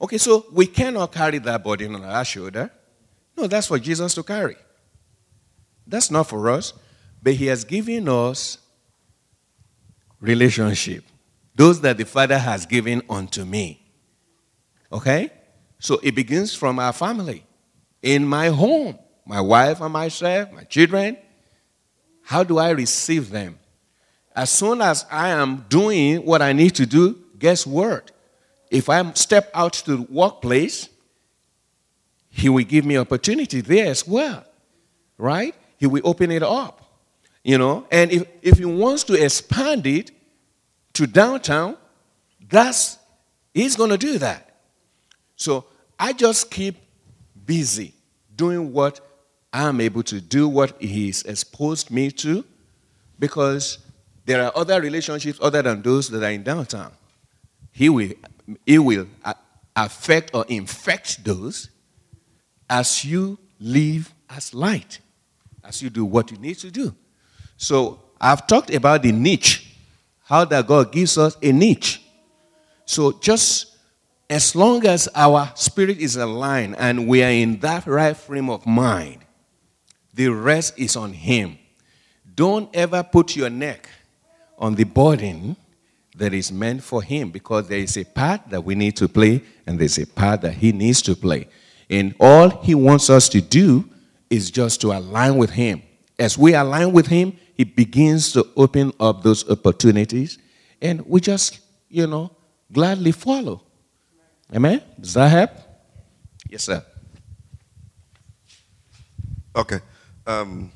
Okay, 0.00 0.18
so 0.18 0.46
we 0.52 0.66
cannot 0.66 1.10
carry 1.10 1.38
that 1.38 1.64
burden 1.64 1.96
on 1.96 2.04
our 2.04 2.24
shoulder. 2.24 2.70
No, 3.36 3.48
that's 3.48 3.66
for 3.66 3.80
Jesus 3.80 4.14
to 4.14 4.22
carry. 4.22 4.54
That's 5.84 6.12
not 6.12 6.28
for 6.28 6.48
us. 6.48 6.74
But 7.20 7.32
He 7.32 7.46
has 7.46 7.64
given 7.64 8.08
us 8.08 8.58
relationship. 10.20 11.04
Those 11.56 11.80
that 11.80 11.98
the 11.98 12.04
Father 12.04 12.38
has 12.38 12.66
given 12.66 13.02
unto 13.10 13.44
me. 13.44 13.84
Okay? 14.92 15.32
So 15.80 15.98
it 16.04 16.14
begins 16.14 16.54
from 16.54 16.78
our 16.78 16.92
family. 16.92 17.44
In 18.00 18.28
my 18.28 18.46
home, 18.50 18.96
my 19.26 19.40
wife 19.40 19.80
and 19.80 19.92
myself, 19.92 20.52
my 20.52 20.62
children, 20.62 21.16
how 22.24 22.42
do 22.42 22.58
I 22.58 22.70
receive 22.70 23.30
them? 23.30 23.58
As 24.34 24.50
soon 24.50 24.80
as 24.80 25.06
I 25.10 25.28
am 25.28 25.66
doing 25.68 26.24
what 26.24 26.42
I 26.42 26.52
need 26.52 26.74
to 26.76 26.86
do, 26.86 27.18
guess 27.38 27.66
what? 27.66 28.10
If 28.70 28.88
I 28.88 29.12
step 29.12 29.50
out 29.54 29.74
to 29.74 29.96
the 29.96 30.02
workplace, 30.02 30.88
he 32.30 32.48
will 32.48 32.64
give 32.64 32.84
me 32.84 32.96
opportunity 32.96 33.60
there 33.60 33.86
as 33.86 34.08
well. 34.08 34.44
Right? 35.16 35.54
He 35.78 35.86
will 35.86 36.00
open 36.04 36.32
it 36.32 36.42
up. 36.42 36.80
You 37.44 37.58
know, 37.58 37.86
and 37.90 38.10
if, 38.10 38.26
if 38.40 38.58
he 38.58 38.64
wants 38.64 39.04
to 39.04 39.22
expand 39.22 39.86
it 39.86 40.10
to 40.94 41.06
downtown, 41.06 41.76
that's 42.48 42.98
he's 43.52 43.76
gonna 43.76 43.98
do 43.98 44.16
that. 44.16 44.56
So 45.36 45.66
I 45.98 46.14
just 46.14 46.50
keep 46.50 46.76
busy 47.44 47.92
doing 48.34 48.72
what 48.72 49.00
I'm 49.54 49.80
able 49.80 50.02
to 50.02 50.20
do 50.20 50.48
what 50.48 50.82
He's 50.82 51.22
exposed 51.22 51.90
me 51.90 52.10
to 52.10 52.44
because 53.20 53.78
there 54.26 54.44
are 54.44 54.52
other 54.56 54.80
relationships 54.80 55.38
other 55.40 55.62
than 55.62 55.80
those 55.80 56.10
that 56.10 56.22
are 56.24 56.30
in 56.30 56.42
downtown. 56.42 56.90
He 57.70 57.88
will, 57.88 58.10
he 58.66 58.78
will 58.78 59.06
affect 59.76 60.34
or 60.34 60.44
infect 60.48 61.24
those 61.24 61.70
as 62.68 63.04
you 63.04 63.38
live 63.60 64.12
as 64.28 64.54
light, 64.54 64.98
as 65.62 65.80
you 65.80 65.88
do 65.88 66.04
what 66.04 66.32
you 66.32 66.36
need 66.38 66.58
to 66.58 66.70
do. 66.70 66.94
So 67.56 68.00
I've 68.20 68.48
talked 68.48 68.74
about 68.74 69.02
the 69.02 69.12
niche, 69.12 69.76
how 70.24 70.44
that 70.46 70.66
God 70.66 70.90
gives 70.90 71.16
us 71.16 71.36
a 71.40 71.52
niche. 71.52 72.02
So 72.86 73.12
just 73.12 73.76
as 74.28 74.56
long 74.56 74.84
as 74.86 75.08
our 75.14 75.52
spirit 75.54 75.98
is 75.98 76.16
aligned 76.16 76.74
and 76.78 77.06
we 77.06 77.22
are 77.22 77.30
in 77.30 77.60
that 77.60 77.86
right 77.86 78.16
frame 78.16 78.50
of 78.50 78.66
mind, 78.66 79.23
the 80.14 80.28
rest 80.28 80.78
is 80.78 80.96
on 80.96 81.12
Him. 81.12 81.58
Don't 82.34 82.74
ever 82.74 83.02
put 83.02 83.36
your 83.36 83.50
neck 83.50 83.88
on 84.58 84.74
the 84.74 84.84
burden 84.84 85.56
that 86.16 86.32
is 86.32 86.52
meant 86.52 86.82
for 86.82 87.02
him 87.02 87.30
because 87.30 87.68
there 87.68 87.78
is 87.78 87.96
a 87.96 88.04
part 88.04 88.48
that 88.50 88.64
we 88.64 88.74
need 88.74 88.96
to 88.96 89.08
play 89.08 89.42
and 89.66 89.78
there's 89.78 89.98
a 89.98 90.06
part 90.06 90.42
that 90.42 90.54
he 90.54 90.72
needs 90.72 91.02
to 91.02 91.14
play. 91.16 91.48
And 91.90 92.14
all 92.20 92.48
he 92.62 92.74
wants 92.74 93.10
us 93.10 93.28
to 93.30 93.40
do 93.40 93.88
is 94.30 94.50
just 94.50 94.80
to 94.82 94.92
align 94.92 95.36
with 95.36 95.50
him. 95.50 95.82
As 96.18 96.38
we 96.38 96.54
align 96.54 96.92
with 96.92 97.06
him, 97.06 97.36
he 97.54 97.64
begins 97.64 98.32
to 98.32 98.46
open 98.56 98.92
up 99.00 99.22
those 99.22 99.48
opportunities 99.50 100.38
and 100.80 101.04
we 101.06 101.20
just, 101.20 101.60
you 101.88 102.06
know, 102.06 102.30
gladly 102.72 103.12
follow. 103.12 103.62
Amen? 104.54 104.82
Does 105.00 105.14
that 105.14 105.28
help? 105.28 105.50
Yes, 106.48 106.64
sir. 106.64 106.84
Okay. 109.56 109.80
Um, 110.26 110.72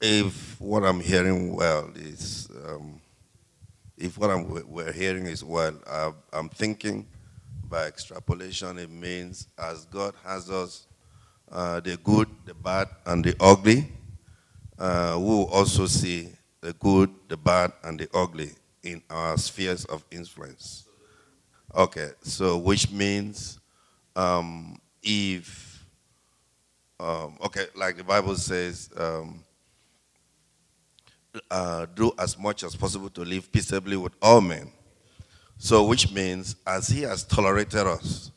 if 0.00 0.60
what 0.60 0.84
I'm 0.84 1.00
hearing 1.00 1.54
well 1.54 1.90
is, 1.96 2.48
um, 2.68 3.00
if 3.98 4.16
what 4.16 4.30
I'm, 4.30 4.48
we're 4.68 4.92
hearing 4.92 5.26
is 5.26 5.42
well, 5.42 5.74
I'm 6.32 6.48
thinking 6.48 7.06
by 7.68 7.86
extrapolation, 7.86 8.78
it 8.78 8.90
means 8.90 9.48
as 9.58 9.86
God 9.86 10.14
has 10.24 10.50
us, 10.50 10.86
uh, 11.50 11.80
the 11.80 11.96
good, 11.96 12.28
the 12.44 12.54
bad, 12.54 12.88
and 13.06 13.24
the 13.24 13.34
ugly, 13.40 13.88
uh, 14.78 15.16
we 15.18 15.24
will 15.24 15.50
also 15.50 15.86
see 15.86 16.28
the 16.60 16.72
good, 16.74 17.10
the 17.28 17.36
bad, 17.36 17.72
and 17.82 17.98
the 17.98 18.08
ugly 18.14 18.50
in 18.84 19.02
our 19.10 19.36
spheres 19.36 19.84
of 19.86 20.04
influence. 20.10 20.84
Okay, 21.74 22.10
so 22.22 22.56
which 22.56 22.90
means 22.90 23.58
um, 24.16 24.80
if, 25.02 25.69
um, 27.00 27.38
okay, 27.42 27.64
like 27.74 27.96
the 27.96 28.04
Bible 28.04 28.36
says, 28.36 28.90
um, 28.96 29.42
uh, 31.50 31.86
do 31.94 32.12
as 32.18 32.38
much 32.38 32.62
as 32.62 32.76
possible 32.76 33.08
to 33.10 33.22
live 33.22 33.50
peaceably 33.50 33.96
with 33.96 34.12
all 34.20 34.40
men. 34.40 34.70
So, 35.56 35.84
which 35.84 36.12
means, 36.12 36.56
as 36.66 36.88
He 36.88 37.02
has 37.02 37.24
tolerated 37.24 37.86
us, 37.86 38.30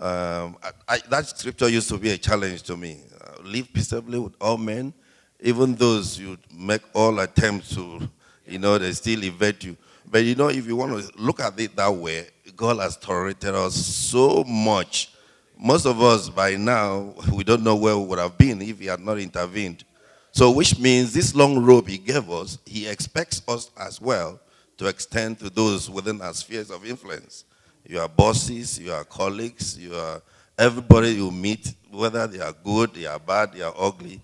um, 0.00 0.56
I, 0.62 0.70
I, 0.88 0.98
that 1.10 1.26
scripture 1.26 1.68
used 1.68 1.88
to 1.90 1.98
be 1.98 2.10
a 2.10 2.18
challenge 2.18 2.62
to 2.64 2.76
me. 2.76 3.00
Uh, 3.20 3.42
live 3.42 3.72
peaceably 3.72 4.18
with 4.18 4.34
all 4.40 4.56
men, 4.56 4.92
even 5.40 5.74
those 5.76 6.18
you 6.18 6.36
make 6.52 6.82
all 6.94 7.20
attempts 7.20 7.74
to, 7.76 8.08
you 8.46 8.58
know, 8.58 8.78
they 8.78 8.92
still 8.92 9.22
evade 9.22 9.62
you. 9.62 9.76
But 10.10 10.24
you 10.24 10.34
know, 10.34 10.48
if 10.48 10.66
you 10.66 10.74
want 10.74 11.00
to 11.00 11.12
look 11.20 11.40
at 11.40 11.58
it 11.60 11.76
that 11.76 11.94
way, 11.94 12.26
God 12.56 12.78
has 12.78 12.96
tolerated 12.96 13.54
us 13.54 13.74
so 13.74 14.42
much. 14.44 15.12
Most 15.60 15.86
of 15.86 16.00
us 16.00 16.28
by 16.28 16.54
now, 16.54 17.14
we 17.32 17.42
don't 17.42 17.64
know 17.64 17.74
where 17.74 17.98
we 17.98 18.04
would 18.04 18.20
have 18.20 18.38
been 18.38 18.62
if 18.62 18.78
He 18.78 18.86
had 18.86 19.00
not 19.00 19.18
intervened. 19.18 19.84
So, 20.30 20.52
which 20.52 20.78
means 20.78 21.12
this 21.12 21.34
long 21.34 21.64
rope 21.64 21.88
he 21.88 21.98
gave 21.98 22.30
us, 22.30 22.58
he 22.64 22.86
expects 22.86 23.42
us 23.48 23.72
as 23.76 24.00
well 24.00 24.38
to 24.76 24.86
extend 24.86 25.40
to 25.40 25.50
those 25.50 25.90
within 25.90 26.20
our 26.20 26.32
spheres 26.32 26.70
of 26.70 26.86
influence. 26.86 27.44
Your 27.84 28.06
bosses, 28.08 28.78
your 28.78 29.02
colleagues, 29.04 29.76
you 29.76 29.96
are 29.96 30.22
everybody 30.56 31.14
you 31.14 31.32
meet, 31.32 31.74
whether 31.90 32.28
they 32.28 32.38
are 32.38 32.52
good, 32.62 32.94
they 32.94 33.06
are 33.06 33.18
bad, 33.18 33.54
they 33.54 33.62
are 33.62 33.74
ugly. 33.76 34.20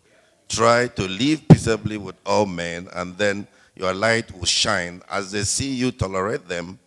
Try 0.48 0.86
to 0.88 1.08
live 1.08 1.48
peaceably 1.48 1.96
with 1.96 2.14
all 2.24 2.46
men, 2.46 2.88
and 2.92 3.18
then 3.18 3.48
your 3.74 3.92
light 3.92 4.30
will 4.38 4.44
shine. 4.44 5.02
As 5.10 5.32
they 5.32 5.42
see 5.42 5.74
you 5.74 5.90
tolerate 5.90 6.46
them, 6.46 6.78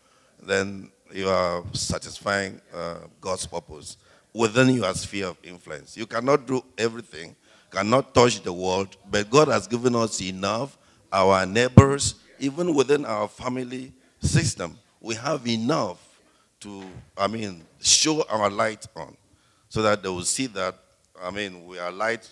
then 0.42 0.90
you 1.12 1.28
are 1.28 1.64
satisfying 1.74 2.62
uh, 2.74 3.00
God's 3.20 3.46
purpose 3.46 3.98
within 4.38 4.70
your 4.70 4.94
sphere 4.94 5.28
of 5.28 5.38
influence. 5.44 5.98
You 5.98 6.06
cannot 6.06 6.46
do 6.46 6.64
everything 6.78 7.36
cannot 7.72 8.14
touch 8.14 8.42
the 8.42 8.54
world, 8.54 8.96
but 9.10 9.30
God 9.30 9.48
has 9.50 9.68
given 9.68 9.96
us 9.96 10.22
enough, 10.22 10.78
our 11.12 11.46
neighbors, 11.46 12.16
even 12.40 12.74
within 12.74 13.06
our 13.06 13.28
family 13.28 13.94
system, 14.20 14.78
we 15.00 15.16
have 15.16 15.48
enough 15.48 16.00
to, 16.60 16.84
I 17.18 17.28
mean, 17.28 17.64
show 17.82 18.24
our 18.30 18.50
light 18.50 18.88
on 18.96 19.16
so 19.70 19.82
that 19.82 20.02
they 20.02 20.10
will 20.10 20.24
see 20.24 20.48
that, 20.48 20.76
I 21.22 21.32
mean, 21.32 21.66
we 21.66 21.78
are 21.78 21.92
light 21.92 22.28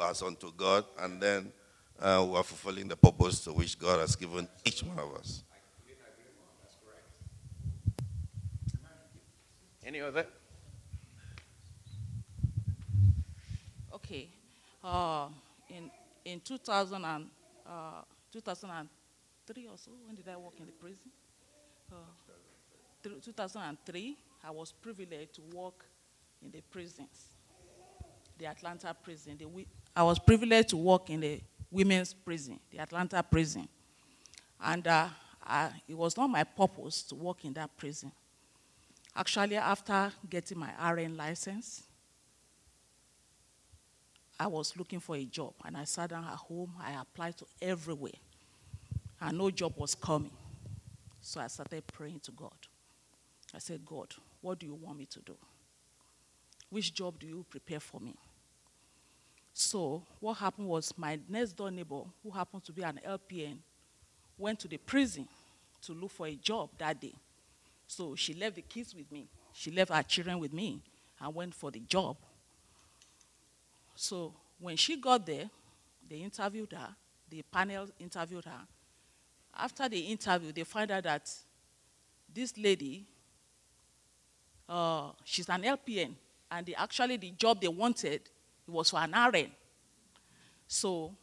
as 0.00 0.22
unto 0.22 0.52
God, 0.52 0.84
and 1.00 1.20
then 1.20 1.52
uh, 2.00 2.24
we 2.28 2.36
are 2.36 2.42
fulfilling 2.44 2.88
the 2.88 2.96
purpose 2.96 3.40
to 3.44 3.52
which 3.52 3.78
God 3.78 4.00
has 4.00 4.14
given 4.16 4.48
each 4.64 4.82
one 4.82 4.98
of 4.98 5.14
us. 5.14 5.42
Any 9.84 10.00
other? 10.00 10.26
Okay 13.94 14.28
uh, 14.86 15.28
in 15.68 15.90
in 16.24 16.40
2000 16.40 17.04
and, 17.04 17.26
uh, 17.66 18.02
2003 18.32 19.66
or 19.68 19.78
so. 19.78 19.90
When 20.06 20.14
did 20.16 20.28
I 20.28 20.36
work 20.36 20.54
in 20.58 20.66
the 20.66 20.72
prison? 20.72 21.10
Uh, 21.92 21.96
2003. 23.22 24.16
I 24.44 24.50
was 24.50 24.72
privileged 24.72 25.34
to 25.34 25.42
work 25.54 25.84
in 26.42 26.50
the 26.50 26.60
prisons, 26.70 27.36
the 28.38 28.46
Atlanta 28.46 28.94
prison. 28.94 29.36
The, 29.38 29.66
I 29.94 30.02
was 30.02 30.18
privileged 30.18 30.70
to 30.70 30.76
work 30.76 31.10
in 31.10 31.20
the 31.20 31.40
women's 31.70 32.12
prison, 32.14 32.58
the 32.70 32.78
Atlanta 32.78 33.22
prison, 33.22 33.68
and 34.60 34.86
uh, 34.86 35.08
I, 35.44 35.70
it 35.88 35.96
was 35.96 36.16
not 36.16 36.28
my 36.28 36.44
purpose 36.44 37.02
to 37.04 37.14
work 37.14 37.44
in 37.44 37.52
that 37.54 37.76
prison. 37.76 38.12
Actually, 39.14 39.56
after 39.56 40.12
getting 40.28 40.58
my 40.58 40.92
RN 40.92 41.16
license, 41.16 41.85
I 44.38 44.46
was 44.46 44.76
looking 44.76 45.00
for 45.00 45.16
a 45.16 45.24
job 45.24 45.54
and 45.64 45.76
I 45.76 45.84
sat 45.84 46.10
down 46.10 46.24
at 46.24 46.36
home. 46.36 46.72
I 46.80 47.00
applied 47.00 47.36
to 47.38 47.46
everywhere 47.62 48.12
and 49.20 49.38
no 49.38 49.50
job 49.50 49.74
was 49.76 49.94
coming. 49.94 50.32
So 51.20 51.40
I 51.40 51.46
started 51.46 51.86
praying 51.86 52.20
to 52.20 52.32
God. 52.32 52.52
I 53.54 53.58
said, 53.58 53.84
God, 53.84 54.14
what 54.40 54.58
do 54.58 54.66
you 54.66 54.74
want 54.74 54.98
me 54.98 55.06
to 55.06 55.20
do? 55.20 55.36
Which 56.68 56.92
job 56.92 57.18
do 57.18 57.26
you 57.26 57.44
prepare 57.48 57.80
for 57.80 58.00
me? 58.00 58.14
So 59.54 60.02
what 60.20 60.34
happened 60.34 60.68
was 60.68 60.92
my 60.98 61.18
next 61.28 61.52
door 61.52 61.70
neighbor, 61.70 62.02
who 62.22 62.30
happened 62.30 62.64
to 62.64 62.72
be 62.72 62.82
an 62.82 63.00
LPN, 63.06 63.56
went 64.36 64.60
to 64.60 64.68
the 64.68 64.76
prison 64.76 65.26
to 65.82 65.94
look 65.94 66.10
for 66.10 66.26
a 66.26 66.34
job 66.34 66.68
that 66.78 67.00
day. 67.00 67.14
So 67.86 68.14
she 68.16 68.34
left 68.34 68.56
the 68.56 68.62
kids 68.62 68.94
with 68.94 69.10
me. 69.10 69.28
She 69.54 69.70
left 69.70 69.90
her 69.90 70.02
children 70.02 70.38
with 70.38 70.52
me 70.52 70.82
and 71.20 71.34
went 71.34 71.54
for 71.54 71.70
the 71.70 71.80
job. 71.80 72.16
So 73.96 74.34
when 74.60 74.76
she 74.76 75.00
got 75.00 75.26
there, 75.26 75.50
they 76.08 76.18
interviewed 76.18 76.72
her, 76.72 76.94
the 77.28 77.42
panel 77.42 77.88
interviewed 77.98 78.44
her. 78.44 78.60
After 79.58 79.88
the 79.88 79.98
interview, 79.98 80.52
they 80.52 80.64
find 80.64 80.90
out 80.90 81.02
that 81.04 81.28
this 82.32 82.56
lady, 82.58 83.06
uh, 84.68 85.10
she's 85.24 85.48
an 85.48 85.62
LPN, 85.62 86.14
and 86.50 86.66
the, 86.66 86.76
actually 86.76 87.16
the 87.16 87.30
job 87.32 87.60
they 87.60 87.68
wanted 87.68 88.20
was 88.68 88.90
for 88.90 89.00
an 89.00 89.12
RN. 89.12 89.50
So 90.68 91.14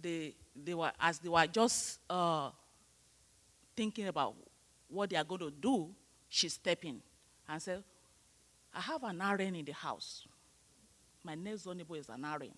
they, 0.00 0.34
they 0.56 0.74
were, 0.74 0.92
as 0.98 1.18
they 1.18 1.28
were 1.28 1.46
just 1.46 1.98
uh, 2.08 2.50
thinking 3.76 4.08
about 4.08 4.34
what 4.88 5.10
they 5.10 5.16
are 5.16 5.24
going 5.24 5.40
to 5.40 5.50
do, 5.50 5.90
she 6.28 6.48
stepped 6.48 6.84
in 6.84 7.00
and 7.48 7.60
said, 7.60 7.84
I 8.72 8.80
have 8.80 9.04
an 9.04 9.20
RN 9.20 9.54
in 9.56 9.64
the 9.64 9.72
house. 9.72 10.26
My 11.24 11.34
next 11.34 11.62
door 11.62 11.74
neighbor 11.74 11.96
is 11.96 12.08
an 12.08 12.22
RN. 12.22 12.50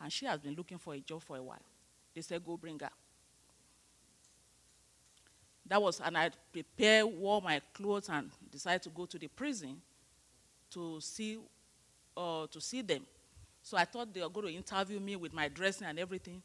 And 0.00 0.12
she 0.12 0.26
has 0.26 0.38
been 0.38 0.54
looking 0.54 0.78
for 0.78 0.94
a 0.94 1.00
job 1.00 1.22
for 1.22 1.36
a 1.36 1.42
while. 1.42 1.58
They 2.14 2.20
said, 2.20 2.44
go 2.44 2.56
bring 2.56 2.78
her. 2.78 2.90
That 5.66 5.82
was, 5.82 6.00
and 6.00 6.16
I 6.16 6.30
prepared, 6.52 7.06
wore 7.06 7.42
my 7.42 7.60
clothes, 7.74 8.08
and 8.08 8.30
decided 8.50 8.82
to 8.82 8.88
go 8.90 9.06
to 9.06 9.18
the 9.18 9.28
prison 9.28 9.80
to 10.70 11.00
see, 11.00 11.38
uh, 12.16 12.46
to 12.46 12.60
see 12.60 12.82
them. 12.82 13.04
So 13.62 13.76
I 13.76 13.84
thought 13.84 14.12
they 14.14 14.22
were 14.22 14.30
going 14.30 14.46
to 14.46 14.54
interview 14.54 14.98
me 14.98 15.16
with 15.16 15.32
my 15.32 15.48
dressing 15.48 15.86
and 15.86 15.98
everything. 15.98 16.42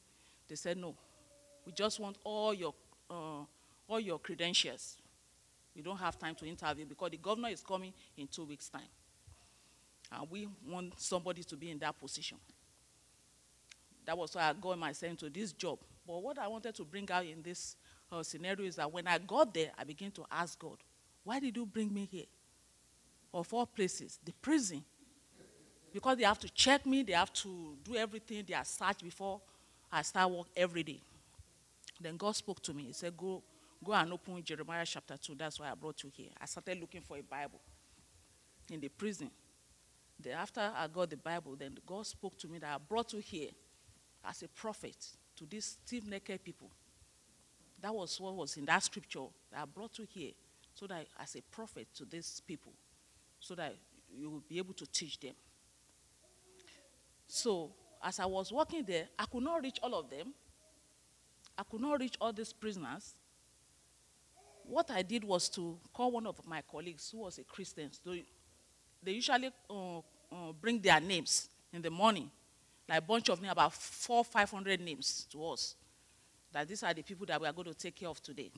They 0.48 0.56
said, 0.56 0.78
no, 0.78 0.94
we 1.66 1.72
just 1.72 2.00
want 2.00 2.18
all 2.24 2.54
your, 2.54 2.74
uh, 3.10 3.44
all 3.88 4.00
your 4.00 4.20
credentials. 4.20 4.98
We 5.76 5.82
don't 5.82 5.98
have 5.98 6.20
time 6.20 6.36
to 6.36 6.46
interview 6.46 6.86
because 6.86 7.12
the 7.12 7.18
governor 7.18 7.50
is 7.50 7.62
coming 7.62 7.94
in 8.18 8.28
two 8.28 8.44
weeks' 8.44 8.70
time. 8.70 8.82
And 10.14 10.30
we 10.30 10.48
want 10.68 11.00
somebody 11.00 11.44
to 11.44 11.56
be 11.56 11.72
in 11.72 11.80
that 11.80 12.00
position. 12.00 12.38
That 14.06 14.18
was 14.18 14.36
why 14.36 14.44
I 14.44 14.54
got 14.54 14.78
myself 14.78 15.12
into 15.12 15.30
this 15.30 15.52
job. 15.54 15.80
But 16.06 16.22
what 16.22 16.38
I 16.38 16.48
wanted 16.48 16.76
to 16.76 16.84
bring 16.84 17.10
out 17.12 17.26
in 17.26 17.42
this 17.42 17.76
uh, 18.12 18.22
scenario 18.22 18.68
is 18.68 18.76
that 18.76 18.92
when 18.92 19.08
I 19.08 19.18
got 19.18 19.54
there, 19.54 19.72
I 19.78 19.84
began 19.84 20.12
to 20.12 20.26
ask 20.30 20.60
God, 20.60 20.78
why 21.24 21.40
did 21.40 21.56
you 21.56 21.66
bring 21.66 21.94
me 21.94 22.08
here? 22.12 22.26
Of 23.34 23.54
all 23.54 23.66
places, 23.66 24.20
the 24.24 24.34
prison. 24.34 24.84
Because 25.94 26.18
they 26.18 26.24
have 26.24 26.40
to 26.40 26.50
check 26.50 26.86
me, 26.86 27.04
they 27.04 27.14
have 27.14 27.32
to 27.34 27.78
do 27.84 27.96
everything, 27.96 28.44
they 28.48 28.54
are 28.54 28.66
searched 28.66 29.04
before 29.04 29.40
I 29.92 30.02
start 30.02 30.30
work 30.32 30.48
every 30.56 30.84
day. 30.84 31.02
Then 32.02 32.18
God 32.18 32.36
spoke 32.36 32.62
to 32.64 32.74
me. 32.74 32.84
He 32.86 32.94
said, 32.94 33.16
Go, 33.16 33.42
go 33.84 33.94
and 33.94 34.12
open 34.12 34.44
Jeremiah 34.44 34.86
chapter 34.86 35.16
2. 35.18 35.36
That's 35.36 35.60
why 35.60 35.72
I 35.72 35.76
brought 35.76 36.04
you 36.04 36.12
here. 36.14 36.30
I 36.42 36.46
started 36.46 36.80
looking 36.82 37.02
for 37.02 37.18
a 37.18 37.22
Bible 37.22 37.62
in 38.72 38.80
the 38.80 38.90
prison. 38.90 39.30
Then 40.24 40.38
after 40.38 40.62
I 40.62 40.88
got 40.88 41.10
the 41.10 41.18
Bible, 41.18 41.56
then 41.58 41.78
God 41.86 42.06
spoke 42.06 42.38
to 42.40 42.48
me 42.48 42.60
that 42.60 42.74
I 42.74 42.78
brought 42.78 43.14
you 43.14 43.20
here 43.20 43.50
as 44.24 44.42
a 44.42 44.48
prophet 44.48 44.96
to 45.36 45.46
these 45.46 45.78
stiff 45.86 46.06
necked 46.06 46.44
people. 46.44 46.72
That 47.82 47.94
was 47.94 48.20
what 48.20 48.36
was 48.36 48.56
in 48.56 48.66
that 48.66 48.82
scripture 48.84 49.26
that 49.52 49.62
I 49.62 49.66
brought 49.66 50.00
you 50.00 50.08
here, 50.10 50.32
so 50.74 50.88
that 50.88 51.08
as 51.20 51.36
a 51.36 51.42
prophet 51.42 51.88
to 51.96 52.06
these 52.06 52.42
people, 52.48 52.72
so 53.40 53.56
that 53.56 53.76
you 54.16 54.30
will 54.30 54.44
be 54.48 54.58
able 54.58 54.74
to 54.76 54.86
teach 54.86 55.20
them. 55.20 55.34
So, 57.28 57.72
as 58.02 58.20
I 58.20 58.26
was 58.26 58.52
working 58.52 58.84
there, 58.84 59.08
I 59.20 59.26
could 59.26 59.44
not 59.44 59.62
reach 59.62 59.80
all 59.84 59.96
of 59.96 60.10
them. 60.10 60.34
I 61.58 61.64
could 61.64 61.82
not 61.82 62.00
reach 62.00 62.16
all 62.22 62.32
these 62.32 62.54
prisoners. 62.54 63.16
What 64.66 64.90
I 64.92 65.02
did 65.02 65.24
was 65.24 65.50
to 65.50 65.78
call 65.94 66.12
one 66.12 66.26
of 66.28 66.46
my 66.48 66.62
colleagues 66.62 67.10
who 67.12 67.20
was 67.20 67.38
a 67.38 67.44
Christian. 67.44 67.90
So 67.92 68.16
they 69.02 69.12
usually 69.12 69.50
uh, 69.70 70.00
uh, 70.34 70.52
bring 70.52 70.80
their 70.80 71.00
names 71.00 71.50
in 71.72 71.82
the 71.82 71.90
morning, 71.92 72.30
like 72.90 73.00
a 73.00 73.02
bunch 73.02 73.30
of 73.30 73.42
names, 73.42 73.52
about 73.52 73.74
four, 73.74 74.24
five 74.24 74.50
hundred 74.50 74.82
names 74.82 75.28
to 75.32 75.46
us. 75.46 75.76
That 76.52 76.68
these 76.68 76.84
are 76.84 76.94
the 76.94 77.04
people 77.04 77.26
that 77.28 77.40
we 77.40 77.48
are 77.48 77.54
going 77.54 77.68
to 77.68 77.74
take 77.74 77.96
care 77.96 78.10
of 78.10 78.22
today. 78.22 78.52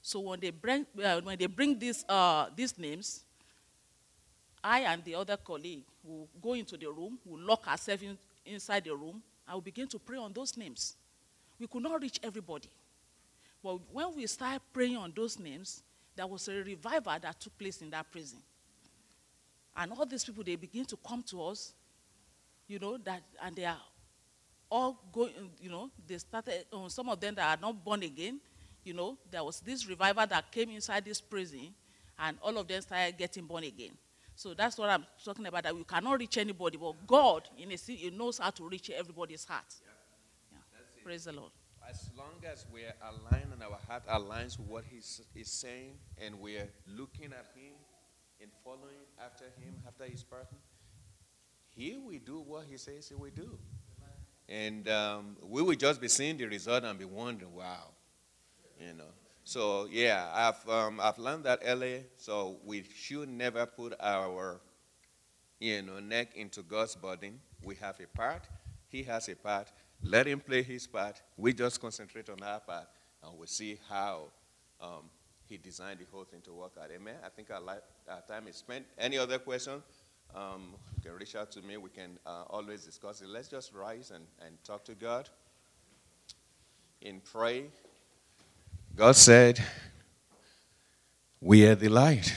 So 0.00 0.20
when 0.20 0.40
they 0.40 0.50
bring, 0.50 0.86
uh, 1.02 1.20
when 1.22 1.38
they 1.38 1.46
bring 1.46 1.78
these, 1.78 2.04
uh, 2.08 2.46
these 2.54 2.78
names, 2.78 3.24
I 4.62 4.80
and 4.80 5.04
the 5.04 5.14
other 5.14 5.36
colleague 5.36 5.84
will 6.04 6.28
go 6.40 6.54
into 6.54 6.76
the 6.76 6.90
room, 6.90 7.18
will 7.24 7.40
lock 7.40 7.66
ourselves 7.68 8.02
in, 8.02 8.18
inside 8.46 8.84
the 8.84 8.94
room, 8.94 9.22
and 9.46 9.54
will 9.54 9.60
begin 9.60 9.88
to 9.88 9.98
pray 9.98 10.18
on 10.18 10.32
those 10.32 10.56
names. 10.56 10.96
We 11.58 11.66
could 11.66 11.82
not 11.82 12.00
reach 12.00 12.20
everybody. 12.22 12.68
But 13.62 13.80
when 13.92 14.14
we 14.16 14.26
started 14.26 14.62
praying 14.72 14.96
on 14.96 15.12
those 15.14 15.38
names, 15.38 15.82
there 16.14 16.26
was 16.26 16.48
a 16.48 16.52
revival 16.52 17.16
that 17.20 17.40
took 17.40 17.56
place 17.58 17.82
in 17.82 17.90
that 17.90 18.10
prison. 18.10 18.38
And 19.78 19.92
all 19.92 20.04
these 20.04 20.24
people, 20.24 20.42
they 20.42 20.56
begin 20.56 20.84
to 20.86 20.96
come 20.96 21.22
to 21.30 21.44
us, 21.44 21.72
you 22.66 22.80
know, 22.80 22.98
that, 22.98 23.22
and 23.40 23.54
they 23.54 23.64
are 23.64 23.78
all 24.68 25.00
going, 25.12 25.32
you 25.60 25.70
know, 25.70 25.88
they 26.04 26.18
started, 26.18 26.66
um, 26.72 26.88
some 26.90 27.08
of 27.08 27.20
them 27.20 27.36
that 27.36 27.56
are 27.56 27.60
not 27.60 27.84
born 27.84 28.02
again, 28.02 28.40
you 28.82 28.92
know, 28.92 29.16
there 29.30 29.44
was 29.44 29.60
this 29.60 29.88
revival 29.88 30.26
that 30.26 30.50
came 30.50 30.70
inside 30.70 31.04
this 31.04 31.20
prison, 31.20 31.72
and 32.18 32.36
all 32.42 32.58
of 32.58 32.66
them 32.66 32.82
started 32.82 33.16
getting 33.16 33.44
born 33.44 33.62
again. 33.62 33.92
So 34.34 34.52
that's 34.52 34.76
what 34.78 34.90
I'm 34.90 35.06
talking 35.24 35.46
about, 35.46 35.62
that 35.62 35.76
we 35.76 35.84
cannot 35.84 36.18
reach 36.18 36.38
anybody, 36.38 36.76
but 36.76 36.94
God, 37.06 37.48
in 37.56 37.70
a 37.70 37.76
he 37.76 38.10
knows 38.10 38.38
how 38.38 38.50
to 38.50 38.68
reach 38.68 38.90
everybody's 38.90 39.44
heart. 39.44 39.74
Yeah. 39.80 40.58
Praise 41.04 41.24
the 41.24 41.32
Lord. 41.32 41.52
As 41.88 42.10
long 42.18 42.42
as 42.52 42.66
we're 42.72 42.92
aligned 43.02 43.52
and 43.52 43.62
our 43.62 43.78
heart 43.86 44.06
aligns 44.08 44.58
with 44.58 44.68
what 44.68 44.84
he's, 44.90 45.22
he's 45.32 45.50
saying 45.50 45.92
and 46.20 46.38
we're 46.40 46.68
looking 46.86 47.26
at 47.26 47.46
him 47.54 47.72
and 48.40 48.50
following 48.64 49.04
after 49.24 49.44
him, 49.44 49.74
after 49.86 50.04
his 50.04 50.22
pattern, 50.22 50.58
he 51.74 51.96
will 51.96 52.18
do 52.24 52.40
what 52.40 52.64
he 52.68 52.76
says 52.76 53.08
he 53.08 53.14
will 53.14 53.30
do. 53.34 53.58
And 54.48 54.88
um, 54.88 55.36
we 55.42 55.60
will 55.62 55.76
just 55.76 56.00
be 56.00 56.08
seeing 56.08 56.38
the 56.38 56.46
result 56.46 56.84
and 56.84 56.98
be 56.98 57.04
wondering, 57.04 57.54
wow, 57.54 57.90
you 58.80 58.94
know. 58.94 59.12
So 59.44 59.86
yeah, 59.90 60.28
I've 60.32 60.68
um, 60.68 61.00
I've 61.00 61.18
learned 61.18 61.44
that 61.44 61.60
early. 61.64 62.04
So 62.16 62.58
we 62.64 62.84
should 62.94 63.28
never 63.28 63.66
put 63.66 63.94
our 64.00 64.60
you 65.58 65.82
know 65.82 66.00
neck 66.00 66.36
into 66.36 66.62
God's 66.62 66.96
burden. 66.96 67.40
We 67.62 67.74
have 67.76 68.00
a 68.00 68.06
part. 68.06 68.48
He 68.88 69.02
has 69.04 69.28
a 69.28 69.36
part. 69.36 69.70
Let 70.02 70.26
him 70.26 70.40
play 70.40 70.62
his 70.62 70.86
part. 70.86 71.20
We 71.36 71.52
just 71.52 71.80
concentrate 71.80 72.28
on 72.30 72.42
our 72.42 72.60
part, 72.60 72.88
and 73.22 73.36
we'll 73.36 73.46
see 73.46 73.78
how 73.88 74.24
um, 74.80 75.10
he 75.48 75.56
designed 75.56 76.00
the 76.00 76.06
whole 76.12 76.24
thing 76.24 76.40
to 76.42 76.52
work 76.52 76.72
out. 76.80 76.90
Amen. 76.94 77.14
I 77.24 77.30
think 77.30 77.50
our, 77.50 77.60
life, 77.60 77.80
our 78.08 78.20
time 78.22 78.48
is 78.48 78.56
spent. 78.56 78.84
Any 78.98 79.16
other 79.16 79.38
question? 79.38 79.82
Um, 80.34 80.74
you 80.96 81.02
can 81.10 81.18
reach 81.18 81.34
out 81.34 81.50
to 81.52 81.62
me. 81.62 81.78
We 81.78 81.88
can 81.88 82.18
uh, 82.26 82.44
always 82.50 82.84
discuss 82.84 83.22
it. 83.22 83.28
Let's 83.28 83.48
just 83.48 83.72
rise 83.72 84.10
and, 84.14 84.24
and 84.44 84.62
talk 84.62 84.84
to 84.84 84.94
God 84.94 85.28
in 87.00 87.20
pray. 87.20 87.66
God 88.94 89.16
said, 89.16 89.64
We 91.40 91.66
are 91.66 91.74
the 91.74 91.88
light. 91.88 92.34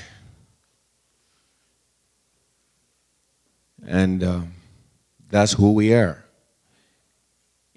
And 3.86 4.24
um, 4.24 4.54
that's 5.30 5.54
who 5.54 5.74
we 5.74 5.94
are. 5.94 6.24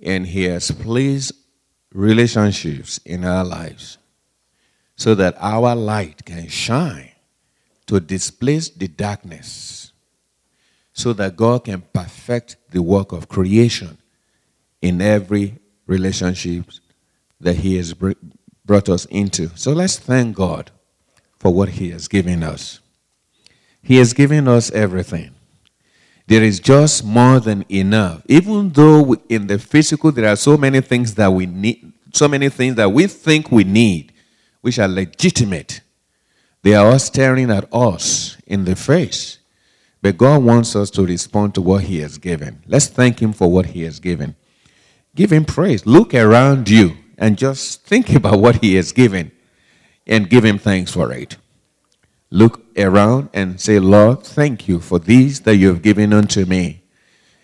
And 0.00 0.26
He 0.26 0.44
has 0.44 0.70
placed 0.70 1.32
relationships 1.92 3.00
in 3.04 3.24
our 3.24 3.44
lives 3.44 3.98
so 4.96 5.14
that 5.14 5.36
our 5.38 5.74
light 5.74 6.24
can 6.24 6.48
shine 6.48 7.10
to 7.86 8.00
displace 8.00 8.70
the 8.70 8.88
darkness, 8.88 9.92
so 10.92 11.12
that 11.12 11.36
God 11.36 11.64
can 11.64 11.82
perfect 11.92 12.56
the 12.70 12.82
work 12.82 13.12
of 13.12 13.28
creation 13.28 13.98
in 14.80 15.00
every 15.00 15.58
relationship 15.86 16.66
that 17.40 17.56
He 17.56 17.76
has 17.76 17.94
brought 18.64 18.88
us 18.88 19.04
into. 19.06 19.50
So 19.56 19.72
let's 19.72 19.98
thank 19.98 20.36
God 20.36 20.70
for 21.38 21.52
what 21.52 21.70
He 21.70 21.90
has 21.90 22.08
given 22.08 22.42
us. 22.42 22.80
He 23.82 23.96
has 23.96 24.14
given 24.14 24.48
us 24.48 24.70
everything. 24.70 25.34
There 26.26 26.42
is 26.42 26.58
just 26.58 27.04
more 27.04 27.38
than 27.38 27.66
enough. 27.68 28.22
Even 28.26 28.70
though 28.70 29.14
in 29.28 29.46
the 29.46 29.58
physical 29.58 30.10
there 30.10 30.32
are 30.32 30.36
so 30.36 30.56
many 30.56 30.80
things 30.80 31.14
that 31.16 31.30
we 31.30 31.44
need, 31.44 31.92
so 32.14 32.26
many 32.28 32.48
things 32.48 32.76
that 32.76 32.90
we 32.90 33.06
think 33.06 33.52
we 33.52 33.64
need, 33.64 34.13
which 34.64 34.78
are 34.78 34.88
legitimate, 34.88 35.82
they 36.62 36.74
are 36.74 36.86
all 36.86 36.98
staring 36.98 37.50
at 37.50 37.68
us 37.70 38.38
in 38.46 38.64
the 38.64 38.74
face. 38.74 39.38
But 40.00 40.16
God 40.16 40.42
wants 40.42 40.74
us 40.74 40.88
to 40.92 41.04
respond 41.04 41.54
to 41.54 41.60
what 41.60 41.82
He 41.82 42.00
has 42.00 42.16
given. 42.16 42.62
Let's 42.66 42.86
thank 42.86 43.20
Him 43.20 43.34
for 43.34 43.52
what 43.52 43.66
He 43.66 43.82
has 43.82 44.00
given. 44.00 44.36
Give 45.14 45.30
Him 45.30 45.44
praise. 45.44 45.84
Look 45.84 46.14
around 46.14 46.70
you 46.70 46.96
and 47.18 47.36
just 47.36 47.84
think 47.84 48.08
about 48.14 48.40
what 48.40 48.62
He 48.62 48.76
has 48.76 48.92
given 48.92 49.32
and 50.06 50.30
give 50.30 50.46
Him 50.46 50.56
thanks 50.56 50.92
for 50.92 51.12
it. 51.12 51.36
Look 52.30 52.64
around 52.78 53.28
and 53.34 53.60
say, 53.60 53.78
Lord, 53.78 54.22
thank 54.22 54.66
you 54.66 54.80
for 54.80 54.98
these 54.98 55.42
that 55.42 55.56
you 55.56 55.68
have 55.68 55.82
given 55.82 56.14
unto 56.14 56.46
me. 56.46 56.84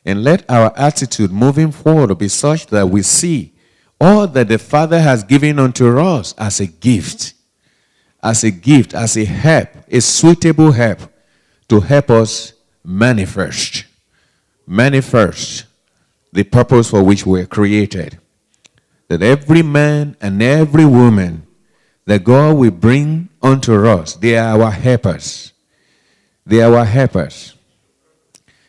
And 0.07 0.25
let 0.25 0.49
our 0.51 0.73
attitude 0.75 1.33
moving 1.33 1.71
forward 1.71 2.17
be 2.17 2.29
such 2.29 2.69
that 2.69 2.89
we 2.89 3.03
see 3.03 3.53
all 4.01 4.27
that 4.27 4.49
the 4.49 4.59
Father 4.59 5.01
has 5.01 5.25
given 5.25 5.59
unto 5.59 5.99
us 5.99 6.35
as 6.39 6.61
a 6.61 6.67
gift, 6.67 7.35
as 8.23 8.45
a 8.45 8.51
gift, 8.51 8.95
as 8.95 9.17
a 9.17 9.25
help, 9.25 9.69
a 9.89 10.01
suitable 10.01 10.73
help 10.73 11.01
to 11.69 11.81
help 11.81 12.11
us 12.11 12.55
manifest, 12.85 13.85
manifest 14.67 15.65
the 16.33 16.45
purpose 16.45 16.91
for 16.91 17.03
which 17.03 17.27
we 17.27 17.41
are 17.41 17.47
created 17.47 18.19
that 19.11 19.23
every 19.23 19.61
man 19.61 20.17
and 20.21 20.41
every 20.41 20.85
woman 20.85 21.45
that 22.07 22.23
God 22.23 22.57
will 22.57 22.71
bring 22.71 23.29
unto 23.43 23.85
us, 23.85 24.15
they 24.15 24.39
are 24.39 24.63
our 24.63 24.71
helpers. 24.71 25.53
They 26.47 26.63
are 26.63 26.73
our 26.77 26.85
helpers. 26.85 27.55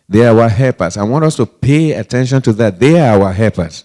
They 0.10 0.26
are 0.26 0.38
our 0.40 0.50
helpers. 0.50 0.98
I 0.98 1.04
want 1.04 1.26
us 1.26 1.36
to 1.36 1.46
pay 1.46 1.92
attention 1.92 2.42
to 2.42 2.54
that. 2.54 2.80
They 2.80 3.00
are 3.00 3.22
our 3.22 3.32
helpers. 3.32 3.84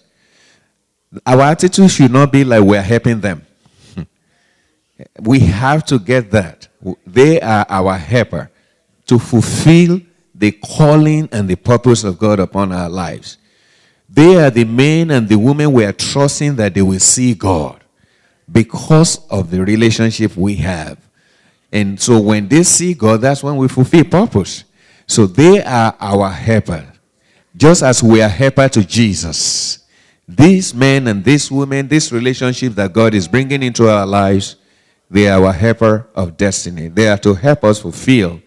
Our 1.25 1.41
attitude 1.41 1.91
should 1.91 2.11
not 2.11 2.31
be 2.31 2.43
like 2.43 2.63
we're 2.63 2.81
helping 2.81 3.21
them. 3.21 3.45
Hmm. 3.95 4.03
we 5.21 5.39
have 5.39 5.85
to 5.85 5.99
get 5.99 6.31
that. 6.31 6.67
They 7.05 7.39
are 7.41 7.65
our 7.69 7.97
helper 7.97 8.51
to 9.07 9.19
fulfill 9.19 10.01
the 10.35 10.51
calling 10.51 11.29
and 11.31 11.49
the 11.49 11.55
purpose 11.55 12.03
of 12.03 12.19
God 12.19 12.39
upon 12.39 12.71
our 12.71 12.89
lives. 12.89 13.37
They 14.09 14.41
are 14.41 14.49
the 14.49 14.65
men 14.65 15.11
and 15.11 15.27
the 15.27 15.37
women 15.37 15.73
we 15.73 15.83
are 15.83 15.93
trusting 15.93 16.55
that 16.57 16.73
they 16.73 16.81
will 16.81 16.99
see 16.99 17.33
God 17.33 17.83
because 18.49 19.25
of 19.29 19.51
the 19.51 19.63
relationship 19.63 20.37
we 20.37 20.55
have. 20.55 20.97
And 21.71 21.99
so 21.99 22.19
when 22.19 22.47
they 22.47 22.63
see 22.63 22.93
God, 22.93 23.21
that's 23.21 23.43
when 23.43 23.57
we 23.57 23.67
fulfill 23.67 24.05
purpose. 24.05 24.63
So 25.05 25.25
they 25.25 25.63
are 25.63 25.95
our 25.99 26.29
helper, 26.29 26.85
just 27.55 27.83
as 27.83 28.01
we 28.01 28.21
are 28.21 28.29
helper 28.29 28.69
to 28.69 28.85
Jesus. 28.85 29.79
These 30.27 30.73
men 30.73 31.07
and 31.07 31.23
these 31.23 31.49
women, 31.49 31.87
this 31.87 32.11
relationship 32.11 32.73
that 32.73 32.91
God 32.91 33.13
is 33.13 33.27
bringing 33.27 33.63
into 33.63 33.89
our 33.89 34.05
lives, 34.05 34.57
they 35.09 35.29
are 35.29 35.45
our 35.45 35.53
helper 35.53 36.09
of 36.13 36.35
destiny. 36.35 36.89
They 36.89 37.07
are 37.07 37.17
to 37.19 37.33
help 37.33 37.63
us 37.63 37.79
fulfill 37.79 38.41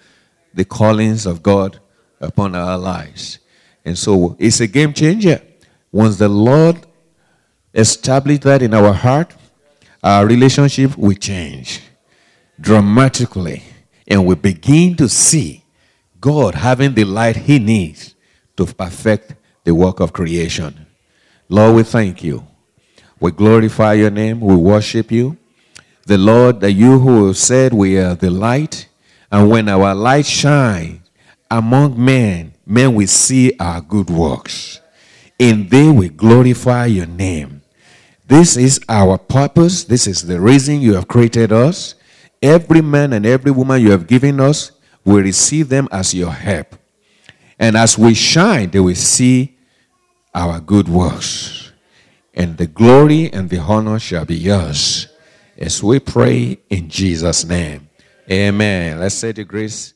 the 0.52 0.64
callings 0.64 1.24
of 1.24 1.42
God 1.42 1.80
upon 2.20 2.54
our 2.54 2.76
lives. 2.76 3.38
And 3.84 3.96
so 3.96 4.36
it's 4.38 4.60
a 4.60 4.66
game 4.66 4.92
changer. 4.92 5.40
Once 5.90 6.18
the 6.18 6.28
Lord 6.28 6.86
established 7.72 8.42
that 8.42 8.60
in 8.60 8.74
our 8.74 8.92
heart, 8.92 9.34
our 10.02 10.26
relationship 10.26 10.98
will 10.98 11.16
change 11.16 11.80
dramatically. 12.60 13.62
And 14.06 14.26
we 14.26 14.34
begin 14.34 14.96
to 14.96 15.08
see 15.08 15.64
God 16.20 16.56
having 16.56 16.94
the 16.94 17.04
light 17.04 17.36
He 17.36 17.58
needs 17.58 18.14
to 18.56 18.66
perfect 18.66 19.34
the 19.64 19.74
work 19.74 20.00
of 20.00 20.12
creation. 20.12 20.86
Lord, 21.51 21.76
we 21.76 21.82
thank 21.82 22.24
you. 22.24 22.46
We 23.20 23.32
glorify 23.32 23.94
your 23.94 24.11
name. 24.11 24.40
We 24.40 24.57
worship 24.57 25.12
you. 25.12 25.36
The 26.07 26.16
Lord, 26.16 26.61
that 26.61 26.72
you 26.72 26.98
who 26.98 27.34
said 27.34 27.74
we 27.74 27.98
are 27.98 28.14
the 28.14 28.30
light, 28.30 28.88
and 29.30 29.51
when 29.51 29.68
our 29.68 29.94
light 29.94 30.24
shines 30.24 31.01
among 31.51 32.03
men, 32.03 32.55
men 32.64 32.94
will 32.94 33.07
see 33.07 33.53
our 33.61 33.82
good 33.82 34.09
works 34.09 34.80
and 35.40 35.70
they 35.70 35.88
will 35.88 36.11
glorify 36.11 36.84
your 36.84 37.07
name. 37.07 37.62
This 38.26 38.57
is 38.57 38.78
our 38.88 39.16
purpose. 39.16 39.84
This 39.84 40.07
is 40.07 40.22
the 40.26 40.38
reason 40.38 40.82
you 40.82 40.94
have 40.94 41.09
created 41.09 41.51
us. 41.51 41.94
Every 42.42 42.82
man 42.82 43.14
and 43.14 43.24
every 43.26 43.51
woman 43.51 43.80
you 43.80 43.90
have 43.90 44.07
given 44.07 44.38
us 44.38 44.70
will 45.05 45.22
receive 45.22 45.70
them 45.70 45.88
as 45.90 46.14
your 46.14 46.30
help. 46.30 46.76
And 47.59 47.76
as 47.76 47.98
we 47.98 48.14
shine, 48.14 48.70
they 48.70 48.80
will 48.80 48.94
see 48.94 49.57
our 50.34 50.60
good 50.60 50.88
works. 50.88 51.72
And 52.34 52.56
the 52.56 52.66
glory 52.66 53.32
and 53.32 53.48
the 53.48 53.58
honor 53.58 53.98
shall 53.98 54.24
be 54.24 54.36
yours. 54.36 55.08
As 55.58 55.82
we 55.82 56.00
pray 56.00 56.58
in 56.70 56.88
Jesus' 56.88 57.44
name. 57.44 57.88
Amen. 58.30 58.98
Let's 58.98 59.16
say 59.16 59.32
the 59.32 59.44
grace. 59.44 59.94